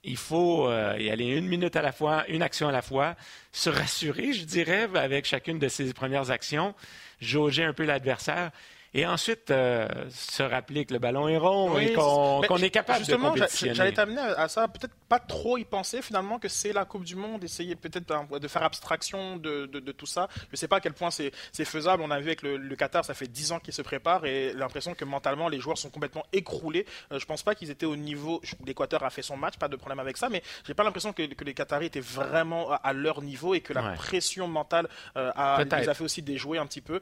il 0.03 0.17
faut 0.17 0.67
euh, 0.67 0.95
y 0.99 1.09
aller 1.09 1.27
une 1.27 1.47
minute 1.47 1.75
à 1.75 1.81
la 1.81 1.91
fois, 1.91 2.25
une 2.27 2.41
action 2.41 2.67
à 2.67 2.71
la 2.71 2.81
fois, 2.81 3.15
se 3.51 3.69
rassurer, 3.69 4.33
je 4.33 4.45
dirais, 4.45 4.89
avec 4.95 5.25
chacune 5.25 5.59
de 5.59 5.67
ces 5.67 5.93
premières 5.93 6.31
actions, 6.31 6.73
jauger 7.19 7.63
un 7.63 7.73
peu 7.73 7.85
l'adversaire 7.85 8.51
et 8.93 9.05
ensuite 9.05 9.51
euh, 9.51 9.87
se 10.09 10.43
rappeler 10.43 10.85
que 10.85 10.93
le 10.93 10.99
ballon 10.99 11.27
est 11.29 11.37
rond 11.37 11.77
et 11.77 11.93
qu'on 11.93 12.57
est 12.57 12.69
capable 12.69 13.05
de 13.05 13.15
compétitionner. 13.15 13.73
J'allais 13.73 13.93
t'amener 13.93 14.21
à 14.21 14.47
ça, 14.49 14.67
peut-être 14.67 14.93
pas 15.07 15.19
trop 15.19 15.57
y 15.57 15.63
penser 15.63 16.01
finalement 16.01 16.39
que 16.39 16.49
c'est 16.49 16.73
la 16.73 16.83
Coupe 16.85 17.05
du 17.05 17.15
Monde, 17.15 17.43
essayer 17.43 17.75
peut-être 17.75 18.13
de 18.39 18.47
faire 18.47 18.63
abstraction 18.63 19.37
de, 19.37 19.65
de, 19.65 19.91
tout 19.91 20.05
ça. 20.05 20.27
Je 20.35 20.45
ne 20.53 20.57
sais 20.57 20.67
pas 20.67 20.77
à 20.77 20.79
quel 20.81 20.93
point 20.93 21.09
c'est 21.11 21.31
faisable. 21.65 22.03
On 22.03 22.11
a 22.11 22.19
vu 22.19 22.27
avec 22.27 22.41
le, 22.41 22.75
Qatar, 22.75 23.05
ça 23.05 23.13
fait 23.13 23.27
10 23.27 23.53
ans 23.53 23.59
qu'ils 23.59 23.73
se 23.73 23.81
préparent 23.81 24.25
et 24.25 24.53
l'impression 24.53 24.93
que 24.93 25.05
mentalement 25.05 25.47
les 25.47 25.59
joueurs 25.59 25.77
sont 25.77 25.89
complètement 25.89 26.25
écroulés. 26.33 26.85
Euh, 27.11 27.19
je 27.19 27.25
pense 27.25 27.43
pas 27.43 27.55
qu'ils 27.55 27.69
étaient 27.69 27.85
au 27.85 27.95
niveau. 27.95 28.41
L'Équateur 28.65 29.03
a 29.03 29.09
fait 29.09 29.21
son 29.21 29.37
match, 29.37 29.57
pas 29.57 29.67
de 29.67 29.75
problème 29.75 29.99
avec 29.99 30.17
ça, 30.17 30.29
mais 30.29 30.41
j'ai 30.65 30.73
pas 30.73 30.83
l'impression 30.83 31.13
que, 31.13 31.23
que, 31.23 31.43
les 31.43 31.53
Qataris 31.53 31.85
étaient 31.85 31.99
vraiment 31.99 32.71
à, 32.71 32.93
leur 32.93 33.21
niveau 33.21 33.53
et 33.53 33.61
que 33.61 33.73
la 33.73 33.93
pression 33.93 34.47
mentale 34.47 34.87
euh, 35.17 35.31
a, 35.35 35.63
les 35.63 35.89
a 35.89 35.93
fait 35.93 36.03
aussi 36.03 36.21
déjouer 36.21 36.57
un 36.57 36.65
petit 36.65 36.81
peu. 36.81 36.99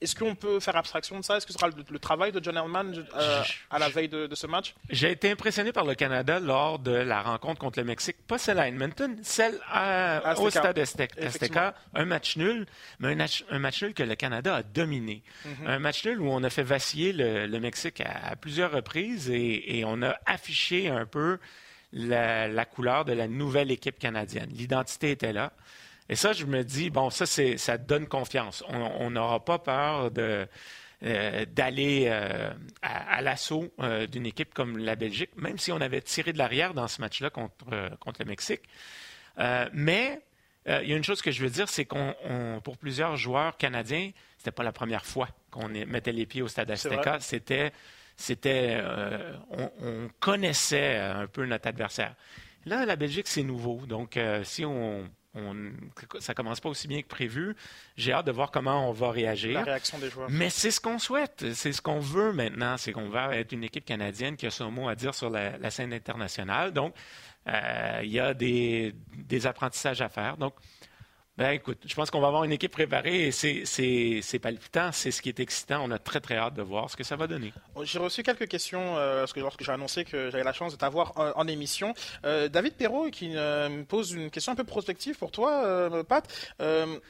Est-ce 0.00 0.14
qu'on 0.14 0.34
peut 0.34 0.55
faire 0.60 0.76
abstraction 0.76 1.18
de 1.18 1.24
ça? 1.24 1.36
Est-ce 1.36 1.46
que 1.46 1.52
ce 1.52 1.58
sera 1.58 1.70
le, 1.70 1.98
travail 1.98 2.32
de 2.32 2.42
John 2.42 2.56
Herman 2.56 3.04
euh, 3.14 3.42
à 3.70 3.78
la 3.78 3.88
veille 3.88 4.08
de, 4.08 4.34
ce 4.34 4.46
match? 4.46 4.74
J'ai 4.90 5.10
été 5.10 5.30
impressionné 5.30 5.72
par 5.72 5.84
le 5.84 5.94
Canada 5.94 6.38
lors 6.40 6.78
de 6.78 6.92
la 6.92 7.22
rencontre 7.22 7.60
contre 7.60 7.78
le 7.78 7.84
Mexique, 7.84 8.16
pas 8.26 8.38
celle 8.38 8.58
à 8.58 8.68
Edmonton, 8.68 9.18
celle 9.22 9.58
au 10.36 10.50
Stade 10.50 10.78
Azteca. 10.78 11.74
Un 11.94 12.04
match 12.04 12.36
nul, 12.36 12.66
mais 12.98 13.16
un 13.50 13.58
match, 13.58 13.82
nul 13.82 13.94
que 13.94 14.02
le 14.02 14.14
Canada 14.14 14.56
a 14.56 14.62
dominé. 14.62 15.22
Mhm. 15.44 15.66
Un 15.66 15.78
match 15.78 16.04
nul 16.04 16.20
où 16.20 16.30
on 16.30 16.42
a 16.42 16.50
fait 16.50 16.62
vaciller 16.62 17.12
le, 17.12 17.56
Mexique 17.58 18.02
à, 18.02 18.36
plusieurs 18.36 18.70
reprises 18.72 19.30
et, 19.30 19.82
on 19.86 20.02
a 20.02 20.16
affiché 20.26 20.88
un 20.88 21.06
peu 21.06 21.38
la, 21.92 22.64
couleur 22.64 23.04
de 23.04 23.12
la 23.12 23.28
nouvelle 23.28 23.70
équipe 23.70 23.98
canadienne. 23.98 24.50
L'identité 24.52 25.10
était 25.10 25.32
là. 25.32 25.52
Et 26.08 26.16
ça, 26.16 26.32
je 26.32 26.44
me 26.46 26.62
dis, 26.62 26.90
bon, 26.90 27.10
ça, 27.10 27.26
c'est, 27.26 27.56
ça 27.56 27.78
donne 27.78 28.06
confiance. 28.06 28.62
On 28.68 29.10
n'aura 29.10 29.44
pas 29.44 29.58
peur 29.58 30.10
de, 30.10 30.46
euh, 31.02 31.44
d'aller 31.44 32.06
euh, 32.08 32.50
à, 32.80 33.20
l'assaut 33.20 33.70
euh, 33.80 34.06
d'une 34.06 34.24
équipe 34.24 34.54
comme 34.54 34.78
la 34.78 34.96
Belgique, 34.96 35.28
même 35.36 35.58
si 35.58 35.70
on 35.70 35.80
avait 35.82 36.00
tiré 36.00 36.32
de 36.32 36.38
l'arrière 36.38 36.72
dans 36.72 36.88
ce 36.88 37.02
match-là 37.02 37.28
contre, 37.28 37.66
contre 38.00 38.22
le 38.22 38.24
Mexique. 38.26 38.62
mais 39.74 40.22
il 40.66 40.88
y 40.88 40.92
a 40.92 40.96
une 40.96 41.04
chose 41.04 41.20
que 41.22 41.30
je 41.30 41.42
veux 41.42 41.50
dire, 41.50 41.68
c'est 41.68 41.84
qu'on, 41.84 42.14
pour 42.64 42.78
plusieurs 42.78 43.16
joueurs 43.16 43.58
canadiens, 43.58 44.10
c'était 44.38 44.50
pas 44.50 44.64
la 44.64 44.72
première 44.72 45.04
fois 45.04 45.28
qu'on 45.50 45.68
mettait 45.68 46.12
les 46.12 46.24
pieds 46.24 46.42
au 46.42 46.48
Stade 46.48 46.70
Azteca. 46.70 47.20
C'était, 47.20 47.72
c'était, 48.16 48.82
on, 49.50 49.70
on, 49.82 50.08
connaissait 50.18 50.96
un 50.96 51.26
peu 51.26 51.44
notre 51.44 51.68
adversaire. 51.68 52.16
Là, 52.64 52.84
la 52.84 52.96
Belgique, 52.96 53.28
c'est 53.28 53.44
nouveau. 53.44 53.86
Donc, 53.86 54.18
si 54.42 54.64
on 54.64 55.08
ça 55.36 56.20
ça 56.20 56.34
commence 56.34 56.60
pas 56.60 56.68
aussi 56.68 56.88
bien 56.88 57.02
que 57.02 57.06
prévu. 57.06 57.56
J'ai 57.96 58.12
hâte 58.12 58.26
de 58.26 58.32
voir 58.32 58.50
comment 58.50 58.88
on 58.88 58.92
va 58.92 59.10
réagir. 59.10 59.54
La 59.54 59.64
réaction 59.64 59.98
des 59.98 60.10
joueurs. 60.10 60.28
Mais 60.30 60.50
c'est 60.50 60.70
ce 60.70 60.80
qu'on 60.80 60.98
souhaite, 60.98 61.52
c'est 61.54 61.72
ce 61.72 61.80
qu'on 61.80 62.00
veut 62.00 62.32
maintenant, 62.32 62.76
c'est 62.76 62.92
qu'on 62.92 63.08
va 63.08 63.36
être 63.36 63.52
une 63.52 63.64
équipe 63.64 63.84
canadienne 63.84 64.36
qui 64.36 64.46
a 64.46 64.50
son 64.50 64.70
mot 64.70 64.88
à 64.88 64.94
dire 64.94 65.14
sur 65.14 65.30
la, 65.30 65.70
scène 65.70 65.92
internationale. 65.92 66.72
Donc, 66.72 66.94
euh, 67.48 68.00
il 68.02 68.10
y 68.10 68.20
a 68.20 68.34
des, 68.34 68.94
des 69.16 69.46
apprentissages 69.46 70.02
à 70.02 70.08
faire. 70.08 70.36
Donc, 70.36 70.54
ben 71.38 71.50
écoute, 71.50 71.78
je 71.84 71.94
pense 71.94 72.10
qu'on 72.10 72.20
va 72.20 72.28
avoir 72.28 72.44
une 72.44 72.52
équipe 72.52 72.72
préparée 72.72 73.26
et 73.26 73.30
c'est 73.30 74.38
palpitant, 74.40 74.90
c'est 74.92 75.10
ce 75.10 75.20
qui 75.20 75.28
est 75.28 75.38
excitant. 75.38 75.82
On 75.84 75.90
a 75.90 75.98
très 75.98 76.20
très 76.20 76.36
hâte 76.36 76.54
de 76.54 76.62
voir 76.62 76.90
ce 76.90 76.96
que 76.96 77.04
ça 77.04 77.16
va 77.16 77.26
donner. 77.26 77.52
J'ai 77.82 77.98
reçu 77.98 78.22
quelques 78.22 78.48
questions 78.48 78.96
euh, 78.96 79.26
lorsque 79.36 79.62
j'ai 79.62 79.72
annoncé 79.72 80.04
que 80.04 80.30
j'avais 80.30 80.44
la 80.44 80.54
chance 80.54 80.72
de 80.72 80.78
t'avoir 80.78 81.12
en, 81.16 81.46
émission. 81.46 81.92
Euh, 82.24 82.48
David 82.48 82.74
Perrault 82.74 83.10
qui 83.10 83.36
euh, 83.36 83.68
me 83.68 83.84
pose 83.84 84.12
une 84.12 84.30
question 84.30 84.52
un 84.52 84.56
peu 84.56 84.64
prospective 84.64 85.16
pour 85.18 85.30
toi, 85.30 86.02
Pat. 86.08 86.26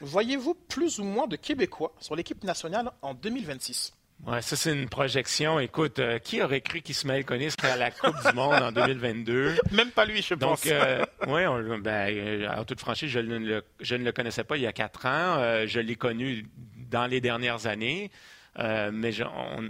Voyez-vous 0.01 0.55
plus 0.55 0.99
ou 0.99 1.05
moins 1.05 1.27
de 1.27 1.37
Québécois 1.37 1.93
sur 1.99 2.15
l'équipe 2.15 2.43
nationale 2.43 2.91
en 3.01 3.13
2026 3.13 3.96
Ouais, 4.25 4.41
ça, 4.41 4.55
c'est 4.55 4.73
une 4.73 4.89
projection. 4.89 5.59
Écoute, 5.59 5.99
euh, 5.99 6.17
qui 6.19 6.41
aurait 6.41 6.61
cru 6.61 6.81
qu'Ismaël 6.81 7.23
Koné 7.23 7.49
serait 7.49 7.71
à 7.71 7.77
la 7.77 7.91
Coupe 7.91 8.15
du 8.25 8.35
Monde 8.35 8.61
en 8.61 8.71
2022? 8.71 9.55
Même 9.71 9.91
pas 9.91 10.05
lui, 10.05 10.21
je 10.21 10.33
pense. 10.33 10.63
Donc, 10.63 10.71
euh, 10.71 11.05
oui, 11.27 11.43
ben, 11.81 12.13
euh, 12.13 12.49
en 12.49 12.65
toute 12.65 12.79
franchise, 12.79 13.09
je, 13.09 13.19
ne 13.19 13.37
le, 13.37 13.63
je 13.79 13.95
ne 13.95 14.03
le 14.03 14.11
connaissais 14.11 14.43
pas 14.43 14.57
il 14.57 14.63
y 14.63 14.67
a 14.67 14.73
quatre 14.73 15.05
ans. 15.05 15.65
je 15.65 15.79
l'ai 15.79 15.95
connu 15.95 16.45
dans 16.89 17.05
les 17.05 17.21
dernières 17.21 17.67
années. 17.67 18.11
mais 18.57 19.11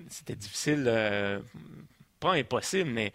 c'était 0.10 0.36
difficile, 0.36 0.92
pas 2.20 2.34
impossible, 2.34 2.90
mais 2.90 3.12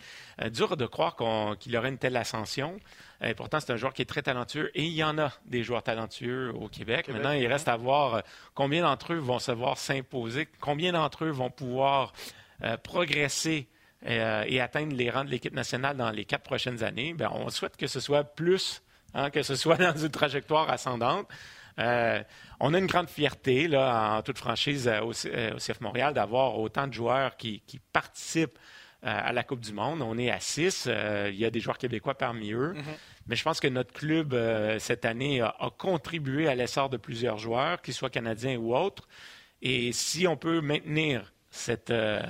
dur 0.51 0.77
de 0.77 0.87
croire 0.87 1.17
qu'il 1.59 1.77
aurait 1.77 1.89
une 1.89 1.99
telle 1.99 2.17
ascension. 2.17 2.79
Et 3.25 3.35
pourtant, 3.35 3.61
c'est 3.61 3.73
un 3.73 3.77
joueur 3.77 3.93
qui 3.93 4.03
est 4.03 4.07
très 4.07 4.23
talentueux 4.23 4.71
et 4.75 4.83
il 4.85 4.93
y 4.93 5.05
en 5.05 5.17
a 5.19 5.31
des 5.45 5.63
joueurs 5.63 5.83
talentueux 5.83 6.53
au 6.55 6.69
Québec. 6.69 7.09
Maintenant, 7.09 7.33
il 7.33 7.47
reste 7.47 7.69
à 7.69 7.77
voir 7.77 8.15
euh, 8.15 8.21
combien 8.55 8.83
d'entre 8.83 9.13
eux 9.13 9.19
vont 9.19 9.39
se 9.39 9.53
voir 9.53 9.79
s'imposer, 9.79 10.49
combien 10.61 10.93
d'entre 10.93 11.25
eux 11.25 11.31
vont 11.31 11.51
pouvoir 11.51 12.13
euh, 12.65 12.77
progresser 12.77 13.69
euh, 14.07 14.45
et 14.49 14.61
atteindre 14.61 14.95
les 14.97 15.09
rangs 15.09 15.25
de 15.25 15.31
l'équipe 15.31 15.55
nationale 15.55 15.97
dans 15.97 16.11
les 16.11 16.25
quatre 16.25 16.43
prochaines 16.43 16.83
années. 16.83 17.15
Bien, 17.15 17.31
on 17.33 17.49
souhaite 17.51 17.77
que 17.77 17.87
ce 17.87 18.01
soit 18.01 18.25
plus, 18.25 18.83
hein, 19.15 19.31
que 19.31 19.43
ce 19.43 19.55
soit 19.55 19.77
dans 19.93 19.97
une 19.97 20.11
trajectoire 20.11 20.69
ascendante. 20.69 21.29
on 21.79 22.75
a 22.75 22.79
une 22.79 22.87
grande 22.87 23.09
fierté, 23.09 23.69
là, 23.69 24.17
en 24.17 24.23
toute 24.23 24.39
franchise, 24.39 24.91
au, 25.01 25.13
CF 25.13 25.81
Montréal, 25.81 26.13
d'avoir 26.13 26.59
autant 26.59 26.89
de 26.89 26.93
joueurs 26.93 27.37
qui 27.37 27.63
participent 27.93 28.59
à 29.03 29.33
la 29.33 29.43
Coupe 29.43 29.61
du 29.61 29.73
Monde. 29.73 30.01
On 30.03 30.17
est 30.17 30.31
à 30.31 30.41
six. 30.41 30.87
il 30.87 31.35
y 31.35 31.45
a 31.45 31.51
des 31.51 31.61
joueurs 31.61 31.79
québécois 31.79 32.15
parmi 32.15 32.53
eux. 32.53 32.75
Mm-hmm. 32.75 32.97
Mais 33.27 33.37
je 33.37 33.45
pense 33.45 33.61
que 33.61 33.69
notre 33.69 33.93
club, 33.93 34.35
euh, 34.35 34.79
cette 34.79 35.05
année, 35.05 35.41
a, 35.41 35.71
contribué 35.79 36.49
à 36.49 36.55
l'essor 36.55 36.89
de 36.89 36.97
plusieurs 36.97 37.39
joueurs, 37.39 37.81
qu'ils 37.83 37.95
soient 37.95 38.11
canadiens 38.11 38.57
ou 38.57 38.75
autres. 38.75 39.09
Et 39.61 39.93
si 39.93 40.27
on 40.27 40.37
peut 40.37 40.61
maintenir 40.61 41.33
cette, 41.51 41.91
euh, 41.91 42.21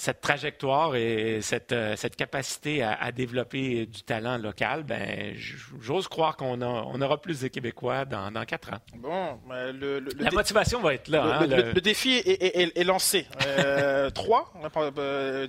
cette 0.00 0.20
trajectoire 0.20 0.96
et 0.96 1.40
cette, 1.42 1.72
euh, 1.72 1.94
cette 1.94 2.16
capacité 2.16 2.82
à, 2.82 3.12
développer 3.12 3.86
du 3.86 4.02
talent 4.02 4.38
local, 4.38 4.82
ben, 4.82 5.34
j'ose 5.80 6.08
croire 6.08 6.36
qu'on 6.36 6.62
on 6.62 7.00
aura 7.02 7.20
plus 7.20 7.40
de 7.40 7.48
Québécois 7.48 8.06
dans, 8.06 8.30
dans 8.30 8.44
quatre 8.44 8.72
ans. 8.72 8.78
Bon, 8.96 9.38
ben, 9.48 9.72
le, 9.72 10.00
la 10.18 10.30
motivation 10.30 10.80
va 10.80 10.94
être 10.94 11.08
là. 11.08 11.46
Le, 11.46 11.70
hein, 11.70 11.72
défi 11.82 12.14
est, 12.14 12.78
est, 12.78 12.84
lancé. 12.84 13.26
trois, 14.14 14.52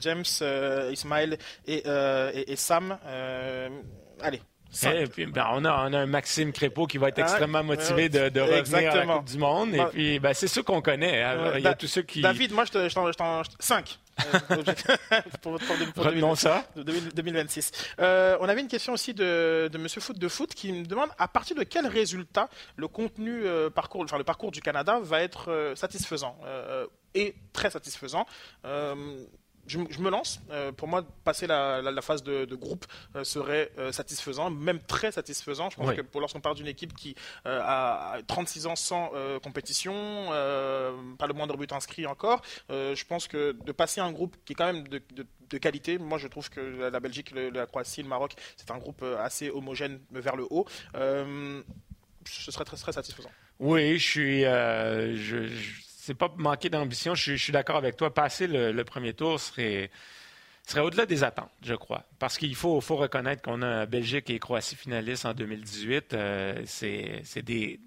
James, 0.01 0.25
Ismaël 0.91 1.37
et, 1.65 1.83
et 2.47 2.55
Sam 2.55 2.97
allez, 4.21 4.41
Et 4.83 5.07
puis, 5.07 5.25
ben, 5.27 5.47
on, 5.53 5.65
a, 5.65 5.89
on, 5.89 5.93
a, 5.93 5.99
un 5.99 6.05
Maxime 6.05 6.51
Crépeau 6.51 6.87
qui 6.87 6.97
va 6.97 7.09
être 7.09 7.19
extrêmement 7.19 7.63
motivé 7.63 8.09
de, 8.09 8.29
de 8.29 8.41
revenir 8.41 8.91
à 8.91 8.95
la 8.95 9.05
Coupe 9.05 9.25
du 9.25 9.37
Monde. 9.37 9.73
Et 9.73 9.85
puis, 9.91 10.19
ben, 10.19 10.33
c'est 10.33 10.47
ça 10.47 10.61
qu'on 10.61 10.81
connaît. 10.81 11.21
Hein. 11.21 11.53
Il 11.57 11.63
y 11.63 11.67
a 11.67 11.73
tous 11.73 11.87
ceux 11.87 12.03
qui. 12.03 12.21
David, 12.21 12.53
moi, 12.53 12.65
je 12.65 13.15
t'en. 13.15 13.41
5. 13.59 13.99
Pour, 15.41 15.57
pour, 15.59 16.37
ça. 16.37 16.65
2026. 16.75 17.71
Euh, 17.99 18.37
on 18.39 18.49
avait 18.49 18.61
une 18.61 18.67
question 18.67 18.93
aussi 18.93 19.13
de, 19.13 19.69
de 19.71 19.77
Monsieur 19.77 20.01
Foot 20.01 20.17
de 20.17 20.27
Foot 20.27 20.53
qui 20.53 20.71
me 20.71 20.85
demande 20.85 21.09
à 21.17 21.27
partir 21.27 21.55
de 21.55 21.63
quel 21.63 21.87
résultat 21.87 22.49
le 22.75 22.87
contenu 22.87 23.45
euh, 23.45 23.69
parcours, 23.69 24.01
enfin 24.03 24.17
le 24.17 24.23
parcours 24.23 24.51
du 24.51 24.61
Canada 24.61 24.99
va 25.01 25.21
être 25.21 25.51
euh, 25.51 25.75
satisfaisant 25.75 26.37
et 27.13 27.35
très 27.53 27.69
satisfaisant 27.69 28.25
je, 29.67 29.77
me 29.77 30.09
lance. 30.09 30.41
Euh, 30.51 30.71
pour 30.71 30.87
moi, 30.87 31.03
passer 31.23 31.47
la, 31.47 32.01
phase 32.01 32.23
de, 32.23 32.55
groupe 32.55 32.85
euh, 33.15 33.23
serait 33.23 33.71
euh, 33.77 33.91
satisfaisant, 33.91 34.49
même 34.49 34.79
très 34.79 35.11
satisfaisant. 35.11 35.69
Je 35.69 35.77
pense 35.77 35.93
que 35.93 36.01
pour 36.01 36.21
lorsqu'on 36.21 36.41
parle 36.41 36.55
d'une 36.55 36.67
équipe 36.67 36.93
qui 36.93 37.15
a 37.45 38.17
36 38.27 38.67
ans 38.67 38.75
sans 38.75 39.11
compétition, 39.43 39.93
pas 41.17 41.27
le 41.27 41.33
moindre 41.33 41.57
but 41.57 41.71
inscrit 41.71 42.05
encore, 42.05 42.41
je 42.69 43.05
pense 43.05 43.27
que 43.27 43.51
de 43.51 43.71
passer 43.71 44.01
un 44.01 44.11
groupe 44.11 44.35
qui 44.45 44.53
est 44.53 44.55
quand 44.55 44.71
même 44.71 44.87
de, 44.87 45.57
qualité, 45.57 45.97
moi 45.97 46.17
je 46.17 46.27
trouve 46.27 46.49
que 46.49 46.59
la 46.59 46.99
Belgique, 46.99 47.31
la 47.31 47.65
Croatie, 47.65 48.01
le 48.01 48.09
Maroc, 48.09 48.33
c'est 48.55 48.71
un 48.71 48.77
groupe 48.77 49.03
assez 49.19 49.49
homogène 49.49 49.99
vers 50.11 50.35
le 50.35 50.45
haut. 50.49 50.65
ce 50.93 52.51
serait 52.51 52.65
très, 52.65 52.77
très 52.77 52.93
satisfaisant. 52.93 53.31
Oui, 53.59 53.97
je 53.97 54.09
suis. 54.09 54.41
je 54.41 55.90
c'est 56.01 56.15
pas 56.15 56.33
manquer 56.35 56.69
d'ambition. 56.69 57.13
Je, 57.13 57.35
suis 57.35 57.53
d'accord 57.53 57.75
avec 57.75 57.95
toi. 57.95 58.11
Passer 58.11 58.47
le, 58.47 58.83
premier 58.83 59.13
tour 59.13 59.39
serait, 59.39 59.91
serait 60.65 60.81
au-delà 60.81 61.05
des 61.05 61.23
attentes, 61.23 61.51
je 61.61 61.75
crois. 61.75 62.05
Parce 62.17 62.39
qu'il 62.39 62.55
faut, 62.55 62.81
faut 62.81 62.95
reconnaître 62.95 63.43
qu'on 63.43 63.61
a 63.61 63.85
Belgique 63.85 64.31
et 64.31 64.39
Croatie 64.39 64.75
finalistes 64.75 65.25
en 65.25 65.33
2018. 65.35 66.13
Euh, 66.13 66.61
c'est 66.65 67.43
des. 67.43 67.79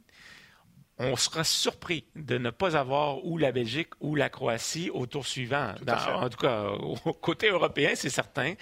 On 0.96 1.16
sera 1.16 1.42
surpris 1.42 2.06
de 2.14 2.38
ne 2.38 2.50
pas 2.50 2.76
avoir 2.76 3.24
ou 3.24 3.36
la 3.36 3.50
Belgique 3.50 3.90
ou 3.98 4.14
la 4.14 4.28
Croatie 4.28 4.90
au 4.90 5.06
tour 5.06 5.26
suivant. 5.26 5.74
en 5.84 6.28
tout 6.28 6.38
cas, 6.38 6.68
au 6.68 6.94
côté 7.14 7.48
européen, 7.48 7.94
c'est 7.96 8.10
certain. 8.10 8.54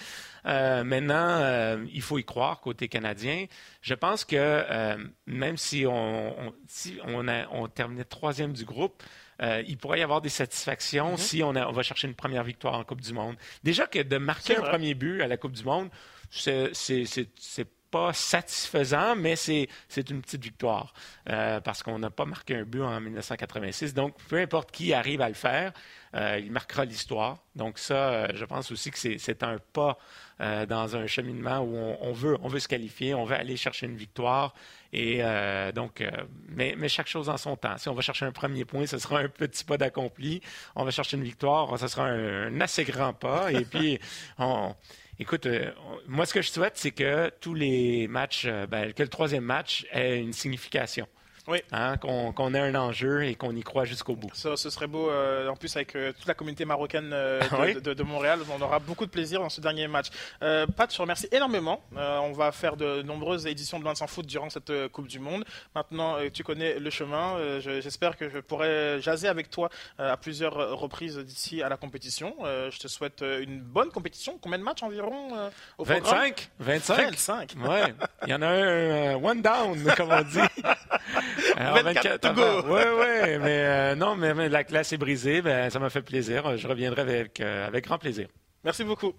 Euh, 0.46 0.82
maintenant, 0.82 1.14
euh, 1.40 1.84
il 1.92 2.00
faut 2.00 2.16
y 2.16 2.24
croire 2.24 2.62
côté 2.62 2.88
canadien. 2.88 3.44
Je 3.82 3.92
pense 3.92 4.24
que 4.24 4.96
même 5.26 5.58
si 5.58 5.84
on, 5.86 6.54
si 6.66 6.98
on, 7.04 7.28
a, 7.28 7.46
on 7.50 7.68
terminait 7.68 8.04
troisième 8.04 8.54
du 8.54 8.64
groupe, 8.64 9.02
euh, 9.42 9.62
il 9.66 9.76
pourrait 9.76 9.98
y 9.98 10.02
avoir 10.02 10.20
des 10.20 10.28
satisfactions 10.28 11.14
mm-hmm. 11.14 11.18
si 11.18 11.42
on, 11.42 11.52
va 11.52 11.82
chercher 11.82 12.06
une 12.06 12.14
première 12.14 12.44
victoire 12.44 12.74
en 12.74 12.84
Coupe 12.84 13.00
du 13.00 13.12
Monde. 13.12 13.36
Déjà 13.64 13.86
que 13.86 14.00
de 14.00 14.18
marquer 14.18 14.56
un 14.56 14.62
premier 14.62 14.94
but 14.94 15.20
à 15.20 15.26
la 15.26 15.36
Coupe 15.36 15.52
du 15.52 15.64
Monde, 15.64 15.88
c'est 16.30 17.66
pas 17.90 18.12
satisfaisant, 18.14 19.16
mais 19.16 19.36
c'est 19.36 19.68
une 20.08 20.22
petite 20.22 20.42
victoire 20.42 20.94
euh, 21.28 21.60
parce 21.60 21.82
qu'on 21.82 21.98
n'a 21.98 22.08
pas 22.08 22.24
marqué 22.24 22.56
un 22.56 22.62
but 22.62 22.80
en 22.80 22.98
1986. 23.00 23.92
Donc, 23.92 24.16
peu 24.28 24.38
importe 24.38 24.70
qui 24.70 24.94
arrive 24.94 25.20
à 25.20 25.28
le 25.28 25.34
faire, 25.34 25.72
euh, 26.14 26.40
il 26.42 26.50
marquera 26.50 26.86
l'histoire. 26.86 27.38
Donc 27.54 27.78
ça, 27.78 28.32
je 28.34 28.44
pense 28.46 28.70
aussi 28.70 28.90
que 28.90 28.98
c'est 28.98 29.42
un 29.42 29.58
pas 29.72 29.98
dans 30.40 30.96
un 30.96 31.06
cheminement 31.06 31.60
où 31.60 31.76
on, 31.76 32.12
veut, 32.12 32.36
on 32.42 32.48
veut 32.48 32.58
se 32.58 32.66
qualifier, 32.66 33.14
on 33.14 33.24
veut 33.24 33.36
aller 33.36 33.56
chercher 33.56 33.86
une 33.86 33.96
victoire. 33.96 34.54
Et 34.92 35.18
euh, 35.20 35.72
donc, 35.72 36.00
euh, 36.00 36.10
mais, 36.48 36.76
chaque 36.88 37.06
chose 37.06 37.28
en 37.28 37.38
son 37.38 37.56
temps. 37.56 37.78
Si 37.78 37.88
on 37.88 37.94
va 37.94 38.02
chercher 38.02 38.26
un 38.26 38.32
premier 38.32 38.64
point, 38.64 38.86
ce 38.86 38.98
sera 38.98 39.20
un 39.20 39.28
petit 39.28 39.64
pas 39.64 39.78
d'accompli. 39.78 40.42
On 40.76 40.84
va 40.84 40.90
chercher 40.90 41.16
une 41.16 41.22
victoire, 41.22 41.78
ce 41.78 41.88
sera 41.88 42.04
un, 42.04 42.60
assez 42.60 42.84
grand 42.84 43.14
pas. 43.14 43.50
Et 43.52 43.64
puis, 43.70 43.98
on, 44.38 44.74
écoute, 45.18 45.46
euh, 45.46 45.72
moi, 46.06 46.26
ce 46.26 46.34
que 46.34 46.42
je 46.42 46.50
souhaite, 46.50 46.76
c'est 46.76 46.90
que 46.90 47.30
tous 47.40 47.54
les 47.54 48.06
matchs, 48.06 48.46
ben, 48.68 48.92
que 48.92 49.02
le 49.02 49.08
troisième 49.08 49.44
match 49.44 49.86
ait 49.92 50.18
une 50.18 50.34
signification. 50.34 51.08
Oui. 51.48 51.58
Hein, 51.72 51.96
qu'on 51.96 52.54
ait 52.54 52.60
un 52.60 52.74
enjeu 52.76 53.24
et 53.24 53.34
qu'on 53.34 53.54
y 53.54 53.62
croit 53.62 53.84
jusqu'au 53.84 54.14
bout. 54.14 54.30
Ça, 54.32 54.56
ce 54.56 54.70
serait 54.70 54.86
beau. 54.86 55.10
Euh, 55.10 55.48
en 55.48 55.56
plus, 55.56 55.74
avec 55.74 55.96
euh, 55.96 56.12
toute 56.12 56.26
la 56.26 56.34
communauté 56.34 56.64
marocaine 56.64 57.10
euh, 57.12 57.40
de, 57.80 58.02
Montréal, 58.02 58.40
on 58.56 58.62
aura 58.62 58.78
beaucoup 58.78 59.06
de 59.06 59.10
plaisir 59.10 59.40
dans 59.40 59.48
ce 59.48 59.60
dernier 59.60 59.88
match. 59.88 60.08
Pat, 60.40 60.90
je 60.90 60.96
te 60.96 61.02
remercie 61.02 61.28
énormément. 61.32 61.82
on 61.96 62.32
va 62.32 62.52
faire 62.52 62.76
de 62.76 63.02
nombreuses 63.02 63.46
éditions 63.46 63.78
de 63.78 63.84
Loin 63.84 63.94
de 63.94 63.98
s'en 63.98 64.06
foot 64.06 64.26
durant 64.26 64.50
cette 64.50 64.72
Coupe 64.88 65.08
du 65.08 65.18
Monde. 65.18 65.44
Maintenant, 65.74 66.16
tu 66.32 66.44
connais 66.44 66.78
le 66.78 66.90
chemin. 66.90 67.58
J'espère 67.60 68.16
que 68.16 68.28
je 68.28 68.38
pourrai 68.38 69.00
jaser 69.00 69.28
avec 69.28 69.50
toi 69.50 69.70
à 69.98 70.16
plusieurs 70.16 70.78
reprises 70.78 71.18
d'ici 71.18 71.62
à 71.62 71.68
la 71.68 71.76
compétition. 71.76 72.34
je 72.42 72.78
te 72.78 72.86
souhaite 72.86 73.22
une 73.22 73.60
bonne 73.60 73.90
compétition. 73.90 74.38
Combien 74.40 74.58
de 74.58 74.64
matchs 74.64 74.82
environ 74.82 75.50
au 75.78 75.84
25. 75.84 76.50
25. 76.60 76.96
25. 76.96 77.54
Ouais. 77.58 77.94
Il 78.26 78.30
y 78.30 78.34
en 78.34 78.42
a 78.42 78.48
un 78.48 79.14
one 79.16 79.42
down, 79.42 79.82
comme 79.96 80.10
on 80.10 80.22
dit. 80.22 80.38
24, 81.56 82.34
go! 82.34 82.42
Oui, 82.66 82.80
oui, 82.98 83.38
mais 83.40 83.64
euh, 83.64 83.94
non, 83.94 84.16
mais, 84.16 84.48
la 84.48 84.64
classe 84.64 84.92
est 84.92 84.98
brisée. 84.98 85.42
Ben, 85.42 85.70
ça 85.70 85.78
m'a 85.78 85.90
fait 85.90 86.02
plaisir. 86.02 86.56
Je 86.56 86.68
reviendrai 86.68 87.02
avec, 87.02 87.40
euh, 87.40 87.66
avec 87.66 87.84
grand 87.84 87.98
plaisir. 87.98 88.28
Merci 88.64 88.84
beaucoup. 88.84 89.12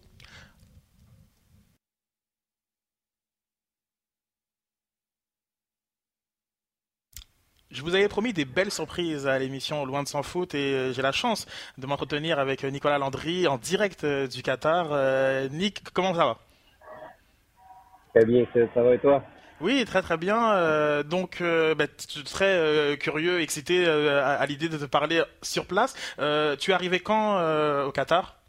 Je 7.72 7.82
vous 7.82 7.96
avais 7.96 8.08
promis 8.08 8.34
des 8.34 8.46
belles 8.46 8.70
surprises 8.70 9.26
à 9.26 9.40
l'émission 9.40 9.84
Loin 9.84 10.04
de 10.04 10.08
s'en 10.08 10.22
foot 10.22 10.54
et 10.54 10.74
euh, 10.74 10.94
j'ai 10.94 11.02
la 11.02 11.12
chance 11.12 11.48
de 11.80 11.88
m'entretenir 11.88 12.38
avec 12.38 12.64
Nicolas 12.64 13.00
Landry 13.00 13.48
en 13.48 13.58
direct 13.58 14.06
du 14.06 14.44
Qatar. 14.44 15.50
Nick, 15.50 15.84
comment 15.94 16.14
ça 16.14 16.26
va? 16.26 16.38
Très 18.14 18.26
bien, 18.26 18.46
ça 18.76 18.84
va 18.84 18.94
et 18.94 19.00
toi? 19.00 19.24
Oui, 19.62 19.86
très 19.86 20.02
très 20.02 20.18
bien. 20.18 20.54
Euh, 20.54 21.04
donc, 21.04 21.40
euh, 21.42 21.76
bah, 21.76 21.86
très 22.26 22.54
euh, 22.58 22.96
curieux, 22.96 23.42
excité 23.42 23.86
à, 23.86 24.46
l'idée 24.46 24.70
de 24.70 24.78
te 24.78 24.86
parler 24.86 25.22
sur 25.42 25.66
place. 25.66 25.94
tu 26.60 26.72
es 26.72 26.74
arrivé 26.74 27.00
quand 27.00 27.38
au 27.86 27.92
Qatar? 27.92 28.40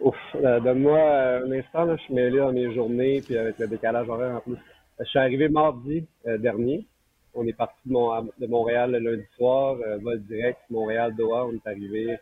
Ouf, 0.00 0.16
donne-moi 0.34 0.98
un 0.98 1.52
instant, 1.52 1.96
je 1.96 2.02
suis 2.02 2.14
mêlé 2.14 2.38
dans 2.38 2.52
mes 2.52 2.74
journées, 2.74 3.20
puis 3.20 3.38
avec 3.38 3.58
le 3.58 3.68
décalage 3.68 4.08
horaire 4.08 4.36
en 4.36 4.40
plus. 4.40 4.56
Je 4.98 5.04
suis 5.04 5.18
arrivé 5.18 5.48
mardi 5.48 6.06
dernier. 6.38 6.86
On 7.34 7.46
est 7.46 7.52
parti 7.52 7.78
de, 7.86 8.46
Montréal 8.46 8.90
le 8.92 8.98
lundi 8.98 9.26
soir, 9.36 9.76
vol 10.02 10.20
direct 10.22 10.58
Montréal-Doha. 10.70 11.46
On 11.46 11.52
est 11.52 11.66
arrivé 11.66 12.18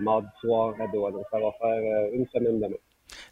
mardi 0.00 0.28
soir 0.40 0.74
à 0.80 0.86
Doha. 0.88 1.12
Donc, 1.12 1.24
ça 1.30 1.38
va 1.38 1.52
faire 1.60 2.08
une 2.12 2.26
semaine 2.28 2.60
demain 2.60 2.76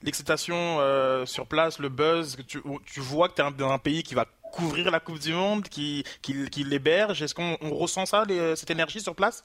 l'excitation 0.03 0.81
euh, 0.81 1.27
sur 1.27 1.47
place, 1.47 1.79
le 1.79 1.89
buzz, 1.89 2.37
tu, 2.47 2.61
vois 3.01 3.29
que 3.29 3.35
tu 3.35 3.43
es 3.43 3.51
dans 3.53 3.71
un 3.71 3.79
pays 3.79 4.03
qui 4.03 4.15
va 4.15 4.27
couvrir 4.53 4.91
la 4.91 5.01
Coupe 5.01 5.19
du 5.19 5.33
Monde, 5.33 5.65
qui, 5.65 6.05
qui, 6.23 6.49
qui 6.51 6.65
l'héberge. 6.65 7.23
Est-ce 7.23 7.35
qu'on 7.35 7.57
ressent 7.75 8.07
ça, 8.07 8.25
cette 8.55 8.71
énergie 8.71 9.01
sur 9.01 9.15
place? 9.15 9.43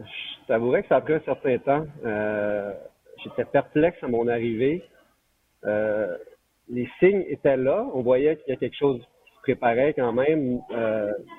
Je 0.00 0.46
t'avouerais 0.46 0.82
que 0.82 0.88
ça 0.88 0.96
a 0.96 1.00
pris 1.00 1.14
un 1.14 1.20
certain 1.20 1.58
temps. 1.58 1.86
Euh, 2.04 2.72
j'étais 3.22 3.44
perplexe 3.44 4.02
à 4.02 4.08
mon 4.08 4.28
arrivée. 4.28 4.82
Euh, 5.64 6.16
les 6.68 6.88
signes 6.98 7.24
étaient 7.28 7.56
là. 7.56 7.86
On 7.94 8.02
voyait 8.02 8.36
qu'il 8.36 8.50
y 8.50 8.56
a 8.56 8.56
quelque 8.56 8.76
chose 8.76 9.00
qui 9.00 9.32
se 9.34 9.40
préparait 9.42 9.94
quand 9.94 10.12
même. 10.12 10.60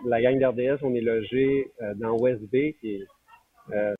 la 0.05 0.21
gang 0.21 0.39
d'RDS, 0.39 0.83
on 0.83 0.93
est 0.95 1.01
logé 1.01 1.71
dans 1.95 2.17
West 2.17 2.41
Bay, 2.51 2.75
qui 2.81 2.95
est, 2.95 3.07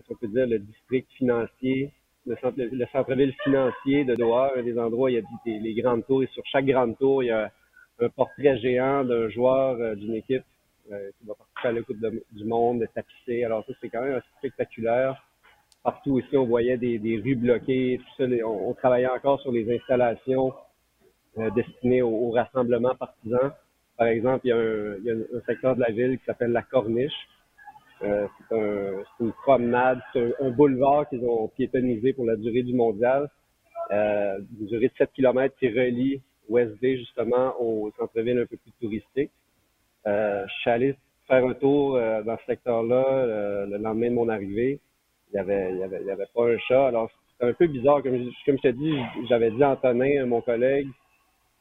on 0.09 0.15
peut 0.15 0.27
dire, 0.27 0.47
le 0.47 0.59
district 0.59 1.09
financier 1.17 1.91
le, 2.25 2.35
centre, 2.37 2.55
le 2.57 2.85
centre-ville 2.91 3.33
financier 3.43 4.05
de 4.05 4.15
Doha, 4.15 4.53
un 4.55 4.63
des 4.63 4.77
endroits 4.77 5.05
où 5.05 5.09
il 5.09 5.15
y 5.15 5.17
a 5.17 5.21
des, 5.45 5.59
les 5.59 5.73
grandes 5.81 6.05
tours. 6.05 6.23
Et 6.23 6.27
sur 6.27 6.43
chaque 6.45 6.65
grande 6.65 6.97
tour, 6.97 7.23
il 7.23 7.27
y 7.27 7.31
a 7.31 7.51
un 7.99 8.09
portrait 8.09 8.57
géant 8.57 9.03
d'un 9.03 9.29
joueur 9.29 9.77
euh, 9.79 9.95
d'une 9.95 10.15
équipe 10.15 10.43
euh, 10.91 11.09
qui 11.19 11.27
va 11.27 11.35
participer 11.35 11.67
à 11.67 11.71
la 11.71 11.81
Coupe 11.81 11.97
du 12.31 12.43
Monde, 12.45 12.85
tapissé. 12.93 13.43
Alors 13.43 13.65
ça, 13.65 13.73
c'est 13.81 13.89
quand 13.89 14.01
même 14.01 14.15
assez 14.15 14.27
spectaculaire. 14.37 15.23
Partout 15.83 16.19
ici, 16.19 16.37
on 16.37 16.45
voyait 16.45 16.77
des, 16.77 17.21
rues 17.23 17.35
bloquées. 17.35 17.99
Tout 17.99 18.23
ça, 18.23 18.45
on, 18.45 18.73
travaillait 18.73 19.07
encore 19.07 19.41
sur 19.41 19.51
les 19.51 19.69
installations 19.75 20.53
euh, 21.37 21.49
destinées 21.51 22.01
au, 22.01 22.09
au, 22.09 22.31
rassemblement 22.31 22.95
partisan. 22.95 23.51
Par 23.97 24.07
exemple, 24.07 24.41
il 24.45 24.49
y 25.03 25.11
a 25.11 25.13
un 25.13 25.41
secteur 25.45 25.75
de 25.75 25.81
la 25.81 25.91
ville 25.91 26.17
qui 26.17 26.25
s'appelle 26.25 26.51
la 26.51 26.63
Corniche, 26.63 27.13
euh, 28.03 28.27
c'est 29.17 29.23
une 29.23 29.31
promenade, 29.43 29.99
c'est 30.11 30.33
un, 30.41 30.49
boulevard 30.51 31.07
qu'ils 31.09 31.23
ont 31.25 31.47
piétonnisé 31.49 32.13
pour 32.13 32.25
la 32.25 32.35
durée 32.35 32.63
du 32.63 32.73
mondial. 32.73 33.29
Euh, 33.91 34.39
une 34.59 34.67
durée 34.67 34.87
de 34.87 34.93
7 34.97 35.11
km 35.13 35.55
qui 35.57 35.69
relie 35.69 36.21
West 36.49 36.79
Bay 36.81 36.97
justement 36.97 37.53
au 37.59 37.91
centre-ville 37.97 38.39
un 38.39 38.45
peu 38.45 38.57
plus 38.57 38.71
touristique. 38.81 39.31
Euh, 40.07 40.45
je 40.47 40.53
suis 40.61 40.69
allé 40.69 40.95
faire 41.27 41.45
un 41.45 41.53
tour 41.53 41.95
euh, 41.95 42.21
dans 42.23 42.37
ce 42.37 42.45
secteur-là 42.45 43.65
le 43.67 43.77
lendemain 43.77 44.09
de 44.09 44.15
mon 44.15 44.29
arrivée. 44.29 44.79
Il 45.31 45.37
y 45.37 45.39
avait, 45.39 45.71
il 45.71 45.79
y 45.79 45.83
avait, 45.83 46.01
il 46.01 46.07
y 46.07 46.11
avait 46.11 46.27
pas 46.33 46.47
un 46.47 46.57
chat. 46.59 46.87
Alors 46.87 47.09
c'était 47.31 47.49
un 47.51 47.53
peu 47.53 47.67
bizarre. 47.67 48.03
Comme 48.03 48.17
je, 48.17 48.29
comme 48.45 48.57
je 48.57 48.69
te 48.69 48.73
dis, 48.73 48.97
j'avais 49.29 49.51
dit 49.51 49.63
à 49.63 49.71
Antonin, 49.71 50.25
mon 50.25 50.41
collègue, 50.41 50.87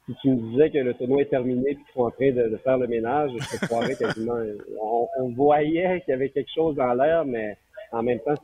si 0.07 0.15
tu 0.21 0.31
me 0.31 0.51
disais 0.51 0.71
que 0.71 0.79
le 0.79 0.95
tournoi 0.95 1.23
est 1.23 1.31
terminé 1.31 1.71
et 1.71 1.75
qu'ils 1.77 1.85
sont 1.95 2.03
en 2.03 2.11
train 2.11 2.33
de, 2.33 2.57
faire 2.59 2.79
le 2.79 2.87
ménage, 2.87 3.31
je 3.39 3.59
te 3.59 3.67
croirais 3.67 3.95
quasiment. 3.95 4.39
On, 5.19 5.29
voyait 5.31 6.01
qu'il 6.01 6.11
y 6.11 6.15
avait 6.15 6.31
quelque 6.31 6.51
chose 6.53 6.75
dans 6.75 6.93
l'air, 6.95 7.25
mais 7.25 7.57
en 7.93 8.03
même 8.03 8.19
temps, 8.21 8.35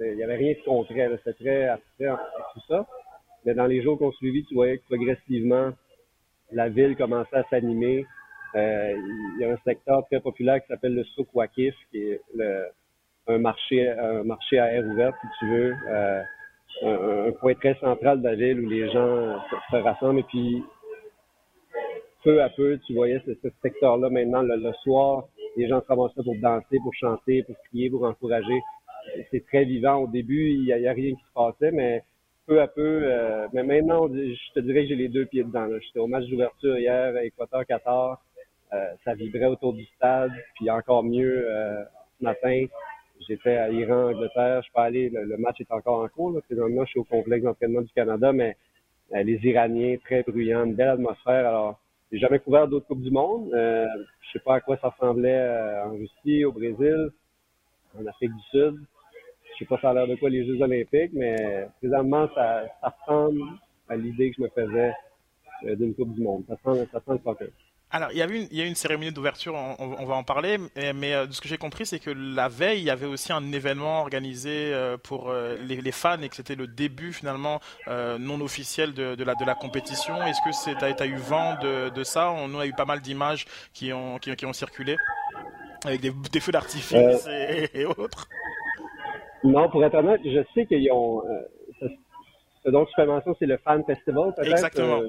il 0.00 0.14
n'y 0.16 0.22
avait 0.22 0.36
rien 0.36 0.54
de 0.54 0.64
concret. 0.64 1.08
C'était 1.24 1.44
très 1.44 1.68
abstrait 1.68 2.10
tout 2.54 2.60
ça. 2.68 2.86
mais 3.44 3.54
dans 3.54 3.66
les 3.66 3.82
jours 3.82 3.98
qu'on 3.98 4.12
suivi, 4.12 4.44
tu 4.44 4.54
voyais 4.54 4.78
que 4.78 4.84
progressivement, 4.84 5.70
la 6.52 6.68
ville 6.68 6.96
commençait 6.96 7.36
à 7.36 7.44
s'animer. 7.50 8.04
Euh, 8.54 8.94
il 8.96 9.40
y 9.40 9.44
a 9.44 9.52
un 9.52 9.58
secteur 9.64 10.04
très 10.06 10.20
populaire 10.20 10.60
qui 10.62 10.68
s'appelle 10.68 10.94
le 10.94 11.04
Souk 11.04 11.28
Wakif, 11.34 11.74
qui 11.90 11.98
est 11.98 12.20
le, 12.34 12.66
un 13.28 13.38
marché, 13.38 13.88
un 13.88 14.24
marché 14.24 14.58
à 14.58 14.72
air 14.72 14.84
ouvert, 14.86 15.12
si 15.20 15.28
tu 15.38 15.48
veux, 15.48 15.76
euh, 15.90 16.22
un, 16.82 17.32
point 17.32 17.54
très 17.54 17.74
central 17.76 18.20
de 18.20 18.28
la 18.28 18.34
ville 18.34 18.60
où 18.60 18.68
les 18.68 18.90
gens 18.90 19.40
se, 19.70 19.76
rassemblent. 19.76 20.20
Et 20.20 20.24
puis, 20.24 20.62
peu 22.24 22.42
à 22.42 22.48
peu, 22.50 22.78
tu 22.86 22.94
voyais 22.94 23.20
ce, 23.26 23.32
secteur-là 23.62 24.10
maintenant, 24.10 24.42
le, 24.42 24.72
soir, 24.84 25.24
les 25.56 25.68
gens 25.68 25.80
se 25.80 25.86
ramassaient 25.86 26.22
pour 26.22 26.36
danser, 26.36 26.78
pour 26.82 26.94
chanter, 26.94 27.42
pour 27.42 27.56
crier, 27.68 27.90
pour 27.90 28.04
encourager. 28.04 28.62
C'est 29.30 29.44
très 29.46 29.64
vivant. 29.64 29.96
Au 29.96 30.06
début, 30.06 30.50
il 30.50 30.64
n'y 30.64 30.72
a, 30.72 30.92
rien 30.92 31.14
qui 31.14 31.22
se 31.22 31.32
passait, 31.34 31.70
mais 31.70 32.02
peu 32.46 32.60
à 32.60 32.66
peu, 32.66 33.00
euh, 33.04 33.46
mais 33.52 33.62
maintenant, 33.62 34.08
je 34.08 34.52
te 34.54 34.60
dirais 34.60 34.82
que 34.82 34.88
j'ai 34.88 34.96
les 34.96 35.08
deux 35.08 35.26
pieds 35.26 35.44
dedans. 35.44 35.68
J'étais 35.80 35.98
au 35.98 36.06
match 36.06 36.26
d'ouverture 36.26 36.78
hier, 36.78 37.16
Équateur-Qatar. 37.16 38.22
Euh, 38.72 38.92
ça 39.04 39.14
vibrait 39.14 39.46
autour 39.46 39.72
du 39.72 39.84
stade, 39.96 40.32
puis 40.54 40.70
encore 40.70 41.02
mieux 41.02 41.46
euh, 41.48 41.84
ce 42.18 42.24
matin. 42.24 42.66
J'étais 43.26 43.56
à 43.56 43.70
Iran, 43.70 44.10
Angleterre. 44.10 44.62
Je 44.62 44.72
peux 44.72 44.80
aller, 44.80 45.10
le, 45.10 45.36
match 45.38 45.60
est 45.60 45.70
encore 45.72 46.02
en 46.02 46.08
cours. 46.08 46.32
Là. 46.32 46.40
Je 46.50 46.84
suis 46.86 46.98
au 46.98 47.04
complexe 47.04 47.44
d'entraînement 47.44 47.82
du 47.82 47.92
Canada, 47.92 48.32
mais 48.32 48.56
euh, 49.14 49.22
les 49.22 49.38
Iraniens, 49.44 49.96
très 50.04 50.22
bruyants, 50.22 50.64
une 50.64 50.74
belle 50.74 50.90
atmosphère. 50.90 51.48
Alors, 51.48 51.80
j'ai 52.12 52.18
jamais 52.18 52.38
couvert 52.38 52.68
d'autres 52.68 52.86
Coupes 52.86 53.02
du 53.02 53.10
Monde. 53.10 53.50
Euh, 53.54 53.86
je 54.20 54.32
sais 54.32 54.44
pas 54.44 54.56
à 54.56 54.60
quoi 54.60 54.76
ça 54.78 54.88
ressemblait 54.88 55.38
euh, 55.38 55.86
en 55.86 55.90
Russie, 55.92 56.44
au 56.44 56.52
Brésil, 56.52 57.10
en 57.98 58.06
Afrique 58.06 58.32
du 58.32 58.42
Sud. 58.50 58.80
Je 59.52 59.58
sais 59.58 59.64
pas 59.64 59.78
ça 59.80 59.90
a 59.90 59.94
l'air 59.94 60.06
de 60.06 60.14
quoi 60.14 60.30
les 60.30 60.46
Jeux 60.46 60.62
Olympiques, 60.62 61.12
mais 61.14 61.66
présentement, 61.80 62.28
ça, 62.34 62.64
ça 62.80 62.94
ressemble 63.00 63.40
à 63.88 63.96
l'idée 63.96 64.30
que 64.30 64.36
je 64.38 64.42
me 64.42 64.48
faisais 64.48 64.92
euh, 65.64 65.74
d'une 65.74 65.94
Coupe 65.94 66.14
du 66.14 66.22
Monde. 66.22 66.44
Ça 66.48 66.56
sent, 66.56 66.86
ça 66.92 67.00
sent 67.00 67.12
le 67.12 67.18
soccer. 67.18 67.48
Alors, 67.90 68.10
il 68.12 68.18
y, 68.18 68.22
a 68.22 68.26
une, 68.26 68.46
il 68.50 68.58
y 68.58 68.60
a 68.60 68.66
une 68.66 68.74
cérémonie 68.74 69.12
d'ouverture, 69.12 69.54
on, 69.54 70.04
va 70.04 70.14
en 70.14 70.22
parler, 70.22 70.58
mais, 70.94 71.14
euh, 71.14 71.26
de 71.26 71.32
ce 71.32 71.40
que 71.40 71.48
j'ai 71.48 71.56
compris, 71.56 71.86
c'est 71.86 71.98
que 71.98 72.10
la 72.10 72.48
veille, 72.48 72.80
il 72.80 72.84
y 72.84 72.90
avait 72.90 73.06
aussi 73.06 73.32
un 73.32 73.50
événement 73.50 74.02
organisé 74.02 74.74
euh, 74.74 74.98
pour 74.98 75.30
euh, 75.30 75.56
les, 75.62 75.92
fans 75.92 76.20
et 76.20 76.28
que 76.28 76.36
c'était 76.36 76.54
le 76.54 76.66
début 76.66 77.14
finalement 77.14 77.60
non 77.86 78.42
officiel 78.42 78.92
de, 78.92 79.24
la, 79.24 79.34
de 79.34 79.44
la 79.44 79.54
compétition. 79.54 80.22
Est-ce 80.22 80.40
que 80.42 80.78
tu 80.78 81.02
as, 81.02 81.06
eu 81.06 81.16
vent 81.16 81.56
de, 81.62 82.04
ça? 82.04 82.30
On 82.30 82.58
a 82.58 82.66
eu 82.66 82.74
pas 82.74 82.84
mal 82.84 83.00
d'images 83.00 83.46
qui 83.72 83.92
ont, 83.92 84.18
qui, 84.18 84.44
ont 84.44 84.52
circulé 84.52 84.96
avec 85.86 86.02
des, 86.02 86.40
feux 86.40 86.52
d'artifice 86.52 87.26
et, 87.72 87.86
autres. 87.86 88.28
Non, 89.44 89.70
pour 89.70 89.82
être 89.82 89.94
honnête, 89.94 90.20
je 90.24 90.42
sais 90.52 90.66
qu'ils 90.66 90.92
ont... 90.92 91.22
ce 91.80 92.70
dont 92.70 92.84
tu 92.84 92.92
fais 92.96 93.06
mention, 93.06 93.34
c'est 93.38 93.46
le 93.46 93.56
Fan 93.58 93.82
Festival, 93.84 94.34
peut-être 94.34 94.50
Exactement. 94.50 95.00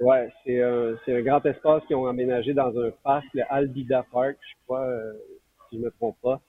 Ouais, 0.00 0.28
c'est 0.44 0.60
un, 0.60 0.96
c'est 1.04 1.16
un 1.16 1.22
grand 1.22 1.44
espace 1.46 1.84
qu'ils 1.86 1.96
ont 1.96 2.06
aménagé 2.06 2.54
dans 2.54 2.76
un 2.78 2.90
parc, 3.04 3.24
le 3.34 3.42
Albida 3.48 4.04
Park, 4.10 4.36
je 4.40 4.54
crois, 4.64 4.80
euh, 4.80 5.12
si 5.68 5.76
je 5.76 5.82
me 5.82 5.90
trompe 5.92 6.16
pas, 6.22 6.40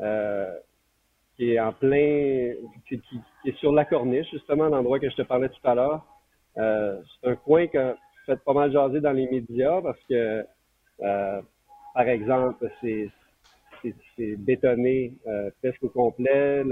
euh, 0.00 0.58
qui 1.36 1.52
est 1.52 1.60
en 1.60 1.72
plein, 1.72 2.54
qui, 2.88 3.00
est 3.44 3.56
sur 3.58 3.72
la 3.72 3.84
corniche, 3.84 4.28
justement, 4.32 4.66
l'endroit 4.68 4.98
que 4.98 5.08
je 5.08 5.16
te 5.16 5.22
parlais 5.22 5.48
tout 5.48 5.68
à 5.68 5.74
l'heure. 5.74 6.04
Euh, 6.58 7.00
c'est 7.20 7.30
un 7.30 7.36
coin 7.36 7.66
qui 7.68 7.78
fait 8.26 8.42
pas 8.44 8.52
mal 8.52 8.72
jaser 8.72 9.00
dans 9.00 9.12
les 9.12 9.28
médias 9.28 9.80
parce 9.80 10.00
que, 10.08 10.44
euh, 11.00 11.40
par 11.94 12.08
exemple, 12.08 12.68
c'est, 12.80 13.10
bétonné 14.18 15.14
euh, 15.28 15.50
presque 15.62 15.84
au 15.84 15.88
complet. 15.88 16.64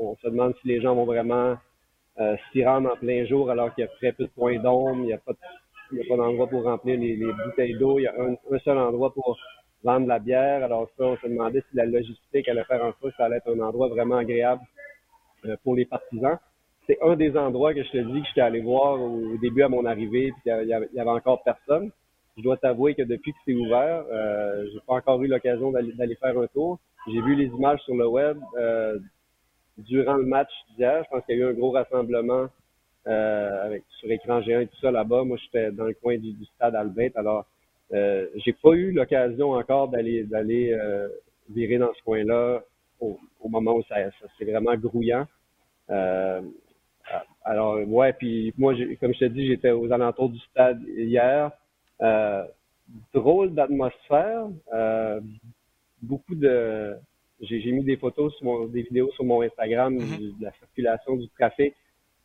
on 0.00 0.16
se 0.16 0.26
demande 0.26 0.54
si 0.60 0.66
les 0.66 0.80
gens 0.80 0.96
vont 0.96 1.04
vraiment 1.04 1.56
euh, 2.20 2.36
s'y 2.52 2.64
rendre 2.64 2.92
en 2.92 2.96
plein 2.96 3.24
jour 3.24 3.50
alors 3.50 3.74
qu'il 3.74 3.84
y 3.84 3.86
a 3.86 3.90
très 3.90 4.12
peu 4.12 4.24
de 4.24 4.30
points 4.30 4.58
d'ombre, 4.58 5.00
il 5.00 5.06
n'y 5.06 5.12
a 5.12 5.18
pas 5.18 5.32
pas 6.08 6.16
d'endroit 6.16 6.46
pour 6.46 6.64
remplir 6.64 6.98
les, 6.98 7.16
les 7.16 7.32
bouteilles 7.32 7.78
d'eau, 7.78 7.98
il 7.98 8.02
y 8.02 8.06
a 8.06 8.14
un, 8.18 8.32
un, 8.32 8.58
seul 8.58 8.78
endroit 8.78 9.12
pour 9.12 9.38
vendre 9.82 10.06
la 10.06 10.18
bière. 10.18 10.64
Alors 10.64 10.88
ça, 10.96 11.04
on 11.04 11.16
se 11.16 11.26
demandait 11.26 11.62
si 11.70 11.76
la 11.76 11.86
logistique 11.86 12.48
allait 12.48 12.64
faire 12.64 12.84
en 12.84 12.92
sorte 12.92 13.10
que 13.12 13.16
ça 13.16 13.24
allait 13.24 13.36
être 13.36 13.50
un 13.54 13.60
endroit 13.60 13.88
vraiment 13.88 14.16
agréable 14.16 14.62
euh, 15.46 15.56
pour 15.62 15.74
les 15.74 15.86
partisans. 15.86 16.38
C'est 16.86 16.98
un 17.02 17.16
des 17.16 17.36
endroits 17.36 17.74
que 17.74 17.82
je 17.82 17.90
te 17.90 17.98
dis 17.98 18.22
que 18.22 18.28
j'étais 18.28 18.40
allé 18.40 18.60
voir 18.60 19.00
au 19.00 19.36
début 19.40 19.62
à 19.62 19.68
mon 19.68 19.84
arrivée, 19.84 20.32
puis 20.32 20.42
il 20.46 20.68
y 20.68 20.72
avait, 20.72 20.88
avait 20.98 21.10
encore 21.10 21.42
personne. 21.42 21.90
Je 22.36 22.42
dois 22.42 22.56
t'avouer 22.56 22.94
que 22.94 23.02
depuis 23.02 23.32
que 23.32 23.38
c'est 23.44 23.54
ouvert, 23.54 24.04
euh, 24.10 24.64
j'ai 24.72 24.80
pas 24.86 24.94
encore 24.94 25.22
eu 25.22 25.26
l'occasion 25.26 25.72
d'aller 25.72 26.14
faire 26.16 26.38
un 26.38 26.46
tour. 26.46 26.78
J'ai 27.06 27.20
vu 27.20 27.34
les 27.34 27.46
images 27.46 27.80
sur 27.80 27.94
le 27.94 28.06
web 28.06 28.38
euh, 28.56 28.98
durant 29.78 30.14
le 30.14 30.24
match 30.24 30.50
d'hier. 30.70 31.02
Je 31.04 31.10
pense 31.10 31.24
qu'il 31.24 31.38
y 31.38 31.42
a 31.42 31.46
eu 31.46 31.50
un 31.50 31.54
gros 31.54 31.70
rassemblement 31.70 32.46
euh, 33.06 33.66
avec 33.66 33.84
sur 33.98 34.10
écran 34.10 34.42
géant 34.42 34.60
et 34.60 34.66
tout 34.66 34.78
ça 34.80 34.90
là-bas. 34.90 35.24
Moi, 35.24 35.38
j'étais 35.42 35.70
dans 35.72 35.84
le 35.84 35.94
coin 35.94 36.18
du, 36.18 36.34
stade 36.56 36.74
Albert. 36.74 37.12
Alors, 37.14 37.46
euh, 37.92 38.26
j'ai 38.44 38.52
pas 38.52 38.72
eu 38.72 38.92
l'occasion 38.92 39.52
encore 39.52 39.88
d'aller 39.88 40.24
d'aller 40.24 40.72
euh, 40.72 41.08
virer 41.50 41.78
dans 41.78 41.92
ce 41.94 42.02
coin-là 42.02 42.62
au, 43.00 43.18
moment 43.48 43.76
où 43.76 43.82
ça, 43.84 43.96
c'est 44.38 44.44
vraiment 44.44 44.74
grouillant. 44.76 45.26
Euh, 45.90 46.42
alors, 47.44 47.78
ouais, 47.86 48.12
puis 48.12 48.52
moi, 48.58 48.74
comme 49.00 49.14
je 49.14 49.20
te 49.20 49.24
dis, 49.26 49.46
j'étais 49.46 49.70
aux 49.70 49.90
alentours 49.90 50.28
du 50.28 50.38
stade 50.40 50.82
hier. 50.86 51.50
Euh, 52.02 52.44
drôle 53.14 53.54
d'atmosphère. 53.54 54.48
Euh, 54.72 55.20
beaucoup 56.02 56.34
de 56.34 56.94
j'ai 57.40 57.72
mis 57.72 57.84
des 57.84 57.96
photos, 57.96 58.34
sur 58.36 58.44
mon, 58.44 58.66
des 58.66 58.82
vidéos 58.82 59.10
sur 59.12 59.24
mon 59.24 59.42
Instagram 59.42 59.96
mm-hmm. 59.96 60.38
de 60.38 60.44
la 60.44 60.52
circulation 60.52 61.16
du 61.16 61.28
trafic 61.28 61.74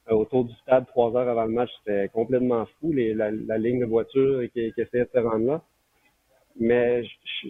euh, 0.09 0.15
autour 0.15 0.45
du 0.45 0.53
stade 0.55 0.85
trois 0.87 1.15
heures 1.15 1.29
avant 1.29 1.45
le 1.45 1.51
match. 1.51 1.69
C'était 1.79 2.09
complètement 2.09 2.65
fou, 2.79 2.91
les, 2.91 3.13
la, 3.13 3.31
la, 3.31 3.57
ligne 3.57 3.79
de 3.79 3.85
voitures 3.85 4.41
qui, 4.53 4.71
qui 4.73 4.81
essayait 4.81 5.05
de 5.05 5.09
se 5.13 5.19
rendre 5.19 5.45
là. 5.45 5.61
Mais 6.59 7.03
je 7.03 7.49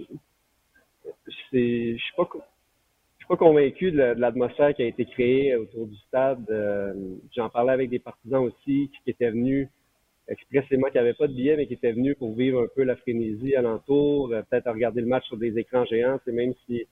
je 1.53 1.97
suis 1.97 2.15
pas 2.15 2.29
je 2.31 3.25
suis 3.25 3.27
pas 3.27 3.37
convaincu 3.37 3.91
de 3.91 3.97
l'atmosphère 3.97 4.73
qui 4.75 4.83
a 4.83 4.87
été 4.87 5.05
créée 5.05 5.55
autour 5.55 5.87
du 5.87 5.95
stade. 6.07 6.45
Euh, 6.49 6.93
j'en 7.35 7.49
parlais 7.49 7.71
avec 7.71 7.89
des 7.89 7.99
partisans 7.99 8.43
aussi 8.43 8.91
qui 9.03 9.09
étaient 9.09 9.31
venus 9.31 9.69
expressément, 10.27 10.87
qui 10.87 10.97
n'avaient 10.97 11.13
pas 11.13 11.27
de 11.27 11.33
billets, 11.33 11.55
mais 11.55 11.67
qui 11.67 11.73
étaient 11.73 11.93
venus 11.93 12.17
pour 12.17 12.35
vivre 12.35 12.61
un 12.61 12.67
peu 12.75 12.83
la 12.83 12.95
frénésie 12.97 13.55
alentour, 13.55 14.31
euh, 14.31 14.41
peut-être 14.49 14.69
regarder 14.69 15.01
le 15.01 15.07
match 15.07 15.25
sur 15.27 15.37
des 15.37 15.57
écrans 15.57 15.85
géants, 15.85 16.19
même 16.27 16.53
si 16.65 16.85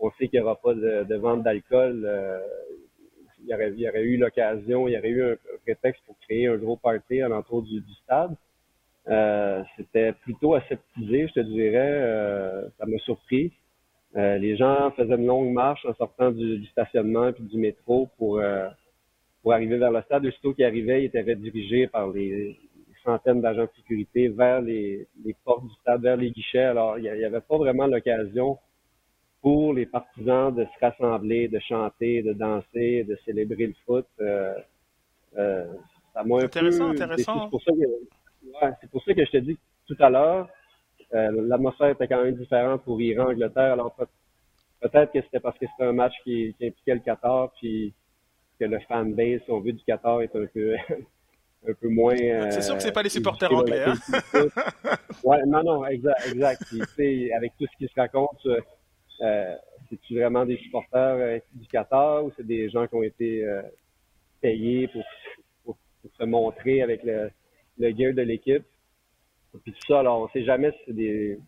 on 0.00 0.10
sait 0.12 0.28
qu'il 0.28 0.40
n'y 0.40 0.44
aura 0.44 0.56
pas 0.56 0.74
de, 0.74 1.14
vente 1.16 1.42
d'alcool. 1.42 2.02
Euh, 2.04 2.40
il, 3.40 3.48
y 3.48 3.54
aurait, 3.54 4.02
eu 4.02 4.16
l'occasion, 4.16 4.88
il 4.88 4.94
y 4.94 4.98
aurait 4.98 5.08
eu 5.08 5.22
un, 5.22 5.36
prétexte 5.64 6.02
pour 6.06 6.16
créer 6.20 6.46
un 6.46 6.56
gros 6.56 6.76
party 6.76 7.22
alentour 7.22 7.62
du, 7.62 7.80
du 7.80 7.94
stade. 8.04 8.34
Euh, 9.08 9.62
c'était 9.76 10.12
plutôt 10.12 10.54
aseptisé, 10.54 11.28
je 11.28 11.32
te 11.32 11.40
dirais. 11.40 11.92
Euh, 11.92 12.68
ça 12.78 12.86
m'a 12.86 12.98
surpris. 12.98 13.52
les 14.14 14.56
gens 14.56 14.90
faisaient 14.92 15.14
une 15.14 15.26
longue 15.26 15.52
marche 15.52 15.84
en 15.86 15.94
sortant 15.94 16.30
du, 16.30 16.64
stationnement 16.66 17.32
puis 17.32 17.44
du 17.44 17.58
métro 17.58 18.08
pour 18.18 18.40
pour 19.42 19.52
arriver 19.52 19.78
vers 19.78 19.92
le 19.92 20.02
stade. 20.02 20.26
Aussitôt 20.26 20.52
qu'ils 20.52 20.64
arrivaient, 20.64 21.02
ils 21.02 21.06
étaient 21.06 21.22
redirigés 21.22 21.86
par 21.86 22.08
les, 22.08 22.58
centaines 23.04 23.40
d'agents 23.40 23.64
de 23.64 23.70
sécurité 23.76 24.28
vers 24.28 24.60
les, 24.60 25.06
portes 25.44 25.64
du 25.64 25.74
stade, 25.80 26.02
vers 26.02 26.16
les 26.16 26.30
guichets. 26.30 26.64
Alors, 26.64 26.98
il 26.98 27.04
n'y 27.04 27.24
avait 27.24 27.40
pas 27.40 27.56
vraiment 27.56 27.86
l'occasion 27.86 28.58
pour 29.40 29.72
les 29.72 29.86
partisans 29.86 30.54
de 30.54 30.64
se 30.64 30.84
rassembler, 30.84 31.48
de 31.48 31.58
chanter, 31.60 32.22
de 32.22 32.32
danser, 32.32 33.04
de 33.04 33.16
célébrer 33.24 33.68
le 33.68 33.74
foot. 33.86 34.06
Euh, 34.20 34.54
euh, 35.36 35.66
ça 36.12 36.24
m'a 36.24 36.36
un 36.36 36.38
peu... 36.40 36.44
Intéressant, 36.44 36.92
C'est 36.96 37.50
pour, 37.50 37.62
ça 37.62 37.72
que, 37.72 37.78
ouais, 37.78 38.72
c'est 38.80 38.90
pour 38.90 39.02
ça 39.04 39.14
que 39.14 39.24
je 39.24 39.30
te 39.30 39.36
dis 39.38 39.58
tout 39.86 39.96
à 40.00 40.10
l'heure, 40.10 40.48
euh, 41.14 41.30
l'atmosphère 41.46 41.90
était 41.90 42.08
quand 42.08 42.22
même 42.22 42.34
différente 42.34 42.82
pour 42.82 43.00
Iran-Angleterre. 43.00 43.72
Alors 43.74 43.94
peut-être 44.80 45.12
que 45.12 45.22
c'était 45.22 45.40
parce 45.40 45.58
que 45.58 45.66
c'était 45.66 45.88
un 45.88 45.92
match 45.92 46.14
qui, 46.24 46.54
qui, 46.58 46.66
impliquait 46.66 46.94
le 46.94 47.00
Qatar, 47.00 47.52
puis 47.58 47.94
que 48.58 48.64
le 48.64 48.80
fanbase, 48.80 49.40
si 49.44 49.50
on 49.50 49.60
veut, 49.60 49.72
du 49.72 49.84
Qatar 49.84 50.22
est 50.22 50.34
un 50.34 50.46
peu... 50.46 50.74
un 51.68 51.74
peu 51.74 51.88
moins. 51.88 52.16
c'est 52.50 52.62
sûr 52.62 52.76
que 52.76 52.82
c'est 52.82 52.92
pas 52.92 53.02
les 53.02 53.08
supporters 53.08 53.52
anglais. 53.52 53.84
Hein? 53.84 53.94
ouais, 55.24 55.44
non, 55.46 55.62
non, 55.64 55.86
exact, 55.86 56.28
exact. 56.32 56.62
Puis, 56.96 57.32
avec 57.32 57.52
tout 57.58 57.66
ce 57.66 57.76
qui 57.78 57.92
se 57.92 58.00
raconte, 58.00 58.38
euh, 58.46 58.60
c'est-tu 59.18 60.18
vraiment 60.18 60.44
des 60.44 60.56
supporters 60.58 61.16
euh, 61.16 61.38
du 61.54 61.66
Qatar 61.66 62.24
ou 62.24 62.32
c'est 62.36 62.46
des 62.46 62.68
gens 62.70 62.86
qui 62.86 62.94
ont 62.94 63.02
été 63.02 63.44
euh, 63.44 63.62
payés 64.40 64.88
pour, 64.88 65.04
pour, 65.64 65.76
se 66.18 66.24
montrer 66.24 66.82
avec 66.82 67.02
le, 67.02 67.30
le 67.78 67.92
de 67.92 68.22
l'équipe? 68.22 68.64
Puis 69.62 69.72
tout 69.72 69.86
ça, 69.86 70.00
alors 70.00 70.20
on 70.20 70.28
sait 70.28 70.44
jamais 70.44 70.70
si 70.72 70.78
c'est 70.86 70.92
des, 70.94 71.38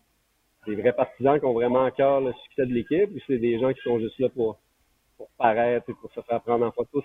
des 0.67 0.75
vrais 0.75 0.93
partisans 0.93 1.39
qui 1.39 1.45
ont 1.45 1.53
vraiment 1.53 1.85
à 1.85 1.91
cœur 1.91 2.21
le 2.21 2.33
succès 2.43 2.65
de 2.65 2.73
l'équipe 2.73 3.09
ou 3.09 3.19
c'est 3.27 3.37
des 3.37 3.59
gens 3.59 3.73
qui 3.73 3.81
sont 3.81 3.99
juste 3.99 4.19
là 4.19 4.29
pour, 4.29 4.59
pour 5.17 5.29
paraître 5.37 5.89
et 5.89 5.93
pour 5.93 6.11
se 6.11 6.21
faire 6.21 6.41
prendre 6.41 6.65
en 6.65 6.71
photo. 6.71 7.03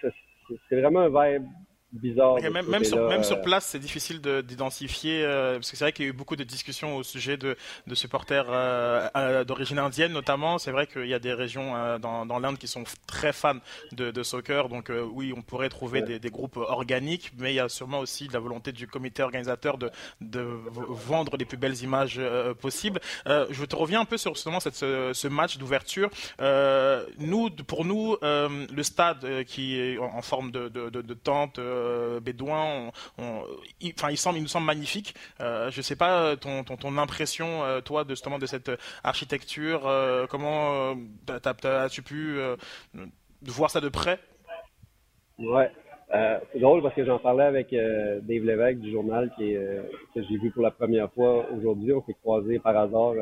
C'est 0.69 0.81
vraiment 0.81 1.01
un 1.01 1.09
vibe 1.09 1.47
bizarre. 1.93 2.37
même, 2.41 2.67
même, 2.67 2.85
sur, 2.85 3.09
même 3.09 3.25
sur 3.25 3.41
place, 3.41 3.67
c'est 3.67 3.79
difficile 3.79 4.21
d'identifier, 4.21 5.23
parce 5.25 5.71
que 5.71 5.77
c'est 5.77 5.85
vrai 5.85 5.93
qu'il 5.93 6.05
y 6.05 6.09
a 6.09 6.11
eu 6.11 6.15
beaucoup 6.15 6.37
de 6.37 6.45
discussions 6.45 6.97
au 6.97 7.03
sujet 7.03 7.37
de, 7.37 7.57
de 7.87 7.95
supporters 7.95 8.47
d'origine 9.45 9.79
indienne, 9.79 10.13
notamment. 10.13 10.59
C'est 10.59 10.73
vrai 10.73 10.87
qu'il 10.87 11.07
y 11.07 11.15
a 11.15 11.19
des 11.19 11.33
régions 11.33 11.99
dans, 11.99 12.27
dans 12.27 12.39
l'Inde 12.39 12.59
qui 12.59 12.69
sont 12.69 12.85
très 13.07 13.33
fans 13.33 13.59
de, 13.93 14.11
de 14.11 14.23
soccer, 14.23 14.69
donc 14.69 14.91
oui, 15.13 15.33
on 15.37 15.43
pourrait 15.43 15.69
trouver 15.69 16.03
des, 16.03 16.19
des, 16.19 16.31
groupes 16.31 16.57
organiques, 16.57 17.33
mais 17.39 17.53
il 17.53 17.57
y 17.57 17.61
a 17.61 17.69
sûrement 17.69 18.01
aussi 18.01 18.29
de 18.29 18.33
la 18.33 18.41
volonté 18.41 18.73
du 18.73 18.87
comité 18.87 19.23
organisateur 19.23 19.79
de, 19.79 19.91
de 20.21 20.41
vendre 20.41 21.37
les 21.37 21.45
plus 21.45 21.57
belles 21.57 21.83
images 21.83 22.21
possibles. 22.61 23.01
je 23.27 23.65
te 23.65 23.77
reviens 23.77 24.01
un 24.01 24.05
peu 24.05 24.17
sur 24.17 24.35
justement 24.35 24.61
cette, 24.61 24.75
ce, 24.75 25.29
match 25.29 25.59
d'ouverture. 25.59 26.11
nous, 27.19 27.51
pour 27.67 27.85
nous, 27.85 28.17
le 28.23 28.83
stade 28.83 29.45
qui 29.45 29.79
est 29.79 29.99
en, 29.99 30.23
forme 30.23 30.51
de 30.51 31.15
tente 31.15 31.61
bédouin, 32.21 32.91
il, 33.81 33.93
enfin, 33.97 34.11
il, 34.11 34.17
semble, 34.17 34.39
il 34.39 34.43
nous 34.43 34.49
semble 34.49 34.67
magnifique. 34.67 35.15
je 35.39 35.77
ne 35.77 35.83
sais 35.83 35.97
pas 35.97 36.37
ton, 36.37 36.65
ton, 36.65 36.77
ton 36.77 36.97
impression, 36.99 37.63
toi, 37.85 38.05
de, 38.05 38.11
justement, 38.11 38.39
de 38.39 38.47
cette 38.47 38.71
architecture. 39.05 39.83
comment 40.31 40.95
as-tu 41.29 42.03
pu 42.03 42.39
voir 43.43 43.71
ça 43.71 43.81
de 43.81 43.89
près? 43.89 44.19
Ouais, 45.39 45.71
euh, 46.15 46.39
c'est 46.53 46.61
drôle 46.61 46.83
parce 46.83 46.95
que 46.95 47.05
j'en 47.05 47.19
parlais 47.19 47.45
avec 47.45 47.73
euh, 47.73 48.21
Dave 48.23 48.45
Lévesque 48.45 48.79
du 48.79 48.93
journal 48.93 49.31
que 49.37 49.43
j'ai 50.15 50.37
vu 50.39 50.51
pour 50.51 50.63
la 50.63 50.71
première 50.71 51.11
fois 51.13 51.47
aujourd'hui. 51.51 51.93
On 51.93 52.03
s'est 52.05 52.15
croisé 52.15 52.59
par 52.59 52.77
hasard 52.77 53.15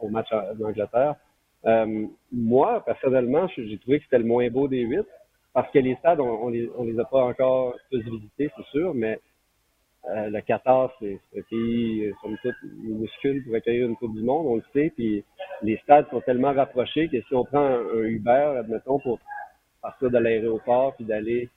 au 0.00 0.08
match 0.08 0.28
d'Angleterre. 0.56 1.16
Euh, 1.64 2.06
moi, 2.32 2.82
personnellement, 2.84 3.46
j'ai 3.56 3.78
trouvé 3.78 3.98
que 3.98 4.04
c'était 4.04 4.18
le 4.18 4.24
moins 4.24 4.48
beau 4.50 4.68
des 4.68 4.80
huit 4.80 5.06
parce 5.52 5.70
que 5.70 5.78
les 5.78 5.94
stades, 5.96 6.20
on, 6.20 6.48
les, 6.48 6.70
on 6.76 6.84
les 6.84 6.98
a 6.98 7.04
pas 7.04 7.24
encore 7.24 7.74
tous 7.90 8.00
visités, 8.00 8.50
c'est 8.56 8.66
sûr, 8.66 8.94
mais 8.94 9.18
euh, 10.08 10.30
le 10.30 10.40
Qatar, 10.40 10.90
c'est 10.98 11.20
un 11.36 11.42
pays, 11.42 12.12
somme 12.22 12.36
toute, 12.42 12.56
minuscule 12.62 13.44
pour 13.44 13.54
accueillir 13.54 13.86
une 13.86 13.96
Coupe 13.96 14.14
du 14.14 14.22
Monde, 14.22 14.46
on 14.46 14.56
le 14.56 14.64
sait, 14.72 14.92
puis 14.96 15.24
les 15.62 15.76
stades 15.78 16.08
sont 16.10 16.20
tellement 16.22 16.52
rapprochés 16.52 17.08
que 17.08 17.20
si 17.20 17.34
on 17.34 17.44
prend 17.44 17.64
un, 17.64 18.02
Uber, 18.04 18.56
admettons, 18.58 18.98
pour 18.98 19.20
partir 19.80 20.10
de 20.10 20.18
l'aéroport 20.18 20.94
puis 20.96 21.04
d'aller 21.04 21.48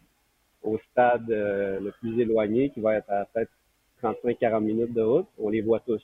au 0.62 0.78
stade 0.91 1.30
euh, 1.32 1.80
le 1.80 1.91
plus 2.00 2.20
éloigné, 2.20 2.70
qui 2.70 2.82
va 2.82 2.96
être 2.96 3.10
à 3.10 3.26
peut-être 3.26 3.52
35-40 4.04 4.60
minutes 4.62 4.93
de 4.93 5.02
route, 5.02 5.28
on 5.39 5.50
les 5.50 5.62
voit 5.62 5.80
tous, 5.80 6.04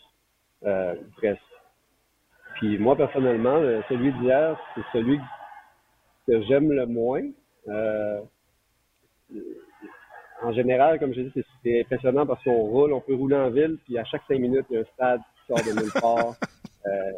euh, 0.63 0.95
presque. 1.17 1.41
Puis 2.55 2.77
moi, 2.77 2.95
personnellement, 2.95 3.59
celui 3.89 4.13
d'hier, 4.13 4.59
c'est 4.75 4.97
celui 4.97 5.19
que 6.27 6.41
j'aime 6.43 6.71
le 6.71 6.85
moins. 6.85 7.23
Euh, 7.67 8.21
en 10.43 10.51
général, 10.53 10.99
comme 10.99 11.13
je 11.13 11.21
dis, 11.21 11.43
c'est 11.63 11.81
impressionnant 11.81 12.25
parce 12.25 12.43
qu'on 12.43 12.51
roule, 12.51 12.93
on 12.93 13.01
peut 13.01 13.15
rouler 13.15 13.35
en 13.35 13.49
ville, 13.49 13.77
puis 13.85 13.97
à 13.97 14.03
chaque 14.05 14.23
cinq 14.27 14.39
minutes, 14.39 14.65
il 14.69 14.75
y 14.75 14.77
a 14.77 14.81
un 14.81 14.85
stade 14.93 15.21
qui 15.35 15.47
sort 15.47 15.65
de 15.65 15.79
nulle 15.79 15.91
part. 15.93 16.35
Euh, 16.87 17.11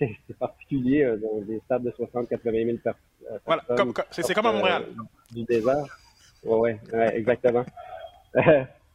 c'est 0.00 0.36
particulier, 0.36 1.04
euh, 1.04 1.16
dans 1.16 1.40
des 1.42 1.60
stades 1.60 1.84
de 1.84 1.92
60-80 1.92 2.66
000 2.66 2.78
personnes. 2.78 3.40
Voilà, 3.46 3.62
c'est 4.10 4.34
comme 4.34 4.46
à 4.46 4.52
Montréal. 4.52 4.86
du 5.30 5.44
désert. 5.44 5.84
Oui, 6.42 6.58
ouais, 6.58 6.80
ouais, 6.92 7.16
exactement. 7.16 7.64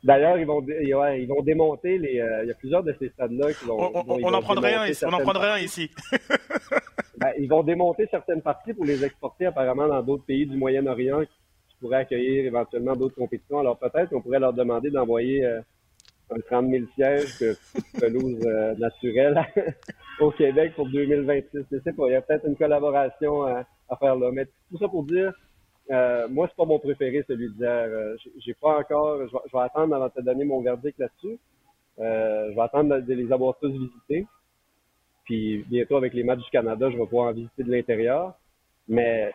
D'ailleurs, 0.06 0.38
ils 0.38 0.46
vont, 0.46 0.64
ils 0.68 1.28
vont 1.28 1.42
démonter 1.42 1.98
les. 1.98 2.22
il 2.44 2.48
y 2.48 2.52
a 2.52 2.54
plusieurs 2.54 2.84
de 2.84 2.96
ces 3.00 3.10
stades-là 3.10 3.52
qui 3.54 3.66
vont. 3.66 3.92
On, 3.94 4.24
on, 4.24 4.34
en 4.34 4.42
prendrait 4.42 4.76
un 4.76 4.86
ici. 4.86 5.04
On 5.06 5.12
en 5.12 5.20
prendrait 5.20 5.50
un 5.50 5.58
ici. 5.58 5.90
ben, 7.18 7.32
ils 7.40 7.50
vont 7.50 7.64
démonter 7.64 8.08
certaines 8.12 8.42
parties 8.42 8.74
pour 8.74 8.86
les 8.86 9.04
exporter 9.04 9.48
apparemment 9.48 9.88
dans 9.88 10.02
d'autres 10.04 10.26
pays 10.26 10.46
du 10.46 10.58
Moyen-Orient 10.58 11.22
qui 11.22 11.76
pourraient 11.80 11.98
accueillir 11.98 12.46
éventuellement 12.46 12.96
d'autres 12.96 13.16
compétitions. 13.16 13.60
Alors 13.60 13.78
peut-être 13.78 14.10
qu'on 14.10 14.22
pourrait 14.22 14.40
leur 14.40 14.54
demander 14.54 14.90
d'envoyer 14.90 15.46
euh, 15.46 15.62
un 16.32 16.40
30 16.40 16.70
000 16.70 16.86
sièges 16.96 17.40
de 17.42 17.56
pelouse 18.00 18.40
euh, 18.46 18.76
naturelle 18.76 19.44
au 20.20 20.32
Québec 20.32 20.74
pour 20.76 20.88
2026. 20.90 21.66
Je 21.72 21.80
sais 21.80 21.94
pas, 21.94 22.08
il 22.08 22.12
y 22.12 22.16
a 22.16 22.22
peut-être 22.22 22.46
une 22.46 22.56
collaboration 22.56 23.44
à, 23.44 23.66
faire 24.00 24.16
là. 24.16 24.32
Mais 24.32 24.46
tout 24.70 24.78
ça 24.80 24.88
pour 24.88 25.04
dire, 25.04 25.32
euh, 25.92 26.28
moi, 26.30 26.48
c'est 26.50 26.56
pas 26.56 26.66
mon 26.66 26.80
préféré, 26.80 27.24
celui 27.28 27.50
d'hier. 27.52 27.88
Euh, 27.90 28.16
j'ai 28.40 28.54
pas 28.56 28.80
encore, 28.80 29.20
je 29.28 29.32
vais, 29.32 29.64
attendre 29.64 29.96
avant 29.96 30.08
de 30.08 30.12
te 30.12 30.22
donner 30.22 30.46
mon 30.46 30.62
verdict 30.62 30.98
là-dessus. 30.98 31.38
Euh, 32.00 32.50
je 32.50 32.56
vais 32.56 32.62
attendre 32.62 33.00
de, 33.00 33.14
les 33.14 33.32
avoir 33.32 33.58
tous 33.60 33.72
visités. 33.72 34.26
Puis 35.26 35.64
bientôt, 35.70 35.98
avec 35.98 36.14
les 36.14 36.24
matchs 36.24 36.44
du 36.44 36.50
Canada, 36.50 36.90
je 36.90 36.98
vais 36.98 37.06
pouvoir 37.06 37.30
en 37.30 37.34
visiter 37.34 37.64
de 37.64 37.72
l'intérieur. 37.72 38.34
Mais 38.88 39.32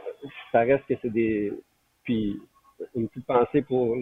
ça 0.53 0.61
reste 0.61 0.87
que 0.87 0.95
c'est 1.03 1.11
des... 1.11 1.53
Puis 2.05 2.41
une 2.95 3.09
petite 3.09 3.27
pensée 3.27 3.63
pour 3.63 3.97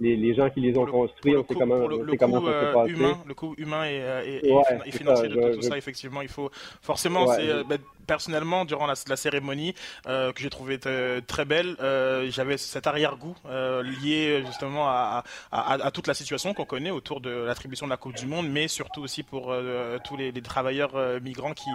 les, 0.00 0.34
gens 0.34 0.50
qui 0.50 0.60
les 0.60 0.76
ont 0.76 0.86
construits, 0.86 1.36
on 1.36 1.44
sait 1.46 1.54
comment, 1.54 1.86
le, 1.86 2.02
le 2.02 2.16
comment 2.16 2.44
ça 2.44 2.60
s'est 2.60 2.72
passé. 2.72 2.92
Humain, 2.92 3.18
le 3.26 3.34
coût 3.34 3.54
humain 3.58 3.84
et, 3.86 4.40
et, 4.84 4.90
financier 4.90 5.28
de 5.28 5.54
tout, 5.54 5.62
ça, 5.62 5.76
effectivement, 5.76 6.22
il 6.22 6.28
faut 6.28 6.50
forcément, 6.82 7.26
c'est 7.28 7.64
ben, 7.64 7.78
personnellement, 8.06 8.64
durant 8.64 8.86
la, 8.86 8.94
cérémonie, 8.94 9.74
euh, 10.06 10.32
que 10.32 10.40
j'ai 10.40 10.50
trouvé 10.50 10.78
très 10.78 11.44
belle, 11.44 11.76
euh, 11.80 12.30
j'avais 12.30 12.56
cet 12.56 12.86
arrière-goût 12.86 13.36
euh, 13.46 13.82
lié 13.82 14.42
justement 14.46 14.88
à, 14.88 15.24
toute 15.92 16.06
la 16.06 16.14
situation 16.14 16.54
qu'on 16.54 16.64
connaît 16.64 16.90
autour 16.90 17.20
de 17.20 17.30
l'attribution 17.30 17.86
de 17.86 17.90
la 17.90 17.96
Coupe 17.96 18.16
du 18.16 18.26
Monde, 18.26 18.48
mais 18.48 18.68
surtout 18.68 19.02
aussi 19.02 19.22
pour 19.22 19.54
tous 20.04 20.16
les, 20.16 20.32
travailleurs 20.46 20.94
migrants 21.22 21.54
qui, 21.54 21.70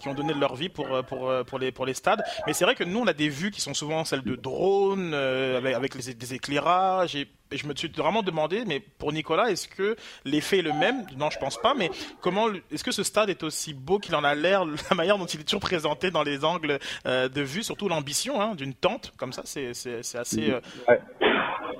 qui 0.00 0.08
ont 0.08 0.14
donné 0.14 0.32
de 0.32 0.38
leur 0.38 0.54
vie 0.54 0.68
pour, 0.68 0.86
pour, 1.04 1.32
pour, 1.46 1.58
les, 1.58 1.72
pour 1.72 1.86
les 1.86 1.94
stades. 1.94 2.22
Mais 2.46 2.52
c'est 2.52 2.64
vrai 2.64 2.74
que 2.74 2.84
nous, 2.84 3.00
on 3.00 3.06
a 3.06 3.12
des 3.12 3.28
vues 3.28 3.50
qui 3.50 3.60
sont 3.60 3.74
souvent 3.74 4.04
celles 4.04 4.22
de 4.22 4.36
drones, 4.36 5.14
avec, 5.14 5.94
les, 5.94 6.14
des 6.14 6.34
éclairages, 6.34 7.16
et 7.16 7.26
je 7.56 7.66
me 7.66 7.74
suis 7.74 7.88
vraiment 7.88 8.22
demandé, 8.22 8.64
mais 8.66 8.80
pour 8.80 9.12
Nicolas, 9.12 9.50
est-ce 9.50 9.68
que 9.68 9.96
l'effet 10.24 10.58
est 10.58 10.62
le 10.62 10.72
même? 10.72 11.06
Non, 11.16 11.30
je 11.30 11.38
pense 11.38 11.56
pas, 11.56 11.74
mais 11.74 11.90
comment, 12.20 12.48
est-ce 12.70 12.84
que 12.84 12.92
ce 12.92 13.02
stade 13.02 13.30
est 13.30 13.42
aussi 13.42 13.74
beau 13.74 13.98
qu'il 13.98 14.14
en 14.14 14.24
a 14.24 14.34
l'air, 14.34 14.64
la 14.90 14.96
manière 14.96 15.18
dont 15.18 15.26
il 15.26 15.40
est 15.40 15.44
toujours 15.44 15.60
présenté 15.60 16.10
dans 16.10 16.22
les 16.22 16.44
angles 16.44 16.78
euh, 17.06 17.28
de 17.28 17.40
vue, 17.40 17.62
surtout 17.62 17.88
l'ambition 17.88 18.40
hein, 18.40 18.54
d'une 18.54 18.74
tente 18.74 19.12
comme 19.16 19.32
ça, 19.32 19.42
c'est 19.44 19.70
assez. 20.16 20.50
Euh, 20.50 20.60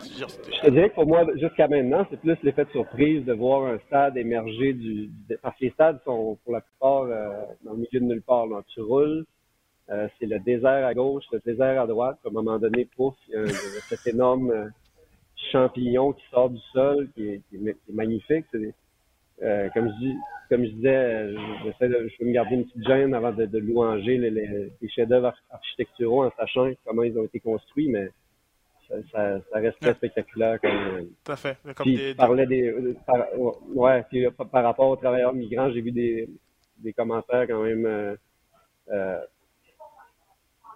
je 0.00 0.60
te 0.62 0.70
dirais 0.70 0.90
que 0.90 0.94
pour 0.94 1.06
moi, 1.06 1.26
jusqu'à 1.36 1.66
maintenant, 1.68 2.06
c'est 2.10 2.20
plus 2.20 2.36
l'effet 2.42 2.64
de 2.64 2.70
surprise 2.70 3.24
de 3.24 3.32
voir 3.32 3.66
un 3.72 3.78
stade 3.86 4.16
émerger 4.16 4.72
du. 4.72 5.10
Parce 5.42 5.58
que 5.58 5.64
les 5.64 5.70
stades 5.70 6.00
sont 6.04 6.38
pour 6.44 6.52
la 6.52 6.60
plupart 6.60 7.02
euh, 7.02 7.44
dans 7.64 7.72
le 7.72 7.78
milieu 7.78 8.00
de 8.00 8.04
nulle 8.04 8.22
part. 8.22 8.46
Donc, 8.46 8.64
tu 8.68 8.80
roules, 8.80 9.24
c'est 9.88 10.26
le 10.26 10.38
désert 10.38 10.86
à 10.86 10.94
gauche, 10.94 11.24
le 11.32 11.40
désert 11.44 11.82
à 11.82 11.86
droite. 11.86 12.18
À 12.24 12.28
un 12.28 12.32
moment 12.32 12.58
donné, 12.58 12.84
pouf, 12.84 13.14
il 13.28 13.34
y 13.34 13.38
a, 13.38 13.46
cet 13.88 14.06
énorme 14.06 14.70
champignon 15.53 16.12
qui 16.12 16.22
sort 16.30 16.51
du 16.51 16.61
sol, 16.72 17.09
qui 17.14 17.28
est, 17.28 17.43
magnifique. 17.93 18.47
Euh, 19.43 19.68
comme 19.72 19.89
je 19.89 19.99
dis, 19.99 20.16
comme 20.49 20.64
je 20.64 20.70
disais, 20.70 21.34
j'essaie 21.64 21.89
de, 21.89 22.09
je 22.09 22.24
veux 22.24 22.28
me 22.28 22.34
garder 22.34 22.57
une 22.57 22.64
petite 22.64 22.86
gêne 22.86 23.14
avant 23.14 23.32
de, 23.32 23.47
de 23.47 23.59
louanger 23.59 24.18
les, 24.18 24.30
les, 24.30 24.72
les 24.80 24.89
chefs-d'œuvre 24.89 25.32
architecturaux 25.51 26.24
en 26.24 26.32
sachant 26.36 26.70
comment 26.84 27.03
ils 27.03 27.16
ont 27.18 27.24
été 27.24 27.39
construits, 27.39 27.89
mais 27.89 28.11
ça, 28.89 28.97
ça, 29.12 29.41
ça 29.53 29.59
reste 29.59 29.78
très 29.80 29.95
spectaculaire. 29.95 30.61
Comme, 30.61 31.09
Tout 31.24 31.32
à 31.32 31.36
fait. 31.36 31.59
Comme 31.62 31.84
puis, 31.84 31.97
des, 31.97 32.14
des 32.14 32.97
par, 33.07 33.26
ouais, 33.74 34.03
puis, 34.09 34.26
par, 34.30 34.64
rapport 34.64 34.89
aux 34.89 34.97
travailleurs 34.97 35.34
migrants, 35.34 35.70
j'ai 35.70 35.82
vu 35.82 35.93
des, 35.93 36.28
des 36.78 36.93
commentaires 36.93 37.47
quand 37.47 37.62
même 37.62 37.86
euh, 37.86 38.16
euh, 38.91 39.20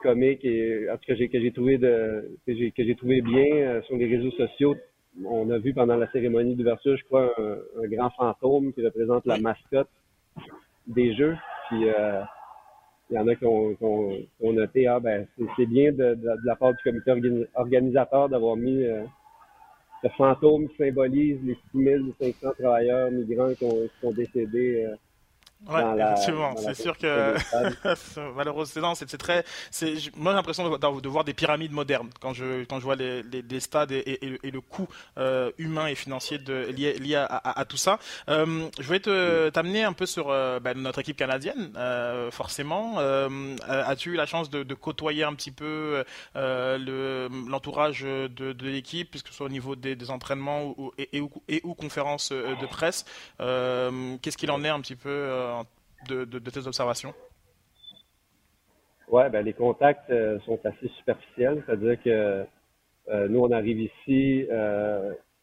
comiques 0.02 0.44
et 0.44 0.90
en 0.90 0.96
tout 0.96 1.06
cas 1.06 1.14
que 1.14 1.40
j'ai 1.40 1.52
trouvé 1.52 1.78
de 1.78 2.36
que 2.46 2.54
j'ai 2.54 2.94
trouvé 2.94 3.22
bien 3.22 3.54
euh, 3.54 3.82
sur 3.82 3.96
les 3.96 4.06
réseaux 4.06 4.30
sociaux. 4.32 4.76
On 5.24 5.50
a 5.50 5.58
vu 5.58 5.74
pendant 5.74 5.96
la 5.96 6.10
cérémonie 6.10 6.54
d'ouverture, 6.54 6.96
je 6.96 7.04
crois, 7.04 7.34
un, 7.38 7.86
grand 7.88 8.10
fantôme 8.10 8.72
qui 8.72 8.82
représente 8.82 9.26
la 9.26 9.38
mascotte 9.38 9.90
des 10.86 11.14
jeux. 11.14 11.36
Puis 11.68 11.88
euh, 11.88 12.22
il 13.10 13.16
y 13.16 13.18
en 13.18 13.28
a 13.28 13.34
qui 13.34 13.44
ont, 13.44 14.16
noté, 14.40 14.86
ah 14.86 14.98
ben 14.98 15.26
c'est 15.56 15.66
bien 15.66 15.92
de, 15.92 16.18
la 16.44 16.56
part 16.56 16.72
du 16.72 16.82
comité 16.82 17.12
organisateur 17.54 18.28
d'avoir 18.30 18.56
mis 18.56 18.84
euh, 18.84 19.04
le 20.02 20.08
fantôme 20.16 20.68
qui 20.68 20.76
symbolise 20.76 21.38
les 21.44 21.56
6500 21.72 22.52
travailleurs 22.58 23.10
migrants 23.10 23.52
qui, 23.54 23.64
ont, 23.64 23.86
qui 23.86 24.00
sont 24.00 24.12
décédés 24.12 24.86
euh, 24.86 24.96
Ouais, 25.68 25.82
effectivement. 25.96 26.54
C'est 26.56 26.74
sûr 26.74 26.98
que 26.98 27.36
malheureusement, 28.36 28.94
c'est 28.94 29.06
très. 29.16 29.44
Moi, 30.16 30.32
j'ai 30.32 30.36
l'impression 30.36 30.68
de, 30.68 31.08
voir 31.08 31.24
des 31.24 31.34
pyramides 31.34 31.72
modernes 31.72 32.10
quand 32.20 32.32
je 32.32 32.64
quand 32.64 32.80
je 32.80 32.84
vois 32.84 32.96
les, 32.96 33.22
les, 33.22 33.60
stades 33.60 33.92
et, 33.92 34.38
et, 34.42 34.50
le 34.50 34.60
coût 34.60 34.88
euh, 35.18 35.52
humain 35.58 35.86
et 35.86 35.94
financier 35.94 36.38
de, 36.38 36.68
lié, 36.70 36.94
lié 36.94 37.14
à, 37.14 37.24
à, 37.26 37.64
tout 37.64 37.76
ça. 37.76 37.98
Euh, 38.28 38.68
je 38.80 38.88
vais 38.88 39.00
te 39.00 39.50
t'amener 39.50 39.84
un 39.84 39.92
peu 39.92 40.06
sur 40.06 40.30
euh, 40.30 40.58
ben, 40.58 40.76
notre 40.76 40.98
équipe 40.98 41.16
canadienne, 41.16 41.72
forcément. 42.30 42.98
As-tu 43.68 44.12
eu 44.12 44.16
la 44.16 44.26
chance 44.26 44.50
de, 44.50 44.64
de, 44.64 44.74
côtoyer 44.74 45.22
un 45.22 45.34
petit 45.34 45.52
peu 45.52 46.04
l'entourage 46.34 48.02
de, 48.02 48.28
de 48.28 48.68
l'équipe, 48.68 49.10
puisque 49.10 49.28
ce 49.28 49.34
soit 49.34 49.46
au 49.46 49.50
niveau 49.50 49.76
des, 49.76 49.94
des 49.94 50.10
entraînements 50.10 50.74
ou, 50.76 50.92
et, 50.98 51.20
ou, 51.20 51.30
et, 51.48 51.60
ou 51.62 51.74
conférences 51.74 52.32
de 52.32 52.66
presse 52.66 53.04
Qu'est-ce 53.38 54.36
qu'il 54.36 54.50
en 54.50 54.64
est 54.64 54.68
un 54.68 54.80
petit 54.80 54.96
peu 54.96 55.51
de, 56.08 56.38
tes 56.38 56.66
observations? 56.66 57.14
Oui, 59.08 59.22
ben, 59.30 59.44
les 59.44 59.52
contacts 59.52 60.08
euh, 60.10 60.38
sont 60.40 60.58
assez 60.64 60.88
superficiels, 60.98 61.62
c'est-à-dire 61.66 62.02
que 62.02 62.44
nous, 63.28 63.40
on 63.40 63.50
arrive 63.50 63.80
ici 63.80 64.46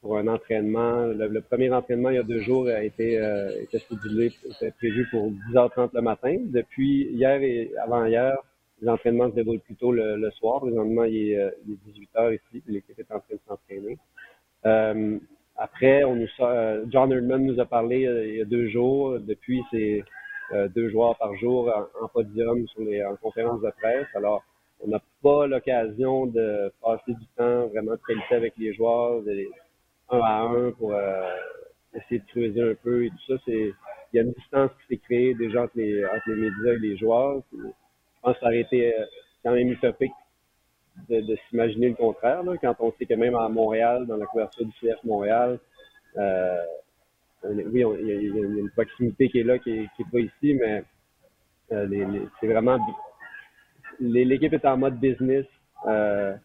pour 0.02 0.18
un 0.18 0.28
entraînement. 0.28 1.08
Le, 1.08 1.42
premier 1.42 1.70
entraînement 1.72 2.10
il 2.10 2.16
y 2.16 2.20
a 2.20 2.24
deux 2.24 2.40
jours 2.40 2.68
a 2.68 2.82
été, 2.84 3.16
était 3.62 3.78
était 3.78 4.72
prévu 4.72 5.06
pour 5.12 5.30
10h30 5.30 5.90
le 5.94 6.02
matin. 6.02 6.38
Depuis 6.46 7.10
hier 7.12 7.42
et 7.42 7.72
avant-hier, 7.84 8.38
les 8.82 8.88
entraînements 8.88 9.30
se 9.30 9.36
déroulent 9.36 9.60
plutôt 9.60 9.92
le, 9.92 10.32
soir. 10.32 10.62
Présentement, 10.62 11.04
il 11.04 11.34
est, 11.34 11.54
il 11.68 11.74
est 11.74 11.92
18 11.92 12.10
h 12.16 12.36
ici, 12.36 12.64
l'équipe 12.66 12.98
est 12.98 13.12
en 13.12 13.20
train 13.20 13.36
de 13.36 13.40
s'entraîner. 13.46 13.98
Euh, 15.60 15.64
après, 15.64 16.04
on 16.04 16.16
nous 16.16 16.28
euh, 16.42 16.86
John 16.90 17.12
Erdman 17.12 17.46
nous 17.46 17.60
a 17.60 17.66
parlé 17.66 18.06
euh, 18.06 18.28
il 18.28 18.36
y 18.38 18.42
a 18.42 18.46
deux 18.46 18.70
jours. 18.70 19.20
Depuis, 19.20 19.64
c'est 19.72 20.04
deux 20.76 20.90
joueurs 20.90 21.16
par 21.20 21.36
jour 21.36 21.72
en, 22.02 22.08
podium 22.08 22.68
sur 22.70 22.82
les 22.82 23.06
en 23.06 23.16
conférences 23.18 23.62
de 23.62 23.70
presse. 23.80 24.08
Alors, 24.16 24.44
on 24.80 24.88
n'a 24.88 25.00
pas 25.22 25.46
l'occasion 25.46 26.26
de 26.26 26.74
passer 26.82 27.14
du 27.14 27.26
temps 27.38 27.68
vraiment 27.68 27.92
de 27.92 28.00
qualité 28.08 28.34
avec 28.34 28.54
les 28.58 28.74
joueurs, 28.74 29.22
un 30.10 30.20
à 30.20 30.42
un 30.42 30.72
pour 30.72 30.92
essayer 31.94 32.20
de 32.22 32.26
creuser 32.32 32.64
un 32.64 32.74
peu 32.84 33.06
et 33.06 33.10
tout 33.10 33.26
ça. 33.28 33.34
C'est 33.46 33.74
il 34.12 34.18
y 34.18 34.20
a 34.20 34.24
une 34.24 34.32
distance 34.32 34.72
qui 34.72 34.96
s'est 34.96 35.02
créée 35.04 35.36
déjà 35.36 35.66
entre 35.66 35.74
les, 35.76 36.04
entre 36.04 36.30
les 36.30 36.50
médias 36.50 36.74
et 36.74 36.80
les 36.80 36.98
joueurs. 36.98 37.44
Je 37.54 37.60
pense 38.24 38.34
que 38.34 38.40
ça 38.40 38.48
aurait 38.48 38.62
été 38.62 38.92
quand 39.44 39.52
même 39.52 39.70
utopique 39.70 40.14
de, 41.10 41.36
s'imaginer 41.50 41.90
le 41.90 41.96
contraire. 41.96 42.42
quand 42.62 42.76
on 42.80 42.94
sait 42.94 43.06
que 43.06 43.14
même 43.16 43.36
à 43.36 43.50
Montréal, 43.50 44.06
dans 44.06 44.18
la 44.18 44.26
couverture 44.26 44.66
du 44.66 44.72
CF 44.80 45.04
Montréal, 45.04 45.60
euh, 46.18 46.64
oui, 47.44 47.72
il 47.74 47.80
y, 47.80 47.84
a 47.84 48.42
une 48.42 48.70
proximité 48.72 49.30
qui 49.30 49.40
est 49.40 49.44
là, 49.44 49.58
qui 49.60 49.72
n'est 49.72 50.12
pas 50.12 50.20
ici, 50.20 50.54
mais 50.54 50.84
euh, 51.72 52.26
c'est 52.40 52.48
vraiment 52.48 52.78
l'équipe 54.00 54.54
est 54.54 54.66
en 54.66 54.78
mode 54.78 55.00
business. 55.00 55.46
Euh, 55.88 56.36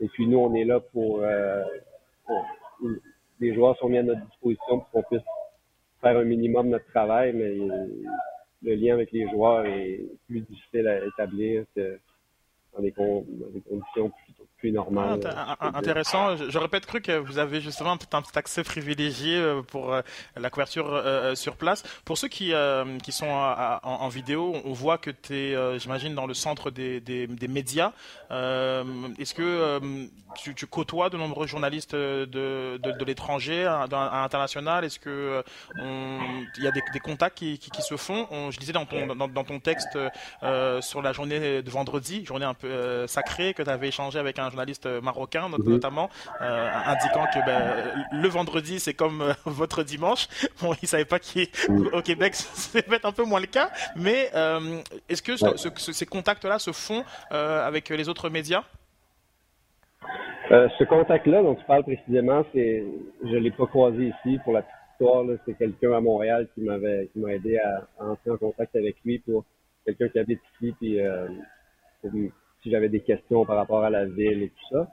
et 0.00 0.08
puis 0.08 0.26
nous, 0.26 0.38
on 0.38 0.54
est 0.54 0.64
là 0.64 0.80
pour, 0.80 1.22
les 3.40 3.54
joueurs 3.54 3.76
sont 3.78 3.88
mis 3.88 3.98
à 3.98 4.02
notre 4.02 4.24
disposition 4.26 4.80
pour 4.80 4.90
qu'on 4.90 5.02
puisse 5.02 5.26
faire 6.00 6.16
un 6.16 6.24
minimum 6.24 6.68
notre 6.68 6.86
travail, 6.86 7.32
mais 7.34 7.56
le 8.62 8.74
lien 8.74 8.94
avec 8.94 9.12
les 9.12 9.28
joueurs 9.30 9.66
est 9.66 10.00
plus 10.26 10.40
difficile 10.40 10.88
à 10.88 11.04
établir 11.04 11.64
que 11.74 11.98
dans 12.74 12.82
des, 12.82 12.92
conditions 12.92 14.10
plutôt 14.24 14.48
plus 14.58 14.72
normales. 14.72 15.20
Ah, 15.24 15.56
intéressant. 15.74 16.36
J'aurais 16.48 16.68
peut-être 16.68 16.86
cru 16.86 17.00
que 17.00 17.16
vous 17.16 17.38
avez 17.38 17.60
justement 17.60 17.92
un 17.92 17.96
petit 17.96 18.38
accès 18.38 18.64
privilégié 18.64 19.36
euh, 19.36 19.62
pour 19.62 19.94
euh, 19.94 20.02
la 20.36 20.50
couverture 20.50 20.92
euh, 20.92 21.34
sur 21.34 21.56
place. 21.56 21.84
Pour 22.04 22.18
ceux 22.18 22.28
qui, 22.28 22.52
qui 23.02 23.12
sont 23.12 23.28
en, 23.28 24.08
vidéo, 24.08 24.56
on 24.64 24.72
voit 24.72 24.98
que 24.98 25.10
tu 25.10 25.34
es, 25.34 25.78
j'imagine, 25.78 26.14
dans 26.14 26.26
le 26.26 26.34
centre 26.34 26.70
des, 26.70 27.00
des, 27.00 27.48
médias. 27.48 27.92
Est-ce 28.30 29.34
que 29.34 29.80
tu, 30.36 30.54
tu, 30.54 30.66
côtoies 30.66 31.10
de 31.10 31.16
nombreux 31.16 31.46
journalistes 31.46 31.94
de, 31.94 32.26
de, 32.26 33.04
l'étranger, 33.04 33.64
à, 33.64 33.86
l'international? 33.90 34.84
Est-ce 34.84 34.98
qu'il 34.98 36.64
y 36.64 36.66
a 36.66 36.70
des, 36.70 36.82
des 36.92 37.00
contacts 37.00 37.38
qui, 37.38 37.58
qui, 37.58 37.82
se 37.82 37.96
font? 37.96 38.50
Je 38.50 38.58
disais 38.58 38.72
dans 38.72 38.86
ton, 38.86 39.06
dans, 39.14 39.28
dans 39.28 39.44
ton 39.44 39.60
texte 39.60 39.98
sur 40.80 41.02
la 41.02 41.12
journée 41.12 41.62
de 41.62 41.70
vendredi, 41.70 42.24
journée 42.24 42.46
un 42.46 42.54
peu 42.58 42.66
euh, 42.66 43.06
sacré 43.06 43.54
que 43.54 43.62
tu 43.62 43.70
avais 43.70 43.88
échangé 43.88 44.18
avec 44.18 44.38
un 44.38 44.50
journaliste 44.50 44.86
marocain 45.02 45.48
mhm. 45.48 45.62
notamment, 45.64 46.10
euh, 46.40 46.70
indiquant 46.86 47.26
que 47.32 47.44
ben, 47.46 48.04
le 48.12 48.28
vendredi 48.28 48.80
c'est 48.80 48.94
comme 48.94 49.22
euh, 49.22 49.32
votre 49.46 49.82
dimanche. 49.82 50.28
Bon, 50.60 50.74
il 50.82 50.88
savait 50.88 51.04
pas 51.04 51.18
qu'au 51.18 51.72
mhm. 51.72 52.02
Québec 52.02 52.34
c'est 52.34 52.82
peut-être 52.82 53.06
un 53.06 53.12
peu 53.12 53.24
moins 53.24 53.40
le 53.40 53.46
cas, 53.46 53.70
mais 53.96 54.30
est-ce 55.08 55.22
que 55.22 55.36
ces 55.92 56.06
contacts-là 56.06 56.58
se 56.58 56.72
font 56.72 57.04
avec 57.30 57.88
les 57.88 58.08
autres 58.08 58.28
médias? 58.28 58.64
Ce 60.50 60.84
contact-là 60.84 61.42
dont 61.42 61.54
tu 61.54 61.64
parles 61.64 61.84
précisément, 61.84 62.44
c'est, 62.54 62.84
je 63.22 63.36
l'ai 63.36 63.50
pas 63.50 63.66
croisé 63.66 64.14
ici 64.14 64.38
pour 64.44 64.54
la 64.54 64.62
petite 64.62 64.74
histoire. 64.92 65.24
C'est 65.44 65.58
quelqu'un 65.58 65.92
à 65.92 66.00
Montréal 66.00 66.48
qui 66.54 66.62
m'avait, 66.62 67.08
qui 67.12 67.18
m'a 67.18 67.34
aidé 67.34 67.58
à, 67.58 67.86
entrer 67.98 68.30
en 68.30 68.38
contact 68.38 68.74
avec 68.74 68.96
lui 69.04 69.18
pour 69.18 69.44
quelqu'un 69.84 70.08
qui 70.08 70.18
habite 70.18 70.40
ici, 70.60 70.74
puis 70.80 71.00
j'avais 72.70 72.88
des 72.88 73.00
questions 73.00 73.44
par 73.44 73.56
rapport 73.56 73.84
à 73.84 73.90
la 73.90 74.04
ville 74.04 74.42
et 74.42 74.48
tout 74.48 74.74
ça. 74.74 74.88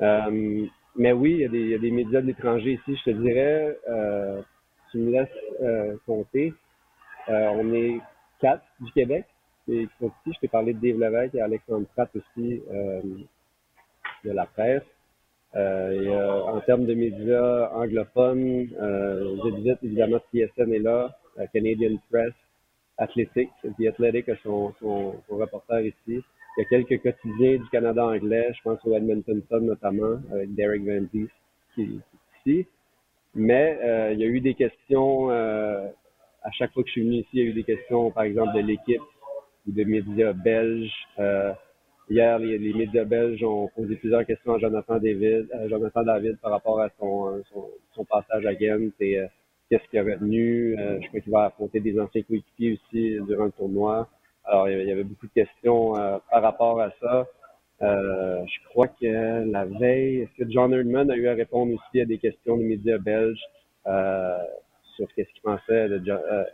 Euh, 0.00 0.66
mais 0.98 1.12
oui, 1.12 1.32
il 1.32 1.68
y, 1.68 1.74
a 1.74 1.78
des, 1.78 1.90
médias 1.90 2.20
de 2.22 2.26
l'étranger 2.26 2.72
ici. 2.72 2.98
Je 3.04 3.10
te 3.10 3.16
dirais, 3.16 3.76
euh, 3.88 4.40
tu 4.90 4.98
me 4.98 5.10
laisses 5.10 5.28
euh, 5.60 5.96
compter. 6.06 6.54
Euh, 7.28 7.48
on 7.54 7.72
est 7.74 8.00
quatre 8.40 8.64
du 8.80 8.90
Québec 8.92 9.26
et. 9.68 9.88
Je 10.00 10.38
t'ai 10.40 10.48
parlé 10.48 10.72
de 10.72 10.78
Dave 10.78 10.98
Levesque 10.98 11.34
et 11.34 11.40
Alexandre 11.40 11.86
Pratt 11.94 12.08
aussi 12.14 12.62
euh, 12.72 13.00
de 14.24 14.30
la 14.30 14.46
presse. 14.46 14.82
En 15.54 16.60
termes 16.66 16.84
de 16.84 16.94
médias 16.94 17.70
anglophones, 17.74 18.68
je 18.68 19.56
disais 19.56 19.76
évidemment 19.82 20.18
CSN 20.30 20.72
est 20.72 20.78
là, 20.78 21.16
Canadian 21.52 21.96
Press, 22.10 22.34
Athletics, 22.98 23.50
The 23.62 23.86
Athletic 23.86 24.28
a 24.28 24.36
son, 24.42 24.74
son 24.80 25.14
reporter 25.30 25.86
ici. 25.86 26.22
Il 26.56 26.62
y 26.62 26.64
a 26.64 26.68
quelques 26.68 27.02
quotidiens 27.02 27.56
du 27.58 27.68
Canada 27.70 28.06
anglais, 28.06 28.50
je 28.56 28.62
pense 28.62 28.78
au 28.86 28.94
Edmonton 28.94 29.42
Sun 29.50 29.66
notamment, 29.66 30.18
avec 30.32 30.54
Derek 30.54 30.82
Van 30.84 31.06
Dies 31.12 31.28
qui, 31.74 31.82
est 31.82 32.50
ici. 32.50 32.66
Mais 33.34 33.78
euh, 33.82 34.12
il 34.14 34.20
y 34.20 34.24
a 34.24 34.26
eu 34.26 34.40
des 34.40 34.54
questions, 34.54 35.30
euh, 35.30 35.86
à 36.42 36.50
chaque 36.52 36.72
fois 36.72 36.82
que 36.82 36.88
je 36.88 36.92
suis 36.92 37.02
venu 37.02 37.16
ici, 37.16 37.28
il 37.34 37.40
y 37.40 37.42
a 37.42 37.50
eu 37.50 37.52
des 37.52 37.64
questions, 37.64 38.10
par 38.10 38.22
exemple, 38.22 38.54
de 38.54 38.60
l'équipe 38.60 39.02
ou 39.68 39.72
de 39.72 39.84
médias 39.84 40.32
belges. 40.32 40.90
Euh, 41.18 41.52
hier, 42.08 42.38
les, 42.38 42.72
médias 42.72 43.04
belges 43.04 43.44
ont 43.44 43.68
posé 43.76 43.96
plusieurs 43.96 44.24
questions 44.24 44.54
à 44.54 44.58
Jonathan 44.58 44.98
David, 44.98 45.52
à 45.52 45.68
Jonathan 45.68 46.04
David 46.04 46.38
par 46.38 46.52
rapport 46.52 46.80
à 46.80 46.88
son, 46.98 47.42
son, 47.94 48.04
passage 48.06 48.46
à 48.46 48.54
Ghent 48.54 48.92
et 49.00 49.20
qu'est-ce 49.68 49.86
qu'il 49.90 49.98
a 49.98 50.04
retenu. 50.04 50.74
je 50.78 51.08
crois 51.08 51.20
qu'il 51.20 51.32
va 51.32 51.44
affronter 51.46 51.80
des 51.80 52.00
anciens 52.00 52.22
coéquipiers 52.22 52.72
aussi 52.72 53.18
durant 53.26 53.44
le 53.44 53.52
tournoi. 53.52 54.08
Alors, 54.46 54.68
il 54.68 54.86
y 54.86 54.92
avait 54.92 55.04
beaucoup 55.04 55.26
de 55.26 55.32
questions 55.32 55.96
euh, 55.96 56.18
par 56.30 56.42
rapport 56.42 56.80
à 56.80 56.90
ça. 57.00 57.26
Euh, 57.82 58.44
je 58.46 58.68
crois 58.68 58.88
que 58.88 59.50
la 59.50 59.64
veille, 59.64 60.20
est-ce 60.20 60.44
que 60.44 60.50
John 60.50 60.72
Erdman 60.72 61.10
a 61.10 61.16
eu 61.16 61.28
à 61.28 61.34
répondre 61.34 61.74
aussi 61.74 62.00
à 62.00 62.06
des 62.06 62.18
questions 62.18 62.56
des 62.56 62.64
médias 62.64 62.98
belges 62.98 63.42
euh, 63.86 64.38
sur 64.94 65.06
qu'est-ce 65.14 65.30
qu'il 65.32 65.42
pensait 65.42 65.88
de 65.88 66.00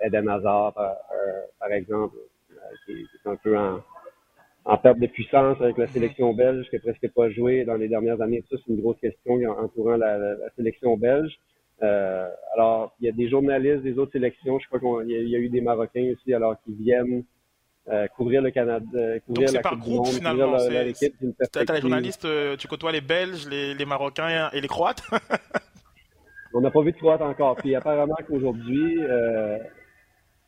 Eden 0.03 0.28
Hazard, 0.28 0.74
par, 0.74 1.72
exemple, 1.72 2.16
qui, 2.86 2.93
est 2.93 3.28
un 3.28 3.36
peu 3.36 3.57
en, 3.57 3.80
en 4.64 4.76
perte 4.78 4.99
de 4.99 5.07
puissance 5.07 5.61
avec 5.61 5.76
la 5.78 5.86
sélection 5.86 6.32
belge, 6.34 6.68
qui 6.70 6.76
n'a 6.76 6.82
presque 6.82 7.12
pas 7.12 7.30
joué 7.30 7.64
dans 7.64 7.74
les 7.74 7.88
dernières 7.88 8.20
années. 8.20 8.43
Ça, 8.51 8.57
c'est 8.57 8.72
une 8.72 8.80
grosse 8.80 8.99
question 8.99 9.34
entourant 9.51 9.97
la, 9.97 10.18
la, 10.18 10.51
sélection 10.57 10.97
belge. 10.97 11.32
Euh, 11.82 12.28
alors, 12.55 12.95
il 13.01 13.07
y 13.07 13.09
a 13.09 13.12
des 13.12 13.28
journalistes 13.28 13.82
des 13.82 13.99
autres 13.99 14.12
sélections. 14.12 14.59
Je 14.59 14.66
crois 14.68 14.80
qu'il 14.80 15.11
y, 15.11 15.30
y, 15.30 15.36
a 15.36 15.38
eu 15.38 15.49
des 15.49 15.61
Marocains 15.61 16.12
aussi, 16.12 16.32
alors 16.32 16.57
qui 16.64 16.72
viennent 16.74 17.24
euh, 17.89 18.07
couvrir 18.09 18.43
le 18.43 18.53
Canada, 18.53 18.87
euh, 18.95 19.18
couvrir 19.26 19.47
Donc 19.49 19.57
la 19.57 19.61
par 19.61 19.76
groupe, 19.76 20.07
monde, 20.07 20.14
finalement. 20.14 20.57
l'équipe 20.68 21.14
Tu 21.18 21.59
as 21.59 21.74
les 21.74 21.80
journalistes, 21.80 22.24
euh, 22.24 22.57
tu 22.57 22.68
côtoies 22.68 22.93
les 22.93 23.01
Belges, 23.01 23.49
les, 23.49 23.74
les 23.74 23.85
Marocains 23.85 24.51
et 24.53 24.61
les 24.61 24.68
Croates? 24.68 25.03
On 26.55 26.61
n'a 26.61 26.70
pas 26.70 26.83
vu 26.83 26.93
de 26.93 26.97
Croates 26.97 27.22
encore. 27.22 27.57
Puis 27.57 27.74
apparemment 27.74 28.14
qu'aujourd'hui, 28.26 28.99
euh, 29.01 29.59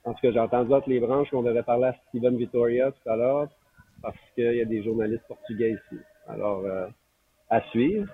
en 0.04 0.12
tout 0.12 0.20
cas, 0.22 0.30
j'ai 0.30 0.38
entendu 0.38 0.72
entre 0.72 0.88
les 0.88 1.00
branches 1.00 1.30
qu'on 1.30 1.42
devait 1.42 1.62
parler 1.64 1.86
à 1.86 1.96
Steven 2.08 2.36
Vittoria 2.36 2.92
tout 2.92 3.10
à 3.10 3.16
l'heure 3.16 3.48
parce 4.00 4.16
qu'il 4.34 4.54
y 4.54 4.60
a 4.60 4.66
des 4.66 4.84
journalistes 4.84 5.24
portugais 5.26 5.72
ici. 5.72 6.00
Alors, 6.28 6.62
à 7.48 7.62
suivre. 7.70 8.06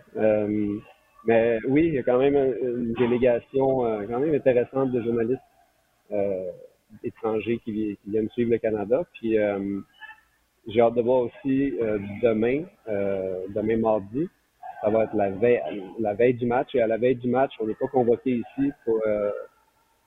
mais 1.26 1.58
oui, 1.66 1.88
il 1.88 1.94
y 1.94 1.98
a 1.98 2.02
quand 2.04 2.18
même 2.18 2.36
une 2.36 2.94
délégation 2.94 3.80
quand 4.08 4.20
même 4.20 4.34
intéressante 4.34 4.92
de 4.92 5.02
journalistes 5.02 5.40
étrangers 7.02 7.58
qui, 7.64 7.98
viennent 8.06 8.30
suivre 8.30 8.50
le 8.50 8.58
Canada. 8.58 9.04
Puis 9.14 9.38
euh, 9.38 9.80
j'ai 10.66 10.80
hâte 10.80 10.94
de 10.94 11.02
voir 11.02 11.22
aussi 11.22 11.74
euh, 11.80 11.98
demain, 12.22 12.64
euh, 12.88 13.46
demain 13.54 13.76
mardi, 13.76 14.28
ça 14.82 14.90
va 14.90 15.04
être 15.04 15.14
la 15.14 15.30
veille, 15.30 15.60
la 15.98 16.14
veille 16.14 16.34
du 16.34 16.46
match. 16.46 16.74
Et 16.74 16.80
à 16.80 16.86
la 16.86 16.96
veille 16.96 17.16
du 17.16 17.28
match, 17.28 17.52
on 17.60 17.66
n'est 17.66 17.74
pas 17.74 17.88
convoqué 17.88 18.30
ici 18.30 18.72
pour, 18.84 19.00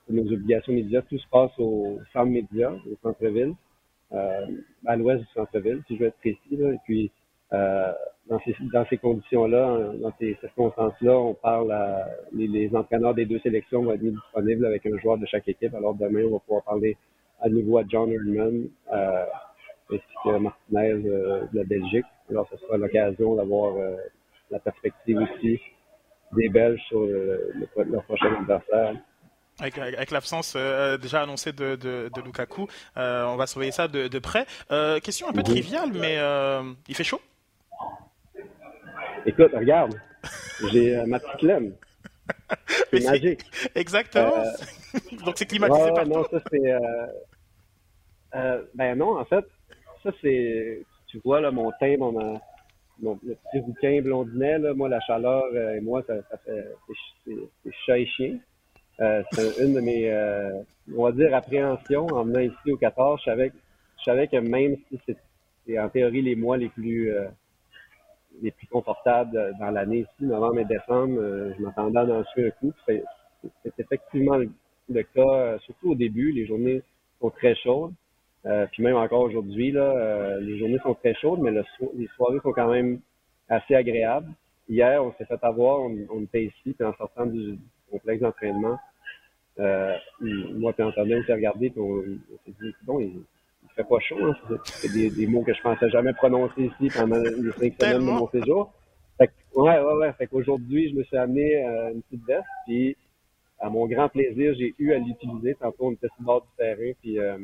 nos 0.10 0.24
obligations 0.34 0.74
médias. 0.74 1.02
Tout 1.04 1.18
se 1.18 1.28
passe 1.30 1.52
au 1.58 2.00
centre 2.12 2.32
média, 2.32 2.72
au 2.72 2.98
centre-ville, 3.02 3.54
à 4.12 4.96
l'ouest 4.96 5.22
du 5.22 5.28
centre-ville, 5.34 5.82
si 5.88 5.96
je 5.96 6.02
veux 6.02 6.08
être 6.08 6.18
précis. 6.18 6.58
Là. 6.58 6.74
Et 6.74 6.80
puis 6.86 7.12
dans 8.30 8.40
ces, 8.46 8.56
dans 8.72 8.86
ces 8.90 8.98
conditions-là, 8.98 9.92
dans 10.02 10.14
ces 10.20 10.38
circonstances-là, 10.40 11.18
on 11.18 11.34
parle 11.34 11.72
à 11.72 12.08
les, 12.34 12.48
les, 12.48 12.74
entraîneurs 12.76 13.14
des 13.14 13.26
deux 13.26 13.40
sélections 13.40 13.84
vont 13.84 13.94
être 13.94 14.02
mis 14.02 14.12
disponibles 14.12 14.66
avec 14.66 14.86
un 14.86 14.98
joueur 15.00 15.18
de 15.18 15.26
chaque 15.26 15.48
équipe. 15.48 15.74
Alors 15.76 15.94
demain, 15.94 16.24
on 16.26 16.34
va 16.34 16.40
pouvoir 16.40 16.64
parler 16.64 16.98
à 17.42 17.50
nouveau 17.50 17.78
à 17.78 17.84
John 17.88 18.12
Erdman 18.12 18.68
euh, 18.94 19.26
ainsi 19.92 20.02
que 20.24 20.38
Martinez 20.38 20.92
euh, 21.06 21.42
de 21.52 21.60
la 21.60 21.64
Belgique. 21.66 22.06
Alors 22.30 22.48
ce 22.50 22.58
sera 22.58 22.78
l'occasion 22.78 23.36
d'avoir 23.36 23.76
euh, 23.76 23.98
la 24.50 24.60
perspective 24.60 25.18
aussi 25.18 25.60
des 26.32 26.50
Belges 26.50 26.82
sur 26.88 27.02
le, 27.02 27.54
leur 27.76 28.04
prochain 28.06 28.34
adversaire. 28.40 28.96
Avec, 29.60 29.78
avec 29.78 30.10
l'absence 30.10 30.56
euh, 30.56 30.98
déjà 30.98 31.22
annoncée 31.22 31.52
de, 31.52 31.76
de, 31.76 32.10
de 32.12 32.22
Lukaku, 32.22 32.68
euh, 32.98 33.26
on 33.26 33.36
va 33.36 33.46
surveiller 33.46 33.72
ça 33.72 33.88
de, 33.88 34.08
de 34.08 34.20
près. 34.20 34.46
question 35.02 35.28
un 35.28 35.34
peu 35.34 35.44
triviale, 35.44 35.92
mais 35.94 36.18
il 36.88 36.96
fait 36.96 37.04
chaud? 37.04 37.22
Écoute, 39.26 39.52
regarde, 39.54 39.94
j'ai 40.72 40.98
euh, 40.98 41.06
ma 41.06 41.20
petite 41.20 41.42
laine. 41.44 41.74
C'est 42.92 43.04
magique. 43.04 43.42
Exactement. 43.76 44.34
Euh, 44.38 45.00
Donc 45.26 45.36
c'est 45.38 45.46
climatisé 45.46 45.82
ouais, 45.82 45.94
partout. 45.94 46.10
Non, 46.10 46.24
ça 46.30 46.40
c'est. 46.52 46.72
Euh, 46.72 47.08
euh, 48.36 48.64
ben 48.76 48.96
non, 48.98 49.20
en 49.20 49.26
fait, 49.26 49.46
ça 50.04 50.12
c'est. 50.22 50.82
Tu 51.08 51.20
vois 51.24 51.40
là, 51.40 51.52
mon 51.52 51.72
teint, 51.80 51.96
mon, 51.98 52.40
mon 53.02 53.20
le 53.24 53.36
petit 53.36 53.60
rouquin 53.60 54.02
blondinet, 54.02 54.60
là, 54.60 54.74
moi 54.74 54.90
la 54.90 55.00
chaleur 55.02 55.46
et 55.56 55.80
moi 55.80 56.04
ça, 56.08 56.16
ça 56.30 56.38
fait 56.38 56.68
c'est 57.26 57.72
chat 57.86 58.00
et 58.00 58.08
chien. 58.08 58.40
c'est 59.32 59.64
une 59.64 59.74
de 59.76 59.80
mes, 59.80 60.12
on 60.96 61.04
va 61.04 61.12
dire, 61.12 61.34
appréhensions 61.36 62.08
en 62.08 62.24
venant 62.24 62.40
ici 62.40 62.72
au 62.72 62.78
14. 62.78 63.20
Je 63.20 63.26
savais, 63.26 63.52
je 64.00 64.04
savais 64.04 64.28
que 64.28 64.38
même 64.38 64.76
si 64.90 65.00
c'est 65.06 65.80
en 65.80 65.90
théorie 65.90 66.24
les 66.24 66.36
mois 66.36 66.58
les 66.58 66.70
plus 66.70 67.14
les 68.42 68.52
plus 68.52 68.68
confortables 68.68 69.54
dans 69.60 69.72
l'année 69.72 70.00
ici, 70.00 70.26
novembre 70.26 70.60
et 70.60 70.66
décembre, 70.66 71.20
je 71.58 71.62
m'attendais 71.62 72.00
à 72.00 72.04
en 72.04 72.24
suivre 72.26 72.48
un 72.48 72.52
coup. 72.52 72.74
C'est 72.86 73.80
effectivement 73.80 74.38
le, 74.38 75.04
cas, 75.04 75.58
surtout 75.60 75.92
au 75.92 75.96
début, 75.96 76.32
les 76.32 76.46
journées 76.46 76.82
sont 77.20 77.30
très 77.30 77.56
chaudes. 77.56 77.94
Euh, 78.46 78.66
puis 78.72 78.84
même 78.84 78.98
encore 78.98 79.22
aujourd'hui, 79.22 79.72
là, 79.72 79.84
euh, 79.84 80.40
les 80.42 80.58
journées 80.60 80.80
sont 80.84 80.96
très 80.96 81.14
chaudes, 81.16 81.40
mais 81.40 81.52
le 81.52 81.64
les 81.96 82.08
soirées 82.16 82.40
sont 82.42 82.52
quand 82.52 82.70
même 82.70 83.00
assez 83.48 83.74
agréables. 83.74 84.30
Hier, 84.68 85.04
on 85.04 85.14
s'est 85.14 85.26
fait 85.26 85.42
avoir, 85.44 85.80
on, 85.80 85.96
on, 86.10 86.24
était 86.24 86.46
ici, 86.46 86.74
puis 86.74 86.86
en 86.86 86.94
sortant 86.96 87.26
du 87.26 87.58
complexe 87.90 88.22
d'entraînement, 88.22 88.78
euh, 89.60 89.96
moi 90.20 90.74
et 90.78 90.84
Antonin, 90.84 91.20
on 91.22 91.26
s'est 91.26 91.34
regardé, 91.34 91.70
puis 91.70 91.80
on, 91.80 92.02
s'est 92.46 92.54
dit, 92.62 92.74
bon, 92.84 93.00
il 93.00 93.24
fait 93.74 93.88
pas 93.88 94.00
chaud, 94.00 94.18
hein? 94.22 94.36
c'est 94.64 94.92
des, 94.92 95.10
des, 95.10 95.28
mots 95.28 95.44
que 95.44 95.54
je 95.54 95.62
pensais 95.62 95.90
jamais 95.90 96.14
prononcer 96.14 96.64
ici 96.64 96.96
pendant 96.96 97.18
les 97.18 97.52
cinq 97.52 97.74
semaines 97.80 98.06
de 98.06 98.12
mon 98.12 98.30
séjour. 98.30 98.74
Fait 99.18 99.28
que, 99.28 99.34
ouais, 99.56 99.80
ouais, 99.80 99.94
ouais. 99.96 100.14
Fait 100.14 100.28
qu'aujourd'hui, 100.28 100.90
je 100.90 100.96
me 100.96 101.04
suis 101.04 101.18
amené 101.18 101.64
euh, 101.64 101.94
une 101.94 102.02
petite 102.04 102.26
veste, 102.26 102.48
puis 102.66 102.96
à 103.60 103.70
mon 103.70 103.88
grand 103.88 104.10
plaisir, 104.10 104.54
j'ai 104.58 104.74
eu 104.80 104.94
à 104.94 104.98
l'utiliser. 104.98 105.56
Tantôt, 105.56 105.88
on 105.88 105.92
était 105.92 106.08
sur 106.08 106.16
le 106.20 106.26
bord 106.26 106.42
du 106.42 106.48
terrain, 106.58 106.92
puis 107.02 107.20
euh, 107.20 107.38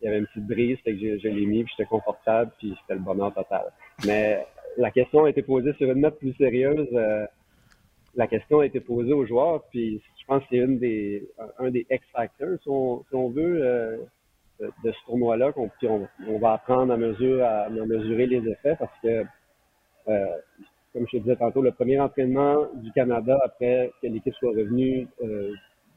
il 0.00 0.04
y 0.04 0.08
avait 0.08 0.18
une 0.18 0.26
petite 0.26 0.46
brise, 0.46 0.78
fait 0.84 0.92
que 0.92 0.98
je, 0.98 1.18
je 1.18 1.28
l'ai 1.28 1.46
mis, 1.46 1.64
puis 1.64 1.72
j'étais 1.76 1.88
confortable, 1.88 2.50
puis 2.58 2.76
c'était 2.80 2.94
le 2.94 3.04
bonheur 3.04 3.32
total. 3.34 3.72
Mais 4.06 4.46
la 4.76 4.90
question 4.90 5.24
a 5.24 5.30
été 5.30 5.42
posée 5.42 5.72
sur 5.74 5.90
une 5.90 6.00
note 6.00 6.18
plus 6.18 6.34
sérieuse. 6.34 6.88
Euh, 6.92 7.26
la 8.14 8.26
question 8.26 8.60
a 8.60 8.66
été 8.66 8.80
posée 8.80 9.12
aux 9.12 9.26
joueurs, 9.26 9.62
puis 9.70 10.02
je 10.20 10.24
pense 10.26 10.42
que 10.42 10.48
c'est 10.50 10.56
une 10.56 10.78
des, 10.78 11.28
un 11.58 11.70
des 11.70 11.86
X-factors, 11.90 12.58
si, 12.62 12.68
on, 12.68 13.04
si 13.08 13.14
on 13.14 13.28
veut, 13.30 13.60
euh, 13.62 13.96
de, 14.60 14.92
ce 14.92 15.06
tournoi-là, 15.06 15.52
qu'on 15.52 15.70
on, 15.82 16.38
va 16.38 16.54
apprendre 16.54 16.92
à, 16.92 16.96
mesure, 16.96 17.44
à, 17.44 17.68
mesurer 17.68 18.26
les 18.26 18.48
effets, 18.48 18.76
parce 18.78 18.92
que, 19.02 19.24
euh, 20.08 20.26
comme 20.92 21.06
je 21.06 21.18
te 21.18 21.22
disais 21.22 21.36
tantôt, 21.36 21.62
le 21.62 21.72
premier 21.72 22.00
entraînement 22.00 22.66
du 22.74 22.90
Canada 22.92 23.38
après 23.44 23.92
que 24.02 24.08
l'équipe 24.08 24.34
soit 24.34 24.50
revenue 24.50 25.06
euh, 25.22 25.52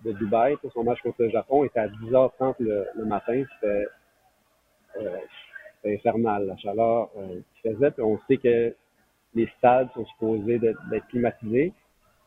de 0.05 0.11
Dubaï 0.13 0.57
pour 0.57 0.71
son 0.73 0.83
match 0.83 1.01
contre 1.01 1.23
le 1.23 1.29
Japon 1.29 1.63
était 1.63 1.79
à 1.79 1.87
10h30 1.87 2.55
le, 2.59 3.05
matin. 3.05 3.43
C'était 3.55 3.85
euh, 4.99 5.17
infernal, 5.85 6.45
la 6.47 6.57
chaleur 6.57 7.09
qu'il 7.61 7.73
faisait. 7.73 7.91
Puis 7.91 8.03
on 8.03 8.19
sait 8.27 8.37
que 8.37 8.75
les 9.33 9.47
stades 9.57 9.89
sont 9.93 10.05
supposés 10.05 10.59
d'être 10.59 11.07
climatisés. 11.09 11.73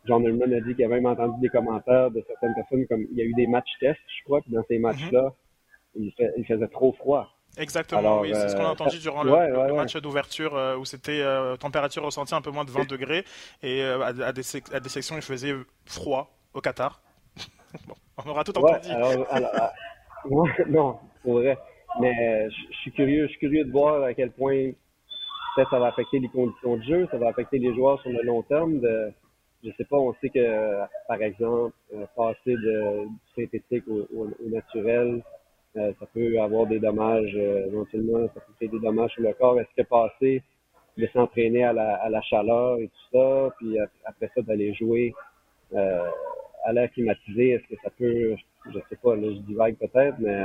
John 0.06 0.24
Ullman 0.24 0.52
a 0.52 0.60
dit 0.60 0.74
qu'il 0.74 0.84
a 0.84 0.88
même 0.88 1.06
entendu 1.06 1.40
des 1.40 1.48
commentaires 1.48 2.10
de 2.10 2.22
certaines 2.26 2.54
personnes 2.54 2.86
comme 2.86 3.06
il 3.10 3.16
y 3.16 3.22
a 3.22 3.24
eu 3.24 3.32
des 3.34 3.46
matchs 3.46 3.72
tests, 3.80 4.00
je 4.18 4.24
crois, 4.24 4.40
puis 4.42 4.52
dans 4.52 4.64
ces 4.64 4.78
matchs-là, 4.78 5.22
mm 5.22 5.26
-hmm. 5.28 5.43
Il, 5.96 6.12
fait, 6.12 6.32
il, 6.36 6.44
faisait 6.44 6.68
trop 6.68 6.92
froid. 6.92 7.28
Exactement, 7.56 8.00
Alors, 8.00 8.20
oui, 8.22 8.30
c'est 8.34 8.48
ce 8.48 8.56
qu'on 8.56 8.64
a 8.64 8.68
entendu 8.70 8.98
durant 8.98 9.22
le, 9.24 9.30
ouais, 9.30 9.52
ouais, 9.52 9.68
le 9.68 9.74
match 9.74 9.94
ouais. 9.94 10.00
d'ouverture 10.00 10.56
euh, 10.56 10.76
où 10.76 10.84
c'était 10.84 11.20
euh, 11.20 11.56
température 11.56 12.02
ressentie 12.02 12.34
un 12.34 12.40
peu 12.40 12.50
moins 12.50 12.64
de 12.64 12.70
20 12.70 12.88
degrés 12.88 13.24
et 13.62 13.82
euh, 13.82 14.00
à, 14.00 14.06
à, 14.06 14.32
des, 14.32 14.42
à, 14.72 14.80
des, 14.80 14.88
sections 14.88 15.16
il 15.16 15.22
faisait 15.22 15.54
froid 15.84 16.36
au 16.52 16.60
Qatar. 16.60 17.00
bon, 17.86 17.94
on 18.24 18.30
aura 18.30 18.42
tout 18.44 18.56
entendu. 18.58 18.88
Alors, 18.90 19.26
alors, 19.30 19.50
alors 19.54 20.48
non, 20.68 20.98
pour 21.22 21.34
vrai. 21.34 21.56
Mais 22.00 22.48
je, 22.50 22.76
suis 22.78 22.92
curieux, 22.92 23.28
curieux 23.38 23.64
de 23.64 23.70
voir 23.70 24.02
à 24.02 24.14
quel 24.14 24.32
point 24.32 24.72
ça 25.56 25.78
va 25.78 25.86
affecter 25.86 26.18
les 26.18 26.28
conditions 26.28 26.76
de 26.76 26.82
jeu, 26.82 27.08
ça 27.12 27.18
va 27.18 27.28
affecter 27.28 27.58
les 27.58 27.72
joueurs 27.72 28.00
sur 28.02 28.10
le 28.10 28.22
long 28.22 28.42
terme. 28.42 28.80
De, 28.80 29.12
je 29.62 29.70
sais 29.76 29.84
pas, 29.84 29.96
on 29.96 30.12
sait 30.14 30.28
que, 30.28 30.80
par 31.06 31.22
exemple, 31.22 31.72
passer 32.16 32.38
de, 32.46 33.04
du 33.04 33.42
synthétique 33.42 33.84
au, 33.86 34.08
au, 34.12 34.28
au 34.44 34.48
naturel, 34.50 35.22
euh, 35.76 35.92
ça 35.98 36.06
peut 36.12 36.40
avoir 36.40 36.66
des 36.66 36.78
dommages, 36.78 37.32
euh, 37.34 37.66
éventuellement, 37.66 38.26
ça 38.34 38.40
peut 38.40 38.52
créer 38.56 38.68
des 38.68 38.78
dommages 38.78 39.10
sur 39.12 39.22
le 39.22 39.32
corps. 39.34 39.58
Est-ce 39.60 39.82
que 39.82 39.86
passer 39.88 40.42
de 40.96 41.06
s'entraîner 41.08 41.64
à 41.64 41.72
la, 41.72 41.96
à 41.96 42.08
la 42.08 42.22
chaleur 42.22 42.78
et 42.78 42.88
tout 42.88 43.18
ça, 43.18 43.50
puis 43.58 43.76
après 44.04 44.30
ça 44.34 44.42
d'aller 44.42 44.72
jouer 44.74 45.12
euh, 45.72 46.08
à 46.64 46.72
l'air 46.72 46.90
climatisé, 46.92 47.50
est-ce 47.50 47.74
que 47.74 47.80
ça 47.82 47.90
peut, 47.90 48.36
je 48.72 48.78
sais 48.88 48.96
pas, 49.02 49.16
là, 49.16 49.28
je 49.32 49.40
divague 49.40 49.76
peut-être, 49.76 50.16
mais 50.20 50.40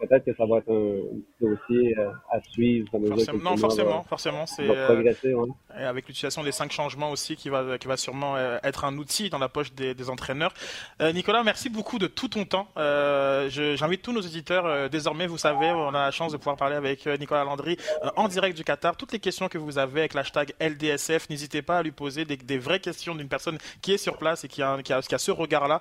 peut-être 0.00 0.24
que 0.24 0.34
ça 0.34 0.46
va 0.46 0.58
être 0.58 0.70
un, 0.70 1.00
dossier 1.40 1.96
à 2.30 2.40
suivre. 2.50 2.88
Forcément, 2.90 3.38
non, 3.50 3.56
forcément, 3.56 3.98
va, 3.98 4.02
forcément, 4.04 4.46
c'est. 4.46 4.68
Ouais. 4.68 5.54
avec 5.74 6.06
l'utilisation 6.06 6.42
des 6.42 6.52
cinq 6.52 6.72
changements 6.72 7.10
aussi, 7.10 7.36
qui 7.36 7.48
va, 7.48 7.78
qui 7.78 7.86
va 7.86 7.96
sûrement 7.96 8.36
être 8.62 8.84
un 8.84 8.96
outil 8.98 9.30
dans 9.30 9.38
la 9.38 9.48
poche 9.48 9.72
des, 9.72 9.94
des 9.94 10.10
entraîneurs. 10.10 10.52
Euh, 11.00 11.12
Nicolas, 11.12 11.42
merci 11.42 11.68
beaucoup 11.68 11.98
de 11.98 12.06
tout 12.06 12.28
ton 12.28 12.44
temps. 12.44 12.68
Euh, 12.76 13.48
J'invite 13.50 14.02
tous 14.02 14.12
nos 14.12 14.20
éditeurs. 14.20 14.66
Euh, 14.66 14.88
désormais, 14.88 15.26
vous 15.26 15.38
savez, 15.38 15.70
on 15.70 15.88
a 15.88 16.04
la 16.04 16.10
chance 16.10 16.32
de 16.32 16.36
pouvoir 16.36 16.56
parler 16.56 16.76
avec 16.76 17.06
Nicolas 17.06 17.44
Landry 17.44 17.76
en 18.16 18.28
direct 18.28 18.56
du 18.56 18.64
Qatar. 18.64 18.96
Toutes 18.96 19.12
les 19.12 19.18
questions 19.18 19.48
que 19.48 19.58
vous 19.58 19.78
avez 19.78 20.00
avec 20.00 20.14
l'hashtag 20.14 20.52
LDSF, 20.60 21.28
n'hésitez 21.30 21.62
pas 21.62 21.78
à 21.78 21.82
lui 21.82 21.92
poser 21.92 22.24
des, 22.24 22.36
des 22.36 22.58
vraies 22.58 22.80
questions 22.80 23.14
d'une 23.14 23.28
personne 23.28 23.58
qui 23.82 23.92
est 23.92 23.98
sur 23.98 24.16
place 24.16 24.44
et 24.44 24.48
qui 24.48 24.62
a, 24.62 24.82
qui 24.82 24.92
a, 24.92 25.00
qui 25.00 25.14
a 25.14 25.18
ce 25.18 25.30
regard-là 25.30 25.80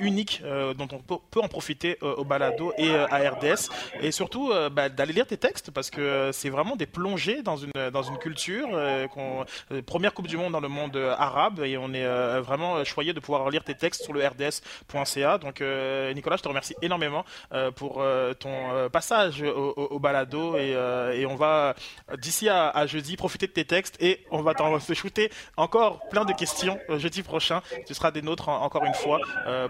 unique 0.00 0.42
dont 0.76 0.88
on 0.92 0.98
peut, 0.98 1.16
peut, 1.30 1.40
en 1.40 1.48
profiter 1.48 1.98
au 2.02 2.24
balado 2.24 2.72
et 2.78 2.94
à 2.94 3.30
RD. 3.30 3.47
Et 4.00 4.12
surtout 4.12 4.50
euh, 4.52 4.68
bah, 4.68 4.88
d'aller 4.88 5.12
lire 5.12 5.26
tes 5.26 5.36
textes 5.36 5.70
parce 5.70 5.90
que 5.90 6.00
euh, 6.00 6.32
c'est 6.32 6.50
vraiment 6.50 6.76
des 6.76 6.86
plongées 6.86 7.42
dans 7.42 7.56
une 7.56 7.72
dans 7.92 8.02
une 8.02 8.18
culture 8.18 8.68
euh, 8.72 9.06
première 9.86 10.14
coupe 10.14 10.26
du 10.26 10.36
monde 10.36 10.52
dans 10.52 10.60
le 10.60 10.68
monde 10.68 10.96
arabe. 11.18 11.60
Et 11.60 11.76
on 11.78 11.92
est 11.92 12.06
vraiment 12.40 12.84
choyé 12.84 13.12
de 13.12 13.20
pouvoir 13.20 13.48
lire 13.50 13.64
tes 13.64 13.74
textes 13.74 14.02
sur 14.02 14.12
le 14.12 14.26
rds.ca 14.26 15.38
donc 15.38 15.60
Nicolas 16.14 16.36
je 16.36 16.42
te 16.42 16.48
remercie 16.48 16.74
énormément 16.82 17.24
pour 17.76 18.02
ton 18.38 18.88
passage 18.90 19.42
au, 19.42 19.98
balado. 19.98 20.56
Et, 20.56 21.26
on 21.26 21.36
va 21.36 21.74
d'ici 22.18 22.48
à, 22.48 22.86
jeudi 22.86 23.16
profiter 23.16 23.46
de 23.46 23.52
tes 23.52 23.64
textes. 23.64 23.96
Et 24.00 24.24
on 24.30 24.42
va 24.42 24.54
t'en 24.54 24.78
shooter 24.78 25.30
encore 25.56 26.00
plein 26.08 26.24
de 26.24 26.32
questions 26.32 26.78
jeudi 26.96 27.22
prochain. 27.22 27.62
Tu 27.86 27.94
seras 27.94 28.10
des 28.10 28.22
nôtres 28.22 28.48
en, 28.48 28.62
encore 28.62 28.84
une 28.84 28.94
fois 28.94 29.20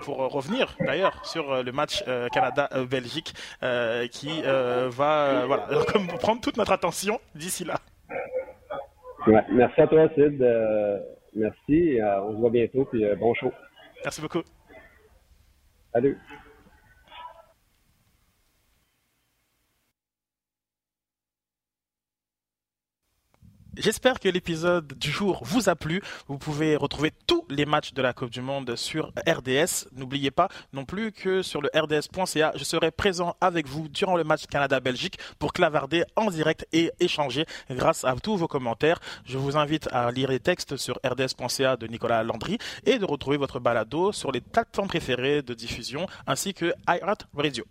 pour 0.02 0.18
revenir 0.18 0.76
d'ailleurs 0.80 1.24
sur 1.26 1.62
le 1.62 1.72
match 1.72 2.04
Canada-Belgique 2.32 3.34
euh, 3.62 3.67
qui 4.10 4.42
euh, 4.44 4.88
va 4.90 5.46
voilà, 5.46 5.66
prendre 6.20 6.40
toute 6.40 6.56
notre 6.56 6.72
attention 6.72 7.20
d'ici 7.34 7.64
là. 7.64 7.76
Ouais, 9.26 9.44
merci 9.50 9.80
à 9.80 9.86
toi, 9.86 10.08
Sid. 10.14 10.40
Euh, 10.40 10.98
merci. 11.34 11.98
on 12.22 12.32
se 12.32 12.36
voit 12.36 12.50
bientôt. 12.50 12.84
Puis 12.84 13.04
bon 13.18 13.34
show. 13.34 13.52
Merci 14.04 14.20
beaucoup. 14.20 14.42
Salut. 15.92 16.18
J'espère 23.78 24.18
que 24.18 24.28
l'épisode 24.28 24.92
du 24.98 25.12
jour 25.12 25.40
vous 25.44 25.68
a 25.68 25.76
plu. 25.76 26.02
Vous 26.26 26.36
pouvez 26.36 26.74
retrouver 26.74 27.12
tous 27.28 27.44
les 27.48 27.64
matchs 27.64 27.92
de 27.92 28.02
la 28.02 28.12
Coupe 28.12 28.30
du 28.30 28.40
Monde 28.40 28.74
sur 28.74 29.12
RDS. 29.24 29.86
N'oubliez 29.92 30.32
pas 30.32 30.48
non 30.72 30.84
plus 30.84 31.12
que 31.12 31.42
sur 31.42 31.62
le 31.62 31.70
rds.ca, 31.72 32.52
je 32.56 32.64
serai 32.64 32.90
présent 32.90 33.36
avec 33.40 33.68
vous 33.68 33.88
durant 33.88 34.16
le 34.16 34.24
match 34.24 34.46
Canada-Belgique 34.46 35.20
pour 35.38 35.52
clavarder 35.52 36.02
en 36.16 36.28
direct 36.28 36.66
et 36.72 36.90
échanger 36.98 37.46
grâce 37.70 38.04
à 38.04 38.16
tous 38.16 38.36
vos 38.36 38.48
commentaires. 38.48 38.98
Je 39.24 39.38
vous 39.38 39.56
invite 39.56 39.88
à 39.92 40.10
lire 40.10 40.30
les 40.30 40.40
textes 40.40 40.76
sur 40.76 40.98
rds.ca 41.06 41.76
de 41.76 41.86
Nicolas 41.86 42.24
Landry 42.24 42.58
et 42.84 42.98
de 42.98 43.04
retrouver 43.04 43.36
votre 43.36 43.60
balado 43.60 44.10
sur 44.10 44.32
les 44.32 44.40
plateformes 44.40 44.88
préférées 44.88 45.42
de 45.42 45.54
diffusion 45.54 46.08
ainsi 46.26 46.52
que 46.52 46.74
iHeartRadio. 46.88 47.64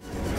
Radio. 0.00 0.33